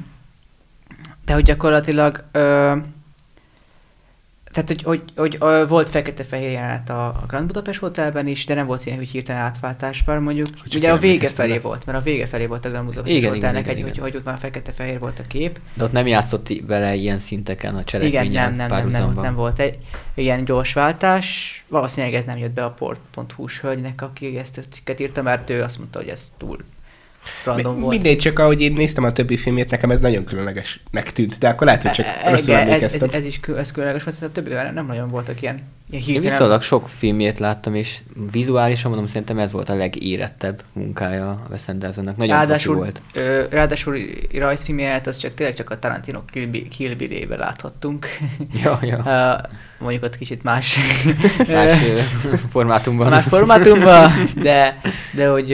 de 1.26 1.34
hogy 1.34 1.44
gyakorlatilag 1.44 2.24
ö, 2.32 2.76
tehát, 4.64 4.84
hogy, 4.84 4.84
hogy, 4.84 5.02
hogy 5.16 5.38
ö, 5.40 5.66
volt 5.68 5.90
fekete-fehér 5.90 6.52
jelenet 6.52 6.90
a, 6.90 7.08
a 7.08 7.24
Grand 7.28 7.46
Budapest 7.48 7.80
Hotelben 7.80 8.28
is, 8.28 8.46
de 8.46 8.54
nem 8.54 8.66
volt 8.66 8.86
ilyen, 8.86 8.98
hogy 8.98 9.08
hirtelen 9.10 9.42
átváltás, 9.42 10.04
bár 10.04 10.20
mondjuk, 10.20 10.48
Hogy 10.62 10.76
ugye 10.76 10.92
a 10.92 10.98
vége 10.98 11.28
felé 11.28 11.54
rá. 11.54 11.60
volt, 11.60 11.86
mert 11.86 11.98
a 11.98 12.02
vége 12.02 12.26
felé 12.28 12.46
volt 12.46 12.66
a 12.66 12.70
Grand 12.70 12.86
Budapest 12.86 13.16
Igen, 13.16 13.22
igen, 13.22 13.34
Hotelnek, 13.34 13.62
igen, 13.62 13.74
egy, 13.74 13.80
igen. 13.80 13.92
Hogy, 13.92 14.00
hogy 14.00 14.16
ott 14.16 14.24
már 14.26 14.38
fekete-fehér 14.38 15.00
volt 15.00 15.20
a 15.20 15.24
kép. 15.28 15.60
De 15.74 15.84
ott 15.84 15.92
nem 15.92 16.08
játszott 16.08 16.50
vele 16.68 16.96
ilyen 16.96 17.20
szinteken 17.20 17.70
a 17.76 17.80
Igen, 17.80 17.86
cselekményen 17.86 18.32
nem, 18.32 18.56
nem, 18.56 18.56
nem, 18.56 18.68
nem, 18.68 18.68
párhuzamban. 18.68 19.24
nem, 19.24 19.36
volt 19.36 19.60
egy 19.60 19.78
ilyen 20.16 20.44
gyors 20.46 20.74
váltás. 20.74 21.64
Valószínűleg 21.68 22.16
ez 22.16 22.26
nem 22.26 22.38
jött 22.38 22.54
be 22.54 22.64
a 22.64 22.72
port.hu-s 22.72 23.60
hölgynek, 23.60 24.02
aki 24.02 24.38
ezt 24.38 24.58
a 24.58 24.62
cikket 24.70 25.00
írta, 25.00 25.22
mert 25.22 25.50
ő 25.50 25.62
azt 25.64 25.78
mondta, 25.78 26.00
hogy 26.00 26.08
ez 26.10 26.32
túl 26.38 26.58
random 27.46 27.76
Mi- 27.76 27.82
volt. 27.82 27.94
Mindegy, 27.94 28.18
csak 28.18 28.40
ahogy 28.40 28.62
én 28.62 28.74
néztem 28.74 29.04
a 29.04 29.12
többi 29.12 29.38
filmét, 29.38 29.70
nekem 29.72 29.92
ez 29.92 30.02
nagyon 30.02 30.24
különlegesnek 30.24 31.12
tűnt, 31.12 31.38
de 31.38 31.50
akkor 31.50 31.66
lehet, 31.68 31.82
hogy 31.84 31.92
csak 31.92 32.06
E- 32.06 32.30
rosszul 32.30 32.54
igen, 32.54 32.62
ez, 32.68 32.68
ez, 32.68 32.74
emlékeztem. 32.82 33.10
ez, 33.14 33.26
is 33.26 33.40
kül- 33.40 33.58
ez 33.58 33.72
különleges 33.72 34.04
volt, 34.04 34.22
a 34.22 34.32
többiben 34.32 34.74
nem 34.74 34.86
nagyon 34.86 35.08
voltak 35.10 35.42
ilyen, 35.42 35.56
ilyen 35.90 36.02
Én 36.02 36.08
hirtelen. 36.08 36.32
viszonylag 36.38 36.62
sok 36.62 36.90
filmjét 36.90 37.40
láttam, 37.40 37.76
és 37.76 37.98
vizuálisan 38.32 38.90
mondom, 38.92 39.08
szerintem 39.08 39.38
ez 39.40 39.52
volt 39.52 39.70
a 39.70 39.76
legérettebb 39.76 40.62
munkája 40.74 41.30
a 41.30 41.42
Wes 41.50 41.68
Andersonnak. 41.68 42.18
Nagyon 42.18 42.36
ráadásul, 42.36 42.76
volt. 42.76 43.02
Ö, 43.14 43.42
ráadásul 43.50 43.98
rajzfilm 44.34 44.80
jelenet, 44.80 45.08
az 45.08 45.18
csak 45.18 45.34
tényleg 45.34 45.56
csak 45.56 45.70
a 45.70 45.80
Tarantino 45.80 46.26
Kill 46.26 46.46
Bill- 46.46 46.96
Bill-ébe 46.98 47.36
láthattunk. 47.38 48.08
Ja, 48.64 48.80
ja. 48.82 49.02
Ö, 49.06 49.48
mondjuk 49.84 50.04
ott 50.04 50.18
kicsit 50.18 50.44
más, 50.44 50.78
Más 51.48 51.74
formátumban. 52.52 53.10
más 53.10 53.26
formátumban, 53.26 54.12
de, 54.42 54.80
de 55.14 55.28
hogy 55.28 55.52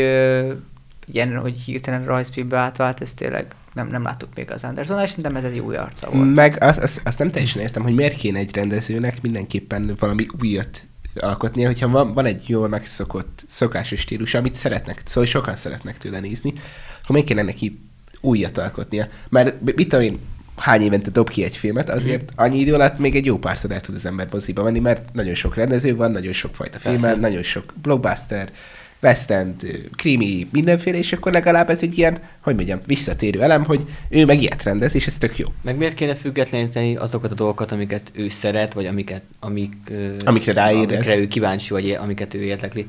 ilyen, 1.05 1.37
hogy 1.37 1.59
hirtelen 1.59 2.05
rajzfilmbe 2.05 2.57
átvált, 2.57 3.01
ez 3.01 3.13
tényleg 3.13 3.55
nem, 3.73 3.87
nem 3.87 4.03
láttuk 4.03 4.29
még 4.35 4.51
az 4.51 4.63
Anderson, 4.63 5.01
és 5.01 5.09
szerintem 5.09 5.35
ez 5.35 5.43
egy 5.43 5.59
új 5.59 5.75
arca 5.75 6.09
volt. 6.09 6.33
Meg 6.33 6.63
azt, 6.63 6.79
azt, 6.79 7.01
azt 7.03 7.19
nem 7.19 7.29
teljesen 7.29 7.61
értem, 7.61 7.83
hogy 7.83 7.95
miért 7.95 8.15
kéne 8.15 8.39
egy 8.39 8.55
rendezőnek 8.55 9.21
mindenképpen 9.21 9.95
valami 9.99 10.25
újat 10.41 10.81
alkotnia, 11.19 11.67
hogyha 11.67 11.87
van, 11.87 12.13
van 12.13 12.25
egy 12.25 12.43
jól 12.49 12.67
megszokott, 12.67 13.43
szokásos 13.47 13.99
stílus, 13.99 14.33
amit 14.33 14.55
szeretnek, 14.55 15.01
szóval 15.05 15.29
sokan 15.29 15.55
szeretnek 15.55 15.97
tőle 15.97 16.19
nézni, 16.19 16.53
akkor 16.97 17.09
miért 17.15 17.27
kéne 17.27 17.41
neki 17.41 17.79
újat 18.21 18.57
alkotnia? 18.57 19.07
Mert 19.29 19.61
mit 19.61 19.89
tudom 19.89 20.05
én, 20.05 20.19
hány 20.57 20.81
évente 20.81 21.09
dob 21.09 21.29
ki 21.29 21.43
egy 21.43 21.57
filmet, 21.57 21.89
azért 21.89 22.31
Mhm. 22.31 22.41
annyi 22.41 22.59
idő 22.59 22.73
alatt 22.73 22.97
még 22.97 23.15
egy 23.15 23.25
jó 23.25 23.37
párszor 23.37 23.71
el 23.71 23.81
tud 23.81 23.95
az 23.95 24.05
ember 24.05 24.27
moziba 24.31 24.63
menni, 24.63 24.79
mert 24.79 25.13
nagyon 25.13 25.33
sok 25.33 25.55
rendező 25.55 25.95
van, 25.95 26.11
nagyon 26.11 26.33
sok 26.33 26.55
fajta 26.55 26.79
film, 26.79 27.19
nagyon 27.19 27.43
sok 27.43 27.73
blockbuster, 27.81 28.51
West 29.03 29.31
End, 29.31 29.87
krimi, 29.95 30.47
mindenféle, 30.51 30.97
és 30.97 31.13
akkor 31.13 31.31
legalább 31.31 31.69
ez 31.69 31.81
egy 31.81 31.97
ilyen, 31.97 32.17
hogy 32.39 32.55
mondjam, 32.55 32.79
visszatérő 32.85 33.41
elem, 33.41 33.63
hogy 33.63 33.85
ő 34.09 34.25
meg 34.25 34.41
ilyet 34.41 34.63
rendez, 34.63 34.95
és 34.95 35.07
ez 35.07 35.17
tök 35.17 35.37
jó. 35.37 35.47
Meg 35.61 35.77
miért 35.77 35.93
kéne 35.93 36.15
függetleníteni 36.15 36.95
azokat 36.95 37.31
a 37.31 37.35
dolgokat, 37.35 37.71
amiket 37.71 38.11
ő 38.13 38.29
szeret, 38.29 38.73
vagy 38.73 38.85
amiket, 38.85 39.23
amik, 39.39 39.73
Amikre 40.25 40.53
ráérez. 40.53 40.93
amikre 40.95 41.17
ő 41.17 41.27
kíváncsi, 41.27 41.73
vagy 41.73 41.91
amiket 41.91 42.33
ő 42.33 42.41
érdekli. 42.41 42.85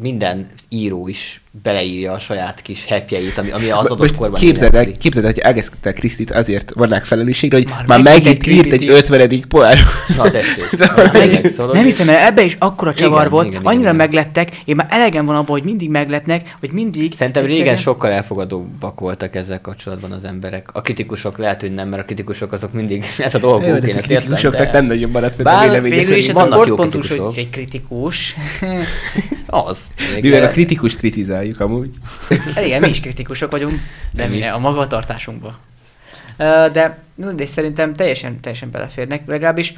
Minden 0.00 0.46
író 0.68 1.08
is 1.08 1.40
beleírja 1.62 2.12
a 2.12 2.18
saját 2.18 2.62
kis 2.62 2.84
happyjeit, 2.88 3.38
ami, 3.38 3.50
ami 3.50 3.70
az 3.70 3.84
adott 3.84 3.98
Most 3.98 4.16
korban 4.16 4.40
képzeld 4.40 4.74
el, 4.74 4.96
képzeld 4.96 5.24
el, 5.24 5.32
hogy 5.32 5.40
elkezdte 5.42 5.92
Krisztit 5.92 6.30
azért 6.30 6.72
vannák 6.74 7.04
felelősségre, 7.04 7.56
hogy 7.56 7.68
Már 7.86 8.02
már, 8.02 8.14
egy 8.14 8.26
írt 8.26 8.26
egy 8.26 8.38
kritikát. 8.38 9.10
50. 9.10 9.44
poár. 9.48 9.78
Na 10.16 10.30
tessék. 10.30 10.64
Szóval, 10.76 11.10
szóval 11.56 11.74
Nem 11.74 11.84
hiszem, 11.84 12.06
mert 12.06 12.22
ebbe 12.22 12.42
is 12.42 12.56
akkora 12.58 12.94
csavar 12.94 13.18
Igen, 13.18 13.30
volt, 13.30 13.46
igen, 13.46 13.60
igen, 13.60 13.72
annyira 13.72 13.84
igen. 13.84 13.96
megleptek, 13.96 14.60
én 14.64 14.76
már 14.76 14.86
elegem 14.90 15.26
van 15.26 15.34
abban, 15.34 15.50
hogy 15.50 15.62
mindig 15.62 15.90
meglepnek, 15.90 16.56
hogy 16.60 16.72
mindig... 16.72 17.14
Szerintem 17.16 17.42
régen 17.42 17.58
egyszerűen- 17.58 17.82
sokkal 17.82 18.10
elfogadóbbak 18.10 19.00
voltak 19.00 19.34
ezzel 19.34 19.60
kapcsolatban 19.60 20.12
az 20.12 20.24
emberek. 20.24 20.68
A 20.72 20.80
kritikusok 20.82 21.38
lehet, 21.38 21.60
hogy 21.60 21.72
nem, 21.72 21.88
mert 21.88 22.02
a 22.02 22.04
kritikusok 22.04 22.52
azok 22.52 22.72
mindig 22.72 23.04
ez 23.18 23.34
a 23.34 23.38
Jó, 23.42 23.48
dolguk. 23.48 23.78
de 23.78 23.88
én 23.88 23.96
a 23.96 24.00
kritikusoknak 24.00 24.64
de- 24.64 24.72
nem 24.72 24.86
nagyon 24.86 25.10
maradt 25.10 25.40
a 25.40 25.42
Bár 25.42 25.68
véleménye 25.68 25.94
Végül 25.94 26.16
is 26.16 26.28
ez 26.28 26.34
a 26.34 26.38
vannak 26.38 26.66
jó 26.66 27.32
egy 27.36 27.50
kritikus. 27.50 28.34
Az. 29.46 29.86
Még, 30.14 30.22
Mivel 30.22 30.42
a 30.42 30.50
kritikust 30.50 30.98
kritizáljuk 30.98 31.60
amúgy. 31.60 31.94
Hát 32.54 32.64
igen, 32.64 32.80
mi 32.80 32.88
is 32.88 33.00
kritikusok 33.00 33.50
vagyunk, 33.50 33.80
de 34.10 34.26
mi 34.26 34.42
a 34.42 34.58
magatartásunkba. 34.58 35.58
De, 36.72 36.98
de 37.34 37.46
szerintem 37.46 37.94
teljesen, 37.94 38.40
teljesen 38.40 38.70
beleférnek, 38.70 39.26
legalábbis 39.26 39.74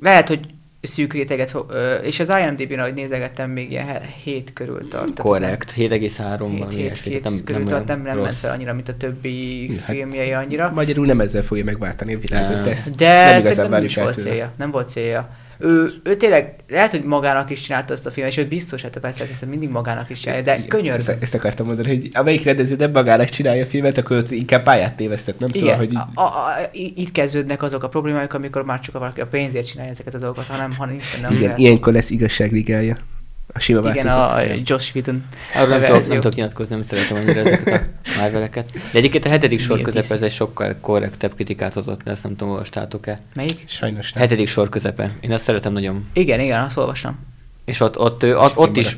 lehet, 0.00 0.28
hogy 0.28 0.40
szűk 0.82 1.12
réteget, 1.12 1.56
és 2.02 2.20
az 2.20 2.28
IMDb-n, 2.28 2.78
ahogy 2.78 2.94
nézegettem, 2.94 3.50
még 3.50 3.70
ilyen 3.70 4.00
7 4.22 4.52
körül 4.52 4.88
tart. 4.88 5.18
Korrekt, 5.18 5.72
7,3 5.76 6.36
valami 6.38 6.64
7, 6.70 6.78
ilyesmi, 6.78 7.10
7, 7.10 7.22
tehát 7.22 7.38
7 7.38 7.46
körül 7.46 7.66
tart, 7.66 7.86
nem, 7.86 8.02
nem 8.02 8.18
ment 8.18 8.34
fel 8.34 8.52
annyira, 8.52 8.74
mint 8.74 8.88
a 8.88 8.96
többi 8.96 9.66
Hát, 9.76 9.94
filmjei 9.94 10.32
annyira. 10.32 10.70
Magyarul 10.74 11.06
nem 11.06 11.20
ezzel 11.20 11.42
fogja 11.42 11.64
megváltani 11.64 12.14
a 12.14 12.18
világot, 12.18 12.54
Nem. 12.54 12.62
de 12.62 12.70
ezt 12.70 12.96
De 12.96 13.30
nem 13.30 13.38
igazán 13.38 13.70
nem 13.70 13.84
is 13.84 13.96
volt 13.96 14.18
célja. 14.18 14.52
Nem 14.56 14.70
volt 14.70 14.88
célja. 14.88 15.28
Ő, 15.62 15.92
ő 16.02 16.16
tényleg, 16.16 16.54
lehet, 16.68 16.90
hogy 16.90 17.04
magának 17.04 17.50
is 17.50 17.60
csinálta 17.60 17.92
azt 17.92 18.06
a 18.06 18.10
filmet, 18.10 18.32
és 18.32 18.38
ő 18.38 18.46
biztos, 18.46 18.82
hát 18.82 18.98
persze, 18.98 19.24
hiszen 19.24 19.48
mindig 19.48 19.68
magának 19.68 20.10
is 20.10 20.20
csinálja, 20.20 20.42
de 20.42 20.64
könyörgöm. 20.66 21.06
Ezt, 21.08 21.22
ezt 21.22 21.34
akartam 21.34 21.66
mondani, 21.66 21.88
hogy 21.88 22.08
amelyik 22.12 22.44
rendező 22.44 22.76
nem 22.76 22.90
magának 22.90 23.28
csinálja 23.28 23.64
a 23.64 23.66
filmet, 23.66 23.98
akkor 23.98 24.16
ott 24.16 24.30
inkább 24.30 24.62
pályát 24.62 24.94
tévesztett, 24.94 25.38
nem? 25.38 25.48
Szóval, 25.48 25.68
Igen, 25.68 25.78
hogy 25.78 25.92
így, 25.92 25.98
a, 26.14 26.22
a, 26.22 26.70
itt 26.72 27.12
kezdődnek 27.12 27.62
azok 27.62 27.82
a 27.82 27.88
problémák, 27.88 28.34
amikor 28.34 28.64
már 28.64 28.80
csak 28.80 28.94
valaki 28.94 29.20
a 29.20 29.26
pénzért 29.26 29.66
csinálja 29.66 29.90
ezeket 29.90 30.14
a 30.14 30.18
dolgokat, 30.18 30.46
hanem 30.46 30.70
ha 30.78 30.86
nincs 30.86 31.04
benne 31.20 31.34
igen, 31.34 31.56
ilyenkor 31.56 31.92
lesz 31.92 32.10
igazságligája. 32.10 32.96
A 33.54 33.60
sima 33.60 33.90
igen, 33.90 34.06
változat. 34.06 34.50
a 34.50 34.60
Josh 34.64 34.96
Whedon 34.96 35.24
Arról 35.54 35.78
nem 35.78 35.80
tudok, 35.80 36.08
nem 36.08 36.20
tudok 36.20 36.34
nyilatkozni, 36.34 36.74
nem 36.74 36.84
szeretem 36.84 37.16
annyira 37.16 37.40
ezeket 37.40 37.88
a 38.04 38.20
Marveleket. 38.20 38.72
De 38.92 38.98
egyébként 38.98 39.24
a 39.24 39.28
hetedik 39.28 39.60
sor 39.60 39.80
közepe 39.80 40.14
ez 40.14 40.22
egy 40.22 40.32
sokkal 40.32 40.76
korrektebb 40.80 41.34
kritikát 41.34 41.72
hozott 41.72 42.02
le, 42.04 42.12
ezt 42.12 42.22
nem 42.22 42.36
tudom, 42.36 42.52
olvastátok-e. 42.52 43.18
Melyik? 43.34 43.64
Sajnos 43.66 44.12
nem. 44.12 44.22
Hetedik 44.22 44.48
sor 44.48 44.68
közepe. 44.68 45.16
Én 45.20 45.32
ezt 45.32 45.44
szeretem 45.44 45.72
nagyon. 45.72 46.06
Igen, 46.12 46.40
igen, 46.40 46.62
azt 46.62 46.76
olvastam. 46.76 47.18
És 47.64 47.80
ott, 47.80 47.98
ott, 47.98 48.24
ott, 48.24 48.56
ott 48.56 48.76
is 48.76 48.94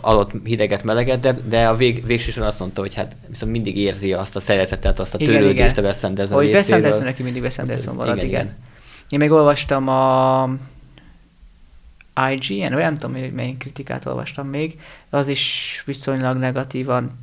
adott 0.00 0.30
hideget, 0.44 0.84
meleget, 0.84 1.20
de, 1.20 1.36
de 1.48 1.68
a 1.68 1.76
vég, 1.76 2.06
végsősorban 2.06 2.48
azt 2.50 2.58
mondta, 2.58 2.80
hogy 2.80 2.94
hát 2.94 3.16
viszont 3.28 3.52
mindig 3.52 3.78
érzi 3.78 4.12
azt 4.12 4.36
a 4.36 4.40
szeretetet, 4.40 4.98
azt 4.98 5.14
a 5.14 5.18
törődést 5.18 5.78
a 5.78 5.82
Wes 5.82 6.02
Anderson 6.02 6.36
Hogy 6.36 6.52
Wes. 6.52 6.70
Anderson 6.70 7.04
neki 7.04 7.22
mindig 7.22 7.42
Wes 7.42 7.58
Anderson 7.58 7.94
marad, 7.94 8.16
igen, 8.16 8.28
igen, 8.28 8.40
igen. 8.42 8.54
igen. 8.54 8.72
Én 9.08 9.18
még 9.18 9.30
olvastam 9.30 9.88
a 9.88 10.48
IGN, 12.30 12.72
vagy 12.72 12.82
nem 12.82 12.96
tudom, 12.96 13.20
hogy 13.20 13.32
melyik 13.32 13.58
kritikát 13.58 14.06
olvastam 14.06 14.48
még, 14.48 14.78
az 15.10 15.28
is 15.28 15.82
viszonylag 15.86 16.36
negatívan 16.36 17.18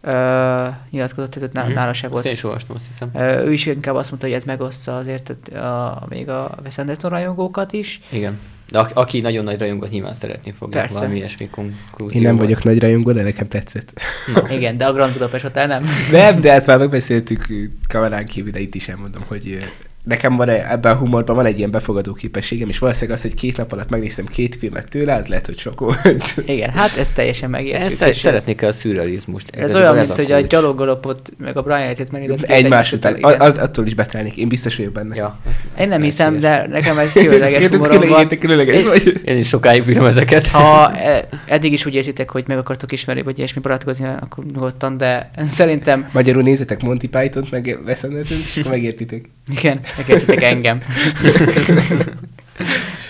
ö, 0.00 0.66
nyilatkozott, 0.90 1.30
tehát 1.30 1.54
Mhm. 1.66 1.72
nála 1.74 1.92
se 1.92 2.08
volt. 2.08 2.24
én 2.26 2.32
is 2.32 2.44
olvastam, 2.44 2.76
azt 2.76 2.86
hiszem. 2.86 3.10
Ö, 3.14 3.44
ő 3.44 3.52
is 3.52 3.66
inkább 3.66 3.94
azt 3.94 4.08
mondta, 4.10 4.28
hogy 4.28 4.36
ez 4.36 4.44
megoszta 4.44 4.96
azért 4.96 5.32
a, 5.52 5.56
a, 5.58 6.06
még 6.08 6.28
a 6.28 6.54
Wes 6.62 6.78
Anderson 6.78 7.10
rajongókat 7.10 7.72
is. 7.72 8.00
Igen. 8.08 8.38
De 8.70 8.78
a- 8.78 8.90
aki 8.94 9.20
nagyon 9.20 9.44
nagy 9.44 9.58
rajongót 9.58 9.90
nyilván 9.90 10.14
szeretni 10.14 10.52
fogja. 10.52 10.80
Persze. 10.80 10.98
Valami 10.98 11.16
ilyesmi 11.16 11.48
konklúzió 11.50 12.20
Én 12.20 12.26
nem 12.26 12.36
vagyok 12.36 12.62
nagy 12.62 12.78
rajongó, 12.80 13.12
de 13.12 13.22
nekem 13.22 13.48
tetszett. 13.48 14.00
Na, 14.34 14.50
Igen, 14.56 14.76
de 14.76 14.86
a 14.86 14.92
Grand 14.92 15.12
Budapest 15.12 15.42
Hotel 15.44 15.66
nem. 15.66 15.86
Nem, 16.10 16.40
de 16.40 16.52
ezt 16.52 16.66
már 16.66 16.78
megbeszéltük 16.78 17.46
kamerán 17.88 18.26
kívül, 18.26 18.50
de 18.52 18.58
itt 18.60 18.74
is 18.74 18.88
elmondom, 18.88 19.22
hogy 19.26 19.58
nekem 20.04 20.36
van 20.36 20.48
ebben 20.48 20.92
a 20.92 20.96
humorban 20.96 21.36
van 21.36 21.44
egy 21.46 21.58
ilyen 21.58 21.70
befogadó 21.70 22.12
képességem, 22.12 22.68
és 22.68 22.78
valószínűleg 22.78 23.16
az, 23.16 23.22
hogy 23.22 23.34
két 23.34 23.56
nap 23.56 23.72
alatt 23.72 23.90
megnéztem 23.90 24.26
két 24.26 24.56
filmet 24.56 24.88
tőle, 24.88 25.14
az 25.14 25.26
lehet, 25.26 25.46
hogy 25.46 25.58
sok 25.58 25.80
volt. 25.80 26.34
Igen, 26.46 26.70
hát 26.70 26.96
ez 26.96 27.12
teljesen 27.12 27.50
megérthető. 27.50 27.92
ezt 27.92 28.02
és 28.02 28.18
szeretni 28.20 28.54
kell 28.54 28.68
a 28.68 28.72
szürrealizmust. 28.72 29.48
Ez, 29.50 29.58
Igazából 29.58 29.82
olyan, 29.90 30.06
mint 30.06 30.16
hogy 30.18 30.32
a 30.32 30.36
kulcs. 30.36 30.50
gyalogolopot, 30.50 31.30
meg 31.38 31.56
a 31.56 31.62
Brian 31.62 31.80
Elliot 31.80 32.10
megnézett. 32.10 32.42
Egymás 32.42 32.92
után. 32.92 33.16
igen. 33.16 33.40
Az, 33.40 33.58
attól 33.58 33.86
is 33.86 33.94
betelnék, 33.94 34.36
én 34.36 34.48
biztos 34.48 34.76
vagyok 34.76 34.92
benne. 34.92 35.14
Ja, 35.16 35.38
azt- 35.50 35.60
Én 35.80 35.88
nem 35.88 36.02
hiszem, 36.02 36.38
de 36.38 36.66
nekem 36.66 36.98
egy 36.98 37.12
különleges 37.12 37.66
humorom 37.66 38.08
van. 38.08 38.28
különleges 38.28 38.82
vagy. 38.82 39.20
Én 39.24 39.36
is 39.38 39.48
sokáig 39.48 39.84
bírom 39.84 40.04
ezeket. 40.04 40.46
Ha 40.46 40.92
e- 40.92 41.28
eddig 41.46 41.72
is 41.72 41.86
úgy 41.86 41.94
érzitek, 41.94 42.30
hogy 42.30 42.44
meg 42.46 42.58
akartok 42.58 42.92
ismerni, 42.92 43.22
vagy 43.22 43.38
ilyesmi 43.38 43.60
barátkozni, 43.60 44.06
akkor 44.20 44.44
nyugodtan, 44.54 44.96
de 44.96 45.30
szerintem 45.50 46.08
Magyarul 46.12 46.42
nézzetek 46.42 46.82
Monty 46.82 47.06
Python-t, 47.06 47.50
meg 47.50 47.78
Wes 47.86 48.02
Anderson, 48.02 48.38
és 48.44 48.56
akkor 48.56 48.70
megértitek. 48.70 49.24
igen, 49.58 49.80
megértitek 49.96 50.42
engem. 50.42 50.80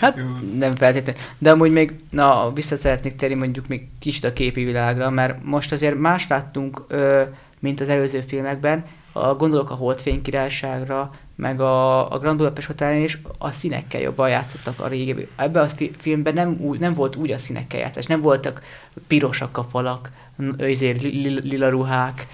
Hát 0.01 0.17
nem 0.59 0.73
feltétlenül. 0.73 1.21
De 1.39 1.51
amúgy 1.51 1.73
még, 1.73 1.93
na, 2.11 2.53
vissza 2.53 2.77
szeretnék 2.77 3.17
térni 3.17 3.35
mondjuk 3.35 3.69
még 3.69 3.89
kicsit 3.99 4.25
a 4.25 4.33
képi 4.33 4.65
világra, 4.65 5.11
mert 5.11 5.45
most 5.45 5.73
azért 5.73 5.99
más 5.99 6.27
láttunk, 6.29 6.85
ö, 6.89 7.23
mint 7.59 7.81
az 7.81 7.89
előző 7.89 8.21
filmekben. 8.21 8.85
A, 9.13 9.35
gondolok 9.35 9.71
a 9.71 9.75
Holdfény 9.75 10.23
királyságra, 10.23 11.11
meg 11.37 11.61
a, 11.61 12.13
a 12.13 12.19
Grand 12.19 12.37
Budapest 12.37 12.67
Hotelén 12.67 13.03
is 13.03 13.19
a 13.39 13.51
színekkel 13.51 14.01
jobban 14.01 14.29
játszottak 14.29 14.81
a 14.81 14.87
régi. 14.87 15.29
Ebben 15.37 15.63
a 15.63 15.69
fi- 15.69 15.95
filmben 15.99 16.35
nem, 16.35 16.57
úgy, 16.61 16.79
nem 16.79 16.93
volt 16.95 17.17
úgy 17.17 17.31
a 17.31 17.39
színekkel 17.39 17.81
játszás, 17.81 18.07
nem 18.07 18.21
voltak 18.21 18.63
pirosak 19.07 19.59
a 19.59 19.63
falak, 19.63 20.11
n- 20.37 20.63
ezért 20.63 21.03
li, 21.03 21.29
li, 21.29 21.41
lila 21.49 21.69
ruhák, 21.69 22.27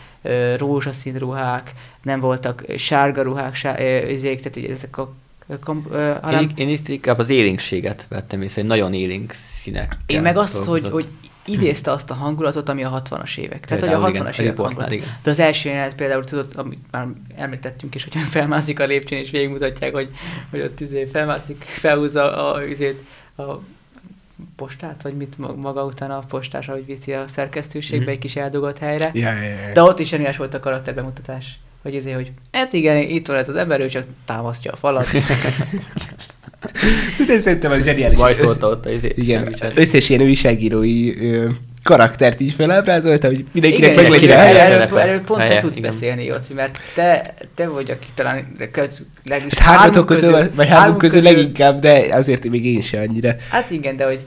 rózsaszín 0.56 1.18
ruhák, 1.18 1.72
nem 2.02 2.20
voltak 2.20 2.64
sárga 2.76 3.22
ruhák, 3.22 3.54
sá, 3.54 3.78
ö, 3.78 3.83
ezek, 3.83 4.40
tehát 4.40 4.70
ezek 4.70 4.98
a, 4.98 5.12
a 5.46 5.59
kom, 5.64 5.87
ö, 5.90 6.09
Én, 6.09 6.18
hanem, 6.22 6.40
itt- 6.40 6.59
én 6.59 6.68
itt 6.68 6.88
inkább 6.88 7.18
az 7.18 7.28
élénkséget 7.28 8.06
vettem 8.09 8.42
észre, 8.42 8.61
hogy 8.61 8.70
nagyon 8.70 8.94
élénk 8.94 9.33
színek. 9.33 9.96
én 10.06 10.22
meg 10.22 10.37
azt, 10.37 10.64
hogy, 10.64 10.88
hogy 10.90 11.06
idézte 11.44 11.90
azt 11.90 12.11
a 12.11 12.14
hangulatot, 12.14 12.68
ami 12.68 12.85
a 12.85 13.02
60-as 13.11 13.37
évek. 13.38 13.66
Tehát, 13.66 13.83
hogy 13.85 13.92
a 13.92 14.06
60-as 14.06 14.35
igen, 14.35 14.44
évek 14.44 14.56
hangulat. 14.56 14.92
igen. 14.92 15.16
De 15.22 15.30
az 15.30 15.38
első 15.38 15.68
jelenet 15.68 15.94
például, 15.94 16.24
tudod, 16.24 16.52
amit 16.54 16.78
már 16.90 17.06
említettünk 17.37 17.94
is, 17.94 18.04
hogy 18.04 18.22
felmászik 18.37 18.80
a 18.80 18.85
lépcsőn, 18.85 19.18
és 19.18 19.30
végigmutatják, 19.30 19.92
hogy, 19.92 20.11
hogy 20.50 20.61
ott 20.61 20.80
izé 20.80 21.04
felmászik, 21.04 21.62
felhúzza 21.62 22.52
a, 22.52 22.64
izét, 22.64 23.02
a 23.37 23.42
postát, 24.57 25.03
vagy 25.03 25.14
mit 25.16 25.38
ma- 25.38 25.55
maga 25.57 25.85
után 25.85 26.11
a 26.11 26.18
postás, 26.18 26.68
ahogy 26.68 26.87
viszi 26.87 27.12
a 27.12 27.29
szerkesztőségbe 27.29 28.05
Mhm. 28.05 28.11
egy 28.12 28.18
kis 28.18 28.37
eldugott 28.37 28.79
helyre. 28.79 29.11
Ja, 29.14 29.33
ja, 29.33 29.42
ja. 29.42 29.72
De 29.74 29.83
ott 29.83 29.98
is 29.98 30.09
zseniás 30.09 30.37
volt 30.37 30.55
a 30.55 30.61
karakterbemutatás. 30.61 31.59
Hogy 31.83 31.94
izé, 31.94 32.11
hogy 32.11 32.33
hát 32.53 32.72
igen, 32.72 32.96
itt 32.96 33.26
van 33.26 33.37
ez 33.37 33.48
az 33.48 33.55
ember, 33.57 33.81
ő 33.81 33.88
csak 33.88 34.05
támasztja 34.24 34.72
a 34.72 34.76
falat. 34.76 35.07
Szerintem 37.40 37.70
az 37.70 37.85
zseniális. 37.85 38.18
Szólta 38.37 38.68
ott 38.68 38.87
az 38.87 38.92
Igen, 39.03 39.42
szendvicset. 39.42 39.79
összes 39.79 40.09
ilyen 40.09 40.22
újságírói 40.22 41.31
ö, 41.33 41.48
karaktert 41.82 42.40
így 42.40 42.52
felábrázolta, 42.52 43.26
hogy 43.26 43.44
mindenkinek 43.52 43.96
meg 43.96 44.08
legyen 44.08 44.38
helye. 44.38 44.60
erről, 44.60 44.98
erről 44.98 45.20
pont 45.20 45.40
te 45.40 45.46
Helye, 45.46 45.60
tudsz 45.60 45.76
igen. 45.76 45.90
beszélni, 45.90 46.24
Jóci, 46.24 46.54
mert 46.54 46.78
te, 46.94 47.34
te 47.54 47.68
vagy, 47.68 47.90
aki 47.90 48.06
talán 48.14 48.56
köz, 48.72 49.02
legalábbis 49.24 49.58
Hát 49.58 49.76
hármatok 49.76 50.08
hármunk 50.10 50.36
közül, 50.38 50.54
vagy 50.54 50.68
hármunk 50.68 50.98
közül 50.98 51.22
leginkább, 51.22 51.80
de 51.80 52.06
azért 52.10 52.48
még 52.48 52.66
én 52.66 52.80
sem 52.80 53.00
annyira. 53.08 53.36
Hát 53.50 53.70
igen, 53.70 53.96
de 53.96 54.04
hogy 54.04 54.20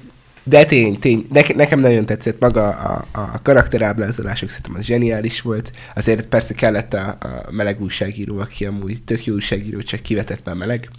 De 0.44 0.64
tény, 0.64 1.00
tény. 1.00 1.28
Ne, 1.32 1.42
nekem 1.56 1.80
nagyon 1.80 2.06
tetszett 2.06 2.40
maga 2.40 2.68
a, 2.68 3.06
a, 3.12 3.20
a 3.20 3.42
karakterábrázolások, 3.44 4.50
szerintem 4.50 4.76
az 4.78 4.86
zseniális 4.86 5.42
volt. 5.42 5.72
Azért 5.96 6.28
persze 6.28 6.54
kellett 6.54 6.94
a, 6.94 7.18
a 7.20 7.52
meleg 7.52 7.82
újságíró, 7.82 8.40
aki 8.40 8.66
amúgy 8.66 9.04
tök 9.04 9.26
jó 9.26 9.34
újságíró, 9.34 9.82
csak 9.82 10.00
kivetett 10.00 10.46
már 10.46 10.56
meleg. 10.56 10.90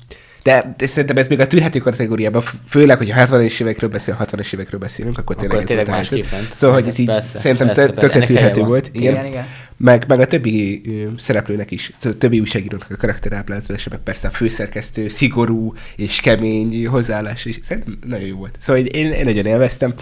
De, 0.44 0.74
de 0.76 0.86
szerintem 0.86 1.16
ez 1.16 1.28
még 1.28 1.40
a 1.40 1.46
tűrhető 1.46 1.78
kategóriában, 1.78 2.42
főleg, 2.68 2.96
hogy 2.96 3.10
a 3.10 3.14
60-es 3.14 3.60
évekről 3.60 3.90
beszél, 3.90 4.16
60-es 4.20 4.54
évekről 4.54 4.80
beszélünk, 4.80 5.18
akkor 5.18 5.36
tényleg 5.36 5.56
Akkor 5.56 5.68
tényleg 5.68 5.88
a 5.88 5.92
helyzet. 5.92 6.12
másképp 6.12 6.32
ment. 6.32 6.54
Szóval, 6.56 6.76
hogy 6.80 6.88
Ez 6.88 6.98
így 6.98 7.06
persze, 7.06 7.38
szerintem 7.38 7.66
persze, 7.66 7.90
tökre 7.90 8.20
tűrhető 8.20 8.62
volt. 8.62 8.90
Igen. 8.92 9.12
igen, 9.12 9.26
igen. 9.26 9.46
Meg, 9.76 10.04
meg 10.08 10.20
a 10.20 10.26
többi 10.26 10.82
ö, 10.86 11.08
szereplőnek 11.16 11.70
is, 11.70 11.90
a 12.04 12.08
többi 12.18 12.40
újságírónak 12.40 12.86
a 12.90 12.96
karakterábrázolása, 12.96 13.88
meg 13.90 13.98
persze 13.98 14.28
a 14.28 14.30
főszerkesztő 14.30 15.08
szigorú 15.08 15.74
és 15.96 16.20
kemény 16.20 16.86
hozzáállás, 16.86 17.44
és 17.44 17.58
szerintem 17.62 17.98
nagyon 18.06 18.26
jó 18.26 18.36
volt. 18.36 18.56
Szóval 18.60 18.84
én, 18.84 19.12
én 19.12 19.24
nagyon 19.24 19.46
élveztem. 19.46 19.94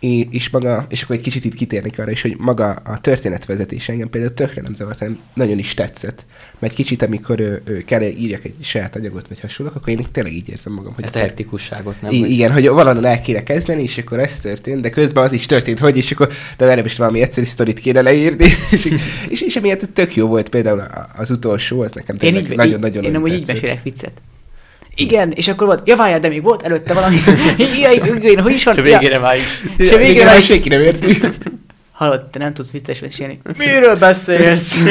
És 0.00 0.50
maga, 0.50 0.86
és 0.88 1.02
akkor 1.02 1.16
egy 1.16 1.22
kicsit 1.22 1.44
itt 1.44 1.54
kitérnék 1.54 1.98
arra 1.98 2.10
is, 2.10 2.22
hogy 2.22 2.36
maga 2.38 2.70
a 2.70 3.00
történetvezetés 3.00 3.88
engem 3.88 4.10
például 4.10 4.34
tökre 4.34 4.62
nem 4.62 4.74
zavart, 4.74 4.98
hanem 4.98 5.18
nagyon 5.34 5.58
is 5.58 5.74
tetszett. 5.74 6.24
Mert 6.58 6.74
kicsit, 6.74 7.02
amikor 7.02 7.40
ő, 7.40 7.62
ő 7.64 7.82
kell 7.84 8.02
írjak 8.02 8.44
egy 8.44 8.54
saját 8.60 8.96
anyagot, 8.96 9.28
vagy 9.28 9.40
hasonlók, 9.40 9.74
akkor 9.74 9.88
én 9.88 10.06
tényleg 10.12 10.32
így 10.32 10.48
érzem 10.48 10.72
magam, 10.72 10.94
hogy 10.94 11.04
Ezt 11.04 11.16
a 11.16 11.18
hektikusságot 11.18 12.02
nem? 12.02 12.10
I- 12.12 12.32
igen, 12.32 12.52
hogy 12.52 12.68
valahol 12.68 13.06
el 13.06 13.20
kéne 13.20 13.42
kezdeni, 13.42 13.82
és 13.82 13.98
akkor 13.98 14.18
ez 14.18 14.38
történt, 14.38 14.80
de 14.80 14.90
közben 14.90 15.24
az 15.24 15.32
is 15.32 15.46
történt, 15.46 15.78
hogy, 15.78 15.96
és 15.96 16.10
akkor 16.10 16.32
de 16.56 16.66
erre 16.66 16.84
is 16.84 16.96
valami 16.96 17.20
egyszerű 17.20 17.46
sztorit 17.46 17.80
kéne 17.80 18.00
leírni, 18.00 18.44
és, 18.70 18.94
és, 19.28 19.40
és 19.40 19.56
emiatt 19.56 19.88
tök 19.92 20.16
jó 20.16 20.26
volt 20.26 20.48
például 20.48 20.84
az 21.16 21.30
utolsó, 21.30 21.80
az 21.80 21.92
nekem 21.92 22.14
Én 22.14 22.20
tényleg 22.20 22.50
így, 22.50 22.56
nagyon-nagyon 22.56 23.02
én, 23.02 23.10
én 23.10 23.16
amúgy 23.16 23.32
így 23.32 23.46
mesélek 23.46 23.82
viccet. 23.82 24.12
Igen, 25.00 25.32
és 25.32 25.48
akkor 25.48 25.66
volt, 25.66 25.88
ja 25.88 25.96
várjál, 25.96 26.20
de 26.20 26.28
még 26.28 26.42
volt 26.42 26.62
előtte 26.62 26.94
valami, 26.94 27.16
igen, 27.76 27.92
igen, 27.92 28.40
hogy 28.40 28.52
is 28.52 28.64
van? 28.64 28.74
És 28.74 28.80
a 28.80 28.82
végére 28.82 29.18
már 29.18 29.36
így. 29.36 29.42
Ja, 29.76 29.84
És 29.84 29.92
a 29.92 29.96
végére 29.96 30.24
már 30.24 30.42
senki 30.42 30.68
nem 30.68 30.80
érti. 30.80 31.18
Hallod, 31.92 32.24
te 32.30 32.38
nem 32.38 32.54
tudsz 32.54 32.70
vicces 32.70 33.00
mesélni. 33.00 33.40
Miről 33.58 33.96
beszélsz? 33.96 34.78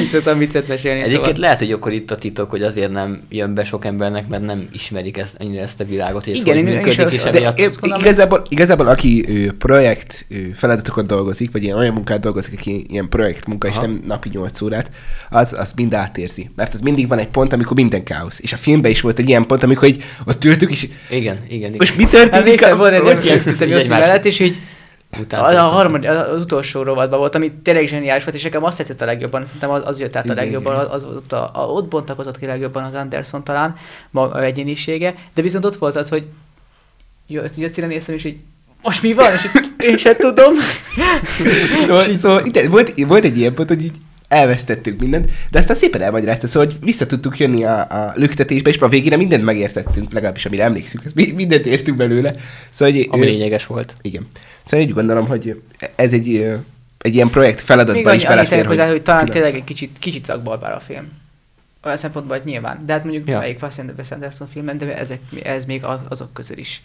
Így 0.00 0.08
szoktam 0.08 0.38
viccet 0.38 0.68
mesélni. 0.68 0.98
Egyébként 1.00 1.24
szóval. 1.24 1.40
lehet, 1.40 1.58
hogy 1.58 1.72
akkor 1.72 1.92
itt 1.92 2.10
a 2.10 2.16
titok, 2.16 2.50
hogy 2.50 2.62
azért 2.62 2.90
nem 2.90 3.22
jön 3.28 3.54
be 3.54 3.64
sok 3.64 3.84
embernek, 3.84 4.28
mert 4.28 4.42
nem 4.44 4.68
ismerik 4.72 5.16
ezt, 5.16 5.34
annyira 5.38 5.62
ezt 5.62 5.80
a 5.80 5.84
világot, 5.84 6.26
ez 6.26 6.34
Igen, 6.34 6.44
hogy 6.44 6.56
én- 6.56 6.66
én 6.66 6.86
is 6.86 6.96
működik, 6.96 7.18
és 7.18 7.24
emiatt... 7.24 7.58
Igazából, 7.82 8.42
igazából, 8.48 8.86
aki 8.86 9.24
ő, 9.28 9.52
projekt 9.58 10.26
ő, 10.28 10.52
feladatokon 10.56 11.06
dolgozik, 11.06 11.52
vagy 11.52 11.62
ilyen 11.62 11.76
olyan 11.76 11.94
munkát 11.94 12.20
dolgozik, 12.20 12.58
aki 12.58 12.86
ilyen 12.88 13.08
projekt 13.08 13.46
munka, 13.46 13.68
és 13.68 13.76
Aha. 13.76 13.86
nem 13.86 14.02
napi 14.06 14.28
8 14.32 14.60
órát, 14.60 14.90
az, 15.30 15.52
az 15.58 15.72
mind 15.72 15.94
átérzi. 15.94 16.50
Mert 16.56 16.74
az 16.74 16.80
mindig 16.80 17.08
van 17.08 17.18
egy 17.18 17.28
pont, 17.28 17.52
amikor 17.52 17.76
minden 17.76 18.02
káosz. 18.02 18.40
És 18.40 18.52
a 18.52 18.56
filmben 18.56 18.90
is 18.90 19.00
volt 19.00 19.18
egy 19.18 19.28
ilyen 19.28 19.46
pont, 19.46 19.62
amikor 19.62 19.88
így 19.88 20.02
ott 20.26 20.44
ültük, 20.44 20.70
és 20.70 20.82
Igen, 21.10 21.36
igen, 21.36 21.38
igen. 21.48 21.74
most 21.78 21.96
mi 21.96 22.02
Hát 22.02 22.10
történik? 22.10 22.60
vissza 22.60 22.76
volt 22.76 23.08
egy 23.60 23.68
ilyen 23.68 23.86
mellett, 23.88 24.24
és 24.24 24.40
így 24.40 24.56
Utána 25.20 25.44
az, 25.44 25.54
a 25.54 25.60
harmadik, 25.60 26.08
az 26.10 26.40
utolsó 26.40 26.82
rovatban 26.82 27.18
volt, 27.18 27.34
ami 27.34 27.52
tényleg 27.52 27.86
zseniális 27.86 28.24
volt, 28.24 28.36
és 28.36 28.42
nekem 28.42 28.64
azt 28.64 28.76
tetszett 28.76 29.00
a 29.00 29.04
legjobban, 29.04 29.44
szerintem 29.44 29.70
az, 29.70 29.82
az 29.84 30.00
jött 30.00 30.16
át 30.16 30.30
a 30.30 30.34
legjobban, 30.34 30.74
az, 30.76 30.86
az 30.92 31.04
ott, 31.04 31.32
a, 31.32 31.50
a, 31.54 31.60
ott 31.60 31.88
bontakozott 31.88 32.38
ki 32.38 32.46
legjobban 32.46 32.84
az 32.84 32.94
Anderson 32.94 33.44
talán, 33.44 33.76
maga 34.10 34.42
egyénisége, 34.44 35.14
de 35.34 35.42
viszont 35.42 35.64
ott 35.64 35.76
volt 35.76 35.96
az, 35.96 36.08
hogy 36.08 36.24
Jocira 37.26 37.86
néztem, 37.86 38.14
és 38.14 38.24
így 38.24 38.36
most 38.82 39.02
mi 39.02 39.12
van? 39.12 39.32
És 39.32 39.44
így, 39.44 39.86
én 39.90 39.98
sem 39.98 40.14
tudom. 40.16 40.54
Szóval, 41.86 42.02
szóval 42.18 42.42
ide, 42.44 42.68
volt, 42.68 43.04
volt 43.06 43.24
egy 43.24 43.38
ilyen 43.38 43.54
pont, 43.54 43.68
hogy 43.68 43.82
így 43.84 43.94
elvesztettük 44.28 45.00
mindent, 45.00 45.30
de 45.50 45.58
aztán 45.58 45.76
szépen 45.76 46.00
elmagyarázta, 46.02 46.46
szóval, 46.46 46.68
hogy 46.68 46.76
vissza 46.84 47.06
tudtuk 47.06 47.38
jönni 47.38 47.64
a, 47.64 47.80
a 47.80 48.12
lüktetésbe, 48.16 48.70
és 48.70 48.78
a 48.78 48.88
végére 48.88 49.16
mindent 49.16 49.44
megértettünk, 49.44 50.12
legalábbis 50.12 50.46
amire 50.46 50.64
emlékszünk, 50.64 51.04
ezt 51.04 51.14
mi- 51.14 51.30
mindent 51.32 51.66
értünk 51.66 51.96
belőle. 51.96 52.32
Szóval, 52.70 52.94
hogy, 52.94 53.08
Ami 53.10 53.22
ő- 53.26 53.28
lényeges 53.28 53.66
volt. 53.66 53.94
Igen. 54.02 54.26
Szóval 54.68 54.86
úgy 54.86 54.92
gondolom, 54.92 55.26
hogy 55.26 55.62
ez 55.94 56.12
egy, 56.12 56.36
egy 56.98 57.14
ilyen 57.14 57.30
projekt 57.30 57.56
Még 57.56 57.64
feladatban 57.66 58.14
is 58.14 58.24
belefér, 58.24 58.48
tennék 58.48 58.66
hozzá, 58.66 58.88
hogy 58.90 59.02
talán 59.02 59.20
külön- 59.24 59.34
tényleg 59.42 59.54
egy 59.60 59.64
kicsit, 59.64 59.98
kicsit 59.98 60.24
szakbarbár 60.24 60.72
a 60.72 60.80
film. 60.80 61.08
Olyan 61.84 61.96
szempontból, 61.96 62.36
hogy 62.36 62.46
nyilván. 62.46 62.82
De 62.86 62.92
hát 62.92 63.04
mondjuk 63.04 63.28
Ja. 63.28 63.38
melyik 63.38 63.62
Wes 63.62 64.10
Anderson 64.10 64.48
filmen, 64.48 64.78
de 64.78 64.96
ezek, 64.96 65.20
ez 65.42 65.64
még 65.64 65.84
az- 65.84 65.98
azok 66.08 66.32
közül 66.32 66.58
is. 66.58 66.82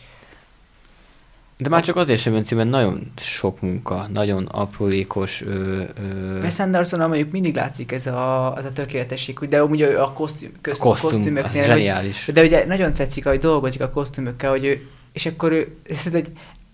De 1.58 1.70
már 1.70 1.84
csak 1.84 1.96
azért 1.96 2.20
sem 2.22 2.34
jön 2.34 2.44
cím, 2.44 2.58
mert 2.58 2.70
nagyon 2.70 3.12
sok 3.18 3.62
munka, 3.62 4.08
nagyon 4.14 4.46
aprólékos. 4.46 5.42
Ö, 5.42 5.82
ö, 5.82 6.40
Wes 6.42 6.60
Anderson 6.60 7.00
mondjuk 7.00 7.32
mindig 7.32 7.56
látszik 7.56 7.92
ez 7.92 8.08
a, 8.08 8.54
ez 8.58 8.66
a 8.66 8.72
tökéletesség, 8.72 9.38
hogy 9.38 9.48
de 9.50 9.60
amúgy 9.60 9.82
ő 9.82 10.00
a 10.02 10.12
kosztüm, 10.12 10.52
közt, 10.62 10.82
a 10.82 10.84
kosztüm, 10.84 11.10
az 11.10 11.16
kosztümöknél, 11.16 11.64
zseniális. 11.66 12.26
hogy, 12.26 12.34
de 12.34 12.42
ugye 12.44 12.66
nagyon 12.66 12.92
tetszik, 12.92 13.26
hogy 13.26 13.40
dolgozik 13.40 13.82
a 13.82 13.90
kosztümökkel, 13.90 14.50
hogy 14.50 14.66
ő, 14.66 14.88
és 15.14 15.26
akkor 15.26 15.52
ő, 15.52 15.76
ez 16.08 16.14
egy, 16.14 16.28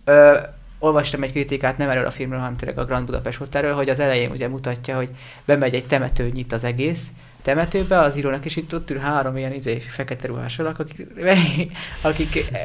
ö, 0.06 0.38
olvastam 0.79 1.23
egy 1.23 1.31
kritikát, 1.31 1.77
nem 1.77 1.89
erről 1.89 2.05
a 2.05 2.11
filmről, 2.11 2.39
hanem 2.39 2.55
tényleg 2.55 2.80
a 2.80 2.86
Grand 2.86 3.05
Budapest 3.05 3.38
Hotelről, 3.38 3.73
hogy 3.73 3.89
az 3.89 3.99
elején 3.99 4.32
ugye 4.32 4.47
mutatja, 4.47 4.95
hogy 4.95 5.09
bemegy 5.45 5.73
egy 5.73 5.86
temető, 5.86 6.30
nyit 6.34 6.53
az 6.53 6.63
egész, 6.63 7.07
temetőbe, 7.41 7.99
az 7.99 8.17
írónak, 8.17 8.45
és 8.45 8.55
itt 8.55 8.73
ott 8.73 8.89
ül 8.89 8.97
három 8.97 9.38
ilyen 9.38 9.53
izé, 9.53 9.80
fekete 9.80 10.27
ruhás 10.27 10.59
alak, 10.59 10.80
akik, 10.80 11.07
akik 12.01 12.43
e, 12.51 12.59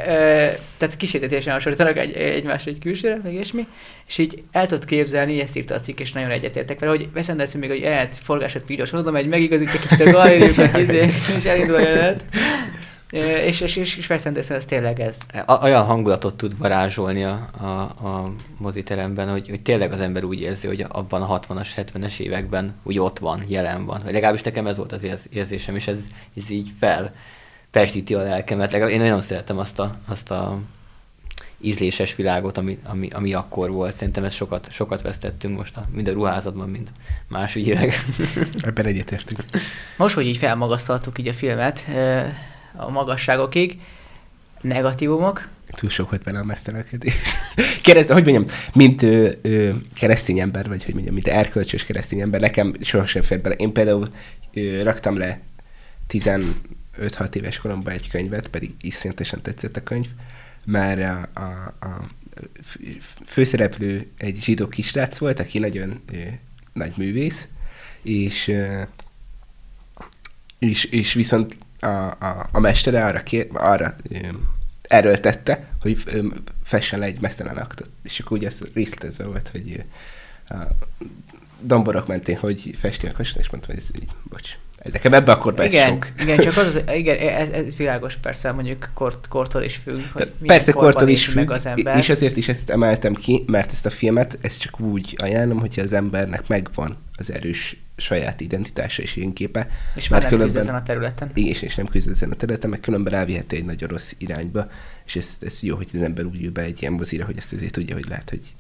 tehát 0.77 0.97
kísérletesen 0.97 1.53
hasonlítanak 1.53 1.97
egy, 1.97 2.13
egymásra 2.13 2.71
egy 2.71 2.79
külsőre, 2.79 3.21
meg 3.23 3.33
ilyesmi, 3.33 3.67
és 4.07 4.19
így 4.19 4.43
el 4.53 4.67
tudod 4.67 4.85
képzelni, 4.85 5.41
ezt 5.41 5.57
írta 5.57 5.75
a 5.75 5.81
cikk, 5.81 5.99
és 5.99 6.13
nagyon 6.13 6.31
egyetértek 6.31 6.79
vele, 6.79 6.93
hogy 6.93 7.09
Wes 7.15 7.29
Anderson 7.29 7.61
még, 7.61 7.71
hogy 7.71 7.81
jelenet 7.81 8.17
forgását 8.17 8.67
videós 8.67 8.93
oda 8.93 9.11
megy, 9.11 9.29
megigazítja 9.29 9.81
kicsit 9.81 10.01
a 10.01 10.11
galériukat, 10.11 10.77
izé, 10.89 11.11
és 11.37 11.45
elindul 11.45 11.77
a 11.77 11.81
jelenet. 11.81 12.25
És, 13.15 13.61
és, 13.61 13.77
és, 13.77 13.97
és 13.97 14.09
Wes 14.09 14.27
Anderson 14.27 14.57
ez 14.57 14.65
tényleg 14.65 15.01
ez. 15.01 15.19
A, 15.47 15.65
olyan 15.65 15.85
hangulatot 15.85 16.35
tud 16.35 16.59
varázsolni 16.59 17.25
a, 17.25 17.49
a, 17.61 17.67
a 18.07 18.35
moziteremben, 18.59 19.31
hogy, 19.31 19.49
hogy 19.49 19.63
tényleg 19.63 19.93
az 19.93 20.01
ember 20.01 20.25
úgy 20.25 20.41
érzi, 20.41 20.67
hogy 20.67 20.87
abban 20.89 21.23
a 21.23 21.41
60-as, 21.41 21.69
70-es 21.77 22.19
években 22.19 22.75
úgy 22.83 22.99
ott 22.99 23.19
van, 23.19 23.43
jelen 23.47 23.85
van. 23.85 24.01
Vagy 24.05 24.13
legalábbis 24.13 24.43
nekem 24.43 24.67
ez 24.67 24.77
volt 24.77 24.93
az 24.93 25.07
érzésem, 25.31 25.75
és 25.75 25.87
ez, 25.87 25.99
ez 26.37 26.51
így 26.51 26.71
fel 26.79 27.11
persíti 27.71 28.15
a 28.15 28.23
lelkemet. 28.23 28.73
Legalább 28.73 28.93
én 28.93 29.01
nagyon 29.01 29.23
szeretem 29.23 29.59
azt 29.59 29.79
a, 29.79 29.97
azt 30.07 30.31
a 30.31 30.59
ízléses 31.61 32.17
világot, 32.17 32.59
ami, 32.59 32.79
ami, 32.85 33.09
ami 33.09 33.35
akkor 33.35 33.71
volt. 33.71 33.95
Szerintem 33.95 34.25
ezt 34.25 34.37
sokat, 34.37 34.71
sokat 34.71 35.03
vesztettünk 35.03 35.57
most, 35.57 35.77
a, 35.77 35.81
mind 35.93 36.09
a 36.09 36.13
ruházatban, 36.13 36.69
mind 36.69 36.91
más 37.29 37.55
ügyileg. 37.55 37.95
Ebben 38.63 38.87
egyetértünk. 38.87 39.45
Most, 39.97 40.15
hogy 40.15 40.27
így 40.27 40.37
felmagasztaltuk 40.37 41.19
így 41.19 41.29
a 41.29 41.33
filmet 41.33 41.87
a 42.77 42.91
magasságokig, 42.91 43.81
negatívumok, 44.61 45.49
túl 45.67 45.91
sok 45.91 46.11
volt 46.11 46.23
benne 46.23 46.39
a 46.39 46.45
mesztelenkedés. 46.45 47.15
Hogy 47.85 48.09
mondjam, 48.09 48.45
mint 48.75 49.03
ö, 49.03 49.31
ö, 49.43 49.71
keresztény 49.95 50.41
ember, 50.41 50.69
vagy 50.69 50.85
hogy 50.85 50.95
mondjam, 50.95 51.15
mint 51.15 51.27
erkölcsös 51.27 51.85
keresztény 51.85 52.21
ember, 52.21 52.41
nekem 52.41 52.75
sohasem 52.81 53.23
fér 53.23 53.41
bele. 53.41 53.55
Én 53.55 53.73
például 53.73 54.09
ö, 54.55 54.83
raktam 54.83 55.17
le 55.17 55.41
15-6 56.09 57.35
éves 57.35 57.59
koromban 57.59 57.93
egy 57.93 58.09
könyvet, 58.09 58.49
pedig 58.49 58.75
iszonyatosan 58.81 59.43
tetszett 59.43 59.77
a 59.77 59.83
könyv, 59.83 60.07
mert 60.67 61.01
a, 61.01 61.41
a, 61.41 61.75
a 61.87 62.09
főszereplő 63.27 64.11
egy 64.17 64.37
zsidó 64.43 64.69
kisrác 64.69 65.19
volt, 65.19 65.41
aki 65.41 65.59
nagyon 65.59 66.01
ö, 66.13 66.17
nagy 66.73 66.93
művész, 66.97 67.47
és, 68.03 68.49
ö, 68.49 68.83
és, 70.59 70.85
és 70.85 71.13
viszont 71.13 71.59
a, 71.85 72.17
a, 72.19 72.49
a 72.53 72.61
mestere 72.61 73.05
arra, 73.05 73.23
kér, 73.23 73.49
arra 73.53 73.95
erőltette, 74.83 75.69
hogy 75.81 76.05
fessen 76.63 76.99
le 76.99 77.07
egy 77.07 77.21
mesztelen 77.21 77.57
aktot. 77.57 77.91
És 78.03 78.21
akkor 78.21 78.37
ugye 78.37 78.47
ez 78.47 78.59
részletezve 78.75 79.25
volt, 79.25 79.49
hogy 79.49 79.85
domborok 81.61 82.07
mentén, 82.07 82.37
hogy 82.37 82.77
festi 82.79 83.07
a 83.07 83.21
és 83.21 83.51
mondtam, 83.51 83.75
hogy 83.75 83.77
ez 83.77 83.91
így, 84.03 84.09
bocs. 84.23 84.57
Nekem 84.93 85.15
ebbe 85.15 85.33
akkor 85.33 85.55
be 85.55 85.67
igen, 85.67 85.89
sok. 85.89 86.09
Igen, 86.21 86.39
csak 86.39 86.57
az, 86.57 86.81
igen, 86.95 87.19
ez, 87.19 87.49
ez 87.49 87.77
világos 87.77 88.17
persze, 88.17 88.53
mondjuk 88.53 88.91
kort, 88.95 89.29
kortól 89.29 89.63
is 89.63 89.77
függ. 89.77 90.01
Hogy 90.13 90.33
persze 90.47 90.73
kortól 90.73 91.09
is 91.09 91.27
függ, 91.27 91.35
meg 91.35 91.51
az 91.51 91.67
ember. 91.67 91.97
és 91.97 92.09
azért 92.09 92.37
is 92.37 92.49
ezt 92.49 92.71
emeltem 92.71 93.15
ki, 93.15 93.45
mert 93.47 93.73
ezt 93.73 93.87
a 93.87 93.91
filmet, 93.91 94.39
ezt 94.41 94.61
csak 94.61 94.81
úgy 94.81 95.17
ajánlom, 95.23 95.61
hogyha 95.61 95.83
az 95.83 95.93
embernek 95.93 96.49
megvan 96.49 96.97
az 97.17 97.33
erős 97.33 97.77
saját 97.97 98.41
identitása 98.41 99.03
és 99.03 99.27
képe. 99.35 99.69
És 99.95 100.09
már 100.09 100.21
nem 100.21 100.31
különben, 100.31 100.57
ezen 100.57 100.75
a 100.75 100.83
területen. 100.83 101.31
És, 101.35 101.63
és 101.63 101.75
nem 101.75 101.87
küzd 101.87 102.11
ezen 102.11 102.31
a 102.31 102.35
területen, 102.35 102.71
meg 102.71 102.81
különben 102.81 103.15
elviheti 103.15 103.57
egy 103.57 103.65
nagyon 103.65 103.89
rossz 103.89 104.13
irányba, 104.19 104.67
és 105.05 105.17
ez, 105.17 105.37
ez 105.41 105.63
jó, 105.63 105.77
hogy 105.77 105.89
az 105.95 106.01
ember 106.01 106.25
úgy 106.25 106.43
ül 106.43 106.51
be 106.51 106.63
egy 106.63 106.81
ilyen 106.81 106.93
mozira, 106.93 107.25
hogy 107.25 107.37
ezt 107.37 107.53
azért 107.53 107.73
tudja, 107.73 107.95
hogy 107.95 108.09
lehet, 108.09 108.31
hogy 108.31 108.55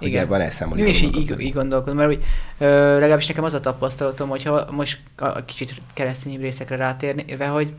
igen. 0.00 0.28
van 0.28 0.40
elszámolni. 0.40 0.82
Én 0.82 0.88
is 0.88 1.02
így, 1.02 1.16
így, 1.16 1.40
így 1.40 1.52
gondolkodom, 1.52 1.96
mert 1.96 2.08
hogy, 2.08 2.24
ö, 2.58 2.98
legalábbis 2.98 3.26
nekem 3.26 3.44
az 3.44 3.54
a 3.54 3.60
tapasztalatom, 3.60 4.28
hogyha 4.28 4.70
most 4.70 4.98
a 5.16 5.44
kicsit 5.44 5.74
keresztény 5.94 6.40
részekre 6.40 6.76
rátérve, 6.76 7.46
hogy, 7.46 7.72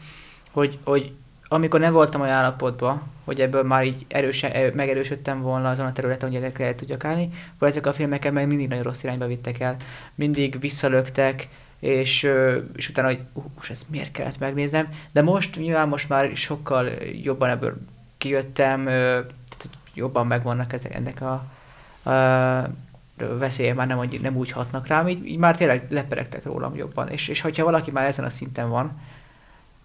hogy, 0.51 0.77
hogy 0.83 1.11
amikor 1.51 1.79
nem 1.79 1.93
voltam 1.93 2.21
olyan 2.21 2.33
állapotban, 2.33 3.01
hogy 3.25 3.41
ebből 3.41 3.63
már 3.63 3.85
így 3.85 4.05
erősen, 4.07 4.73
megerősödtem 4.75 5.41
volna 5.41 5.69
azon 5.69 5.85
a 5.85 5.91
területen, 5.91 6.29
hogy 6.29 6.37
ezekre 6.37 6.65
el 6.65 6.75
tudjak 6.75 7.05
állni, 7.05 7.29
akkor 7.55 7.67
ezek 7.67 7.85
a 7.85 7.93
filmeket 7.93 8.33
meg 8.33 8.47
mindig 8.47 8.67
nagyon 8.67 8.83
rossz 8.83 9.03
irányba 9.03 9.27
vittek 9.27 9.59
el. 9.59 9.75
Mindig 10.15 10.59
visszalöktek, 10.59 11.47
és, 11.79 12.29
és 12.75 12.89
utána, 12.89 13.07
hogy 13.07 13.19
uh, 13.33 13.43
ezt 13.69 13.89
miért 13.89 14.11
kellett 14.11 14.39
megnéznem, 14.39 14.89
de 15.11 15.21
most 15.21 15.55
nyilván 15.55 15.87
most 15.87 16.09
már 16.09 16.35
sokkal 16.35 16.89
jobban 17.23 17.49
ebből 17.49 17.77
kijöttem, 18.17 18.85
tehát 18.85 19.69
jobban 19.93 20.27
megvannak 20.27 20.73
ezek, 20.73 20.93
ennek 20.93 21.21
a, 21.21 21.45
a 22.03 23.37
veszélye 23.37 23.73
már 23.73 23.87
nem, 23.87 24.09
nem 24.21 24.35
úgy 24.35 24.51
hatnak 24.51 24.87
rám, 24.87 25.07
így, 25.07 25.25
így 25.25 25.37
már 25.37 25.57
tényleg 25.57 25.85
leperegtek 25.89 26.43
rólam 26.43 26.75
jobban. 26.75 27.09
És, 27.09 27.27
és 27.27 27.41
hogyha 27.41 27.63
valaki 27.63 27.91
már 27.91 28.05
ezen 28.05 28.25
a 28.25 28.29
szinten 28.29 28.69
van, 28.69 29.01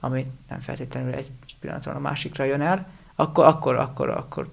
ami 0.01 0.27
nem 0.49 0.61
feltétlenül 0.61 1.13
egy 1.13 1.31
pillanatról 1.61 1.95
a 1.95 1.99
másikra 1.99 2.45
jön 2.45 2.61
el, 2.61 2.87
akkor, 3.15 3.45
akkor, 3.45 3.77
akkor, 3.77 4.09
akkor, 4.09 4.49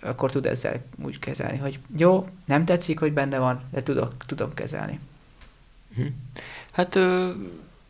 akkor 0.00 0.30
tud 0.30 0.46
ezzel 0.46 0.80
úgy 1.04 1.18
kezelni, 1.18 1.58
hogy 1.58 1.78
jó, 1.96 2.28
nem 2.44 2.64
tetszik, 2.64 2.98
hogy 2.98 3.12
benne 3.12 3.38
van, 3.38 3.60
de 3.70 3.82
tudok, 3.82 4.12
tudom 4.26 4.54
kezelni. 4.54 5.00
Hm. 5.94 6.02
Hát 6.72 6.94
ö, 6.94 7.30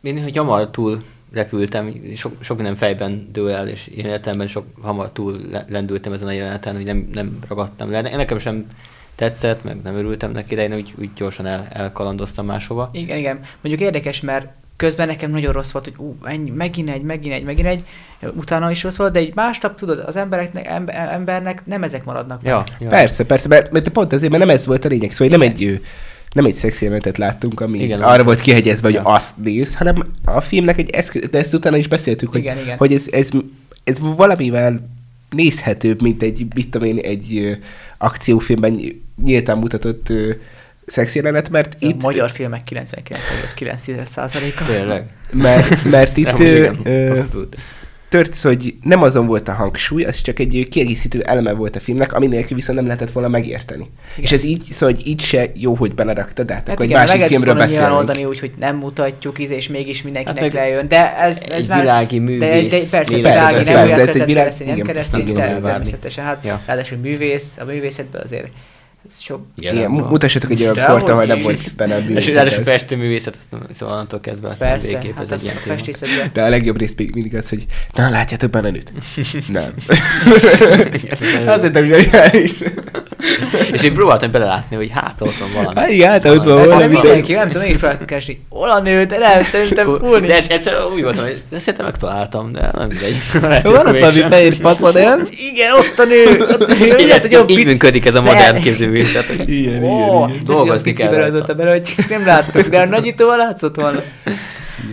én, 0.01 0.23
hogy 0.23 0.37
hamar 0.37 0.69
túl 0.69 1.01
repültem, 1.31 1.93
sok, 2.15 2.43
sok 2.43 2.57
minden 2.57 2.75
fejben 2.75 3.29
dől 3.31 3.49
el, 3.49 3.67
és 3.67 3.87
én 3.87 4.05
értelemben 4.05 4.47
sok 4.47 4.65
hamar 4.81 5.11
túl 5.11 5.39
lendültem 5.67 6.13
ezen 6.13 6.27
a 6.27 6.31
jeleneten, 6.31 6.75
hogy 6.75 6.85
nem, 6.85 7.07
nem 7.11 7.39
ragadtam 7.47 7.91
le. 7.91 8.01
Nekem 8.01 8.37
sem 8.37 8.67
tetszett, 9.15 9.63
meg 9.63 9.81
nem 9.83 9.95
örültem 9.95 10.31
neki, 10.31 10.55
de 10.55 10.61
én 10.61 10.73
úgy, 10.73 10.93
úgy 10.99 11.09
gyorsan 11.15 11.45
el, 11.45 11.67
elkalandoztam 11.69 12.45
máshova. 12.45 12.89
Igen, 12.91 13.17
igen. 13.17 13.39
Mondjuk 13.61 13.87
érdekes, 13.87 14.21
mert 14.21 14.47
közben 14.75 15.07
nekem 15.07 15.31
nagyon 15.31 15.53
rossz 15.53 15.71
volt, 15.71 15.85
hogy 15.85 15.93
ú, 15.97 16.17
ennyi, 16.23 16.49
megint 16.49 16.89
egy, 16.89 17.01
megint 17.01 17.33
egy, 17.33 17.43
megint 17.43 17.67
egy, 17.67 17.85
utána 18.33 18.71
is 18.71 18.83
rossz 18.83 18.95
volt, 18.95 19.13
de 19.13 19.19
egy 19.19 19.35
másnap 19.35 19.75
tudod, 19.75 19.99
az 19.99 20.15
embereknek, 20.15 20.67
ember, 20.67 20.95
embernek 21.11 21.65
nem 21.65 21.83
ezek 21.83 22.03
maradnak 22.03 22.39
ja, 22.43 22.57
meg. 22.57 22.77
Ja. 22.79 22.87
Persze, 22.87 23.25
persze, 23.25 23.47
mert, 23.47 23.71
mert 23.71 23.89
pont 23.89 24.13
azért, 24.13 24.31
mert 24.31 24.45
nem 24.45 24.55
ez 24.55 24.65
volt 24.65 24.85
a 24.85 24.87
lényeg, 24.87 25.11
szóval 25.11 25.37
nem 25.37 25.47
egy 25.49 25.81
nem 26.33 26.45
egy 26.45 26.55
szex 26.55 26.81
jelenetet 26.81 27.17
láttunk, 27.17 27.59
ami 27.59 27.79
igen, 27.79 28.01
arra 28.01 28.23
volt 28.23 28.41
kihegyezve, 28.41 28.87
hogy 28.87 28.95
ja. 28.95 29.01
azt 29.01 29.37
néz, 29.37 29.75
hanem 29.75 29.95
a 30.25 30.41
filmnek 30.41 30.77
egy 30.77 30.89
eszköz, 30.89 31.29
de 31.29 31.37
ezt 31.37 31.53
utána 31.53 31.77
is 31.77 31.87
beszéltük, 31.87 32.29
hogy, 32.29 32.39
igen, 32.39 32.57
igen. 32.57 32.77
hogy 32.77 32.93
ez, 32.93 33.07
ez, 33.11 33.29
ez 33.83 33.99
valamivel 33.99 34.89
nézhetőbb, 35.29 36.01
mint 36.01 36.23
egy, 36.23 36.45
mit 36.55 36.69
tudom 36.69 36.87
én, 36.87 36.97
egy 36.97 37.57
akciófilmben 37.97 38.79
nyíltan 39.23 39.57
mutatott 39.57 40.13
szexjelenet, 40.85 41.49
mert 41.49 41.73
a 41.73 41.77
itt... 41.79 42.03
A 42.03 42.05
magyar 42.05 42.31
filmek 42.31 42.61
99,9%-a. 42.69 44.65
Tényleg. 44.65 45.05
Mert, 45.31 45.83
mert 45.83 46.17
itt... 46.17 46.39
ö, 46.39 46.69
ö, 46.83 47.21
tört, 48.13 48.41
hogy 48.41 48.75
nem 48.81 49.01
azon 49.01 49.25
volt 49.25 49.47
a 49.47 49.53
hangsúly, 49.53 50.03
az 50.03 50.21
csak 50.21 50.39
egy 50.39 50.67
kiegészítő 50.69 51.21
eleme 51.21 51.53
volt 51.53 51.75
a 51.75 51.79
filmnek, 51.79 52.13
ami 52.13 52.27
nélkül 52.27 52.55
viszont 52.55 52.77
nem 52.77 52.87
lehetett 52.87 53.11
volna 53.11 53.29
megérteni. 53.29 53.83
Igen. 53.83 54.23
És 54.23 54.31
ez 54.31 54.43
így, 54.43 54.67
szóval 54.69 54.95
hogy 54.95 55.07
így 55.07 55.21
se 55.21 55.51
jó, 55.53 55.75
hogy 55.75 55.93
beleraktad, 55.93 56.45
de 56.45 56.53
hát, 56.53 56.67
hát 56.67 56.75
akkor 56.75 56.85
igen, 56.85 57.01
egy 57.01 57.07
másik 57.07 57.23
filmről 57.23 57.53
beszélünk. 57.53 57.91
oldani 57.91 58.25
úgy, 58.25 58.39
hogy 58.39 58.51
nem 58.59 58.75
mutatjuk, 58.75 59.39
íz, 59.39 59.51
és 59.51 59.67
mégis 59.67 60.01
mindenkinek 60.01 60.43
hát 60.43 60.53
lejön. 60.53 60.87
De 60.87 61.17
ez, 61.17 61.43
ez 61.49 61.59
egy 61.59 61.67
már, 61.67 61.79
világi 61.79 62.19
művész. 62.19 62.71
De, 62.71 62.79
de 62.79 62.85
persze, 62.89 63.15
világi, 63.15 63.63
nem 63.63 63.73
persze, 63.73 64.01
ez 64.01 64.09
egy 64.15 64.75
nem 64.75 64.85
keresztény, 64.85 65.33
természetesen. 65.33 66.25
Hát, 66.25 66.61
ráadásul 66.65 66.97
művész, 66.97 67.57
a 67.59 67.63
művészetben 67.63 68.21
azért 68.23 68.47
sok... 69.21 69.45
Igen, 69.57 69.75
Igen 69.75 69.91
mutassatok 69.91 70.51
egy 70.51 70.61
olyan 70.61 70.77
kort, 70.87 71.09
ahol 71.09 71.25
nem 71.25 71.41
volt 71.41 71.75
benne 71.75 71.95
a 71.95 71.99
művészet. 71.99 72.27
És 72.27 72.33
ráadásul 72.33 72.63
festőművészet, 72.63 73.37
szóval 73.77 73.93
onnantól 73.93 74.19
kezdve 74.19 74.47
aztán 74.49 74.69
Persze, 74.69 74.87
végképp 74.87 75.15
hát 75.15 75.31
ez 75.31 75.31
egy 75.31 75.43
ilyen 75.43 76.29
De 76.33 76.43
a 76.43 76.49
legjobb 76.49 76.77
rész 76.77 76.93
még 76.97 77.13
mindig 77.13 77.35
az, 77.35 77.49
hogy 77.49 77.65
na, 77.93 78.09
látjátok 78.09 78.49
benne 78.49 78.69
nőt? 78.69 78.93
nem. 79.47 79.73
Azért 81.45 81.73
nem 81.73 81.85
zseniális. 81.85 82.53
És 83.71 83.81
én 83.81 83.93
próbáltam 83.93 84.31
belelátni, 84.31 84.75
hogy 84.75 84.89
hát 84.93 85.21
ott 85.21 85.37
van 85.37 85.49
valami. 85.53 85.79
Hát 85.79 85.89
igen, 85.89 86.09
hát 86.09 86.25
ott 86.25 86.43
van 86.43 86.65
valami. 86.65 86.93
Mindenki, 86.93 87.33
nem 87.33 87.49
tudom, 87.49 87.67
én 87.67 87.77
felkeresni. 87.77 88.41
Hol 88.49 88.69
a 88.69 88.79
nő, 88.79 89.05
de 89.05 89.17
nem, 89.17 89.43
szerintem 89.43 89.97
full 89.97 90.19
De 90.19 90.35
egyszer 90.47 90.73
úgy 90.93 91.03
voltam, 91.03 91.23
hogy 91.23 91.41
szerintem 91.51 91.85
megtaláltam, 91.85 92.51
de 92.51 92.69
nem 92.73 92.87
mindegy. 92.87 93.15
Van 93.63 93.87
ott 93.87 93.99
valami 93.99 94.19
fehér 94.19 94.55
faca, 94.55 94.91
nem? 94.91 95.27
Igen, 95.51 95.73
ott 95.73 95.99
a 95.99 96.03
nő. 96.03 96.41
Ott 96.41 96.61
a 96.61 96.73
nő. 96.73 97.45
Így 97.57 97.65
működik 97.65 98.05
ez 98.05 98.15
a 98.15 98.21
modern 98.21 98.61
képző 98.61 98.87
művészet. 98.93 99.29
Ilyen, 99.45 99.47
ilyen, 99.47 99.83
oh, 99.83 100.29
ilyen. 100.29 100.43
Dolgozni 100.43 100.93
kell 100.93 101.13
rajta. 101.13 101.53
Bele, 101.53 101.71
hogy 101.71 101.95
nem 102.09 102.25
láttuk, 102.25 102.67
de 102.67 102.79
a 102.79 102.85
nagyítóval 102.85 103.37
látszott 103.37 103.75
volna. 103.75 104.01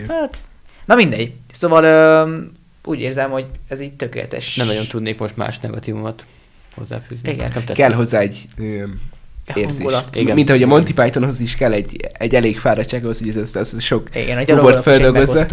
Hát, 0.08 0.38
na 0.84 0.94
mindegy. 0.94 1.32
Szóval 1.52 2.24
um, 2.24 2.52
úgy 2.84 3.00
érzem, 3.00 3.30
hogy 3.30 3.46
ez 3.68 3.80
így 3.80 3.92
tökéletes. 3.92 4.56
Nem 4.56 4.66
nagyon 4.66 4.86
tudnék 4.86 5.18
most 5.18 5.36
más 5.36 5.58
negatívumot 5.58 6.24
hozzáfűzni. 6.74 7.32
Igen. 7.32 7.64
kell 7.74 7.92
hozzá 7.92 8.18
egy 8.18 8.48
um, 8.58 9.00
érzés. 9.54 9.92
Igen. 10.12 10.34
Mint 10.34 10.48
ahogy 10.48 10.62
a 10.62 10.66
Monty 10.66 10.92
Pythonhoz 10.94 11.40
is 11.40 11.56
kell 11.56 11.72
egy, 11.72 11.96
egy 12.12 12.34
elég 12.34 12.58
fáradtsághoz, 12.58 13.18
hogy 13.18 13.28
ez, 13.28 13.36
ez, 13.36 13.56
ez 13.56 13.82
sok 13.82 14.08
Igen, 14.14 14.38
a 14.38 14.42
gyalogolók 14.42 14.82
feldolgozza. 14.82 15.46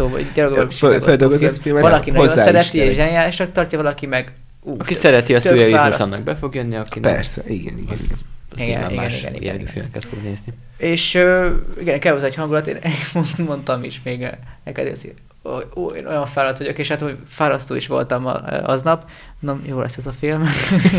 Feldolgozza 1.00 1.50
Valaki 1.64 2.10
nagyon 2.10 2.28
szereti 2.28 2.78
és 2.78 2.94
zseniálisnak 2.94 3.52
tartja, 3.52 3.78
valaki 3.78 4.06
meg 4.06 4.32
Ú, 4.62 4.76
aki 4.78 4.94
szereti, 4.94 5.34
azt 5.34 5.46
ő 5.46 5.68
is 5.68 5.76
most 5.76 6.00
annak 6.00 6.22
be 6.22 6.36
fog 6.36 6.54
jönni, 6.54 6.76
aki 6.76 7.00
Persze, 7.00 7.42
igen, 7.46 7.78
igen, 7.78 7.98
igen. 8.04 8.18
Igen, 8.56 8.68
igen, 8.68 8.92
más 8.92 9.20
igen, 9.20 9.34
igen, 9.34 9.54
igen. 9.54 9.66
filmeket 9.66 10.04
fog 10.04 10.22
nézni. 10.22 10.52
És 10.76 11.14
ö, 11.14 11.54
igen, 11.80 12.00
kell 12.00 12.12
hozzá 12.12 12.26
egy 12.26 12.34
hangulat, 12.34 12.66
én 12.66 12.78
mondtam 13.46 13.84
is 13.84 14.00
még 14.04 14.28
neked, 14.64 14.88
hogy 14.88 15.14
ó, 15.44 15.80
ó, 15.80 15.88
én 15.88 16.06
olyan 16.06 16.26
fáradt 16.26 16.58
vagyok, 16.58 16.78
és 16.78 16.88
hát 16.88 17.00
hogy 17.00 17.16
fárasztó 17.26 17.74
is 17.74 17.86
voltam 17.86 18.26
aznap, 18.62 19.10
mondom, 19.40 19.64
jó 19.66 19.80
lesz 19.80 19.96
ez 19.96 20.06
a 20.06 20.12
film. 20.12 20.44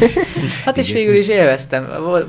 hát 0.66 0.78
és 0.78 0.92
végül 0.92 1.16
is 1.16 1.28
élveztem. 1.28 1.88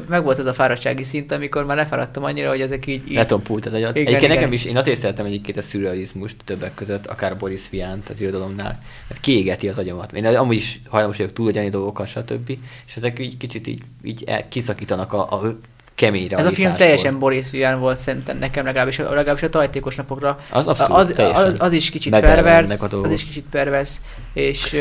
Meg 0.08 0.22
volt 0.24 0.38
ez 0.38 0.46
a 0.46 0.52
fáradtsági 0.52 1.04
szint, 1.04 1.32
amikor 1.32 1.64
már 1.64 1.76
lefáradtam 1.76 2.24
annyira, 2.24 2.48
hogy 2.48 2.60
ezek 2.60 2.86
így... 2.86 3.10
így 3.10 3.14
Letompult 3.14 3.66
az 3.66 3.72
agyat. 3.72 3.96
Egyébként 3.96 4.22
igen. 4.22 4.34
nekem 4.34 4.52
is, 4.52 4.64
én 4.64 4.76
azért 4.76 4.98
szeretem 4.98 5.26
egyébként 5.26 5.58
a 5.58 5.62
szürrealizmust 5.62 6.36
többek 6.44 6.74
között, 6.74 7.06
akár 7.06 7.36
Boris 7.36 7.62
Viant 7.70 8.08
az 8.08 8.20
irodalomnál, 8.20 8.82
mert 9.08 9.20
kiégeti 9.20 9.68
az 9.68 9.78
agyamat. 9.78 10.12
Én 10.12 10.26
amúgy 10.26 10.56
is 10.56 10.80
hajlamos 10.88 11.16
vagyok 11.16 11.32
túlagyani 11.32 11.68
dolgokat, 11.68 12.06
stb. 12.06 12.58
És 12.86 12.96
ezek 12.96 13.18
így 13.18 13.36
kicsit 13.36 13.66
így, 13.66 13.82
így 14.02 14.24
el, 14.26 14.48
kiszakítanak 14.48 15.12
a, 15.12 15.20
a 15.20 15.58
kemény 15.94 16.28
Ez 16.30 16.46
a 16.46 16.50
film 16.50 16.76
teljesen 16.76 17.18
Boris 17.18 17.50
Vian 17.50 17.80
volt 17.80 17.96
szerintem 17.96 18.38
nekem 18.38 18.64
legalábbis, 18.64 18.98
legalábbis 18.98 19.42
a 19.42 19.48
tajtékos 19.48 19.94
napokra. 19.94 20.38
Az 20.50 20.66
abszolút, 20.66 20.92
az, 20.92 21.14
az, 21.18 21.54
az, 21.58 21.72
is 21.72 21.90
kicsit 21.90 22.20
pervers, 22.20 22.80
az 22.80 23.10
is 23.10 23.24
kicsit 23.24 23.44
pervers, 23.50 23.96
és, 24.32 24.76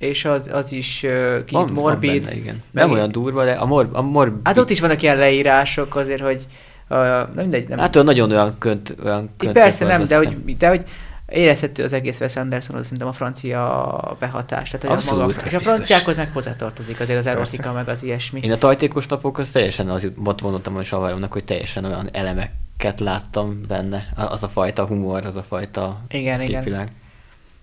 és 0.00 0.24
az, 0.24 0.50
az 0.52 0.72
is 0.72 1.02
ö, 1.02 1.38
kicsit 1.44 1.52
Van, 1.52 1.70
morbid. 1.72 2.10
van 2.10 2.20
benne, 2.24 2.36
igen. 2.36 2.62
meg- 2.70 2.84
Nem 2.84 2.90
olyan 2.92 3.12
durva, 3.12 3.44
de 3.44 3.52
a, 3.52 3.66
mor, 3.66 3.88
a 3.92 4.02
morbid... 4.02 4.40
Hát 4.44 4.58
ott 4.58 4.70
is 4.70 4.80
vannak 4.80 5.02
ilyen 5.02 5.16
leírások 5.16 5.96
azért, 5.96 6.20
hogy 6.20 6.46
uh, 6.88 6.98
nem 6.98 7.30
mindegy, 7.34 7.68
nem. 7.68 7.78
Hát 7.78 7.94
olyan 7.94 8.06
nagyon 8.06 8.30
olyan 8.30 8.58
könt, 8.58 8.94
olyan 9.04 9.30
könt 9.36 9.52
persze 9.52 9.84
nem, 9.84 10.06
de 10.06 10.16
hogy, 10.16 10.56
de 10.56 10.68
hogy 10.68 10.84
érezhető 11.26 11.84
az 11.84 11.92
egész 11.92 12.20
Wes 12.20 12.36
Anderson, 12.36 12.82
szerintem 12.82 13.08
a 13.08 13.12
francia 13.12 14.16
behatás. 14.18 14.70
Tehát, 14.70 14.96
Abszolút, 14.96 15.36
maga, 15.36 15.46
és 15.46 15.54
a 15.54 15.60
franciákhoz 15.60 16.16
meg 16.16 16.30
hozzátartozik 16.32 17.00
azért 17.00 17.18
az 17.18 17.26
erotika, 17.26 17.62
Persze. 17.62 17.76
meg 17.78 17.88
az 17.88 18.02
ilyesmi. 18.02 18.40
Én 18.42 18.52
a 18.52 18.58
tajtékos 18.58 19.06
napokhoz 19.06 19.50
teljesen 19.50 19.88
az 19.88 20.06
mondottam 20.42 20.76
a 20.76 20.82
Savaromnak, 20.82 21.32
hogy 21.32 21.44
teljesen 21.44 21.84
olyan 21.84 22.08
elemeket 22.12 23.00
láttam 23.00 23.64
benne. 23.68 24.08
Az 24.16 24.42
a 24.42 24.48
fajta 24.48 24.86
humor, 24.86 25.26
az 25.26 25.36
a 25.36 25.42
fajta 25.42 26.00
Igen, 26.08 26.40
igen. 26.40 26.54
képvilág. 26.54 26.88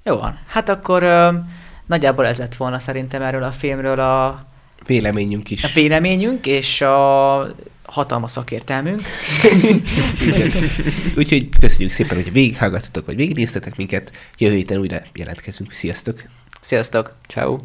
Jó 0.04 0.18
van. 0.18 0.40
Hát 0.48 0.70
akkor 0.70 1.04
ö, 1.04 1.30
nagyjából 1.88 2.26
ez 2.26 2.38
lett 2.38 2.56
volna 2.56 2.80
szerintem 2.80 3.22
erről 3.22 3.44
a 3.44 3.52
filmről 3.52 4.00
a, 4.00 4.46
Véleményünk 4.86 5.52
is. 5.52 5.64
a 5.64 5.70
véleményünk, 5.74 6.46
és 6.46 6.82
a 6.82 7.56
hatalmas 7.84 8.32
szakértelmünk. 8.32 9.02
Úgyhogy 11.18 11.50
köszönjük 11.60 11.92
szépen, 11.92 12.16
hogy 12.18 12.32
végighallgattatok, 12.32 13.06
vagy 13.06 13.16
végignéztetek 13.16 13.76
minket. 13.76 14.12
Jövő 14.38 14.56
héten 14.56 14.78
újra 14.78 15.02
jelentkezünk. 15.14 15.72
Sziasztok! 15.72 16.24
Sziasztok! 16.62 17.16
Ciao. 17.28 17.58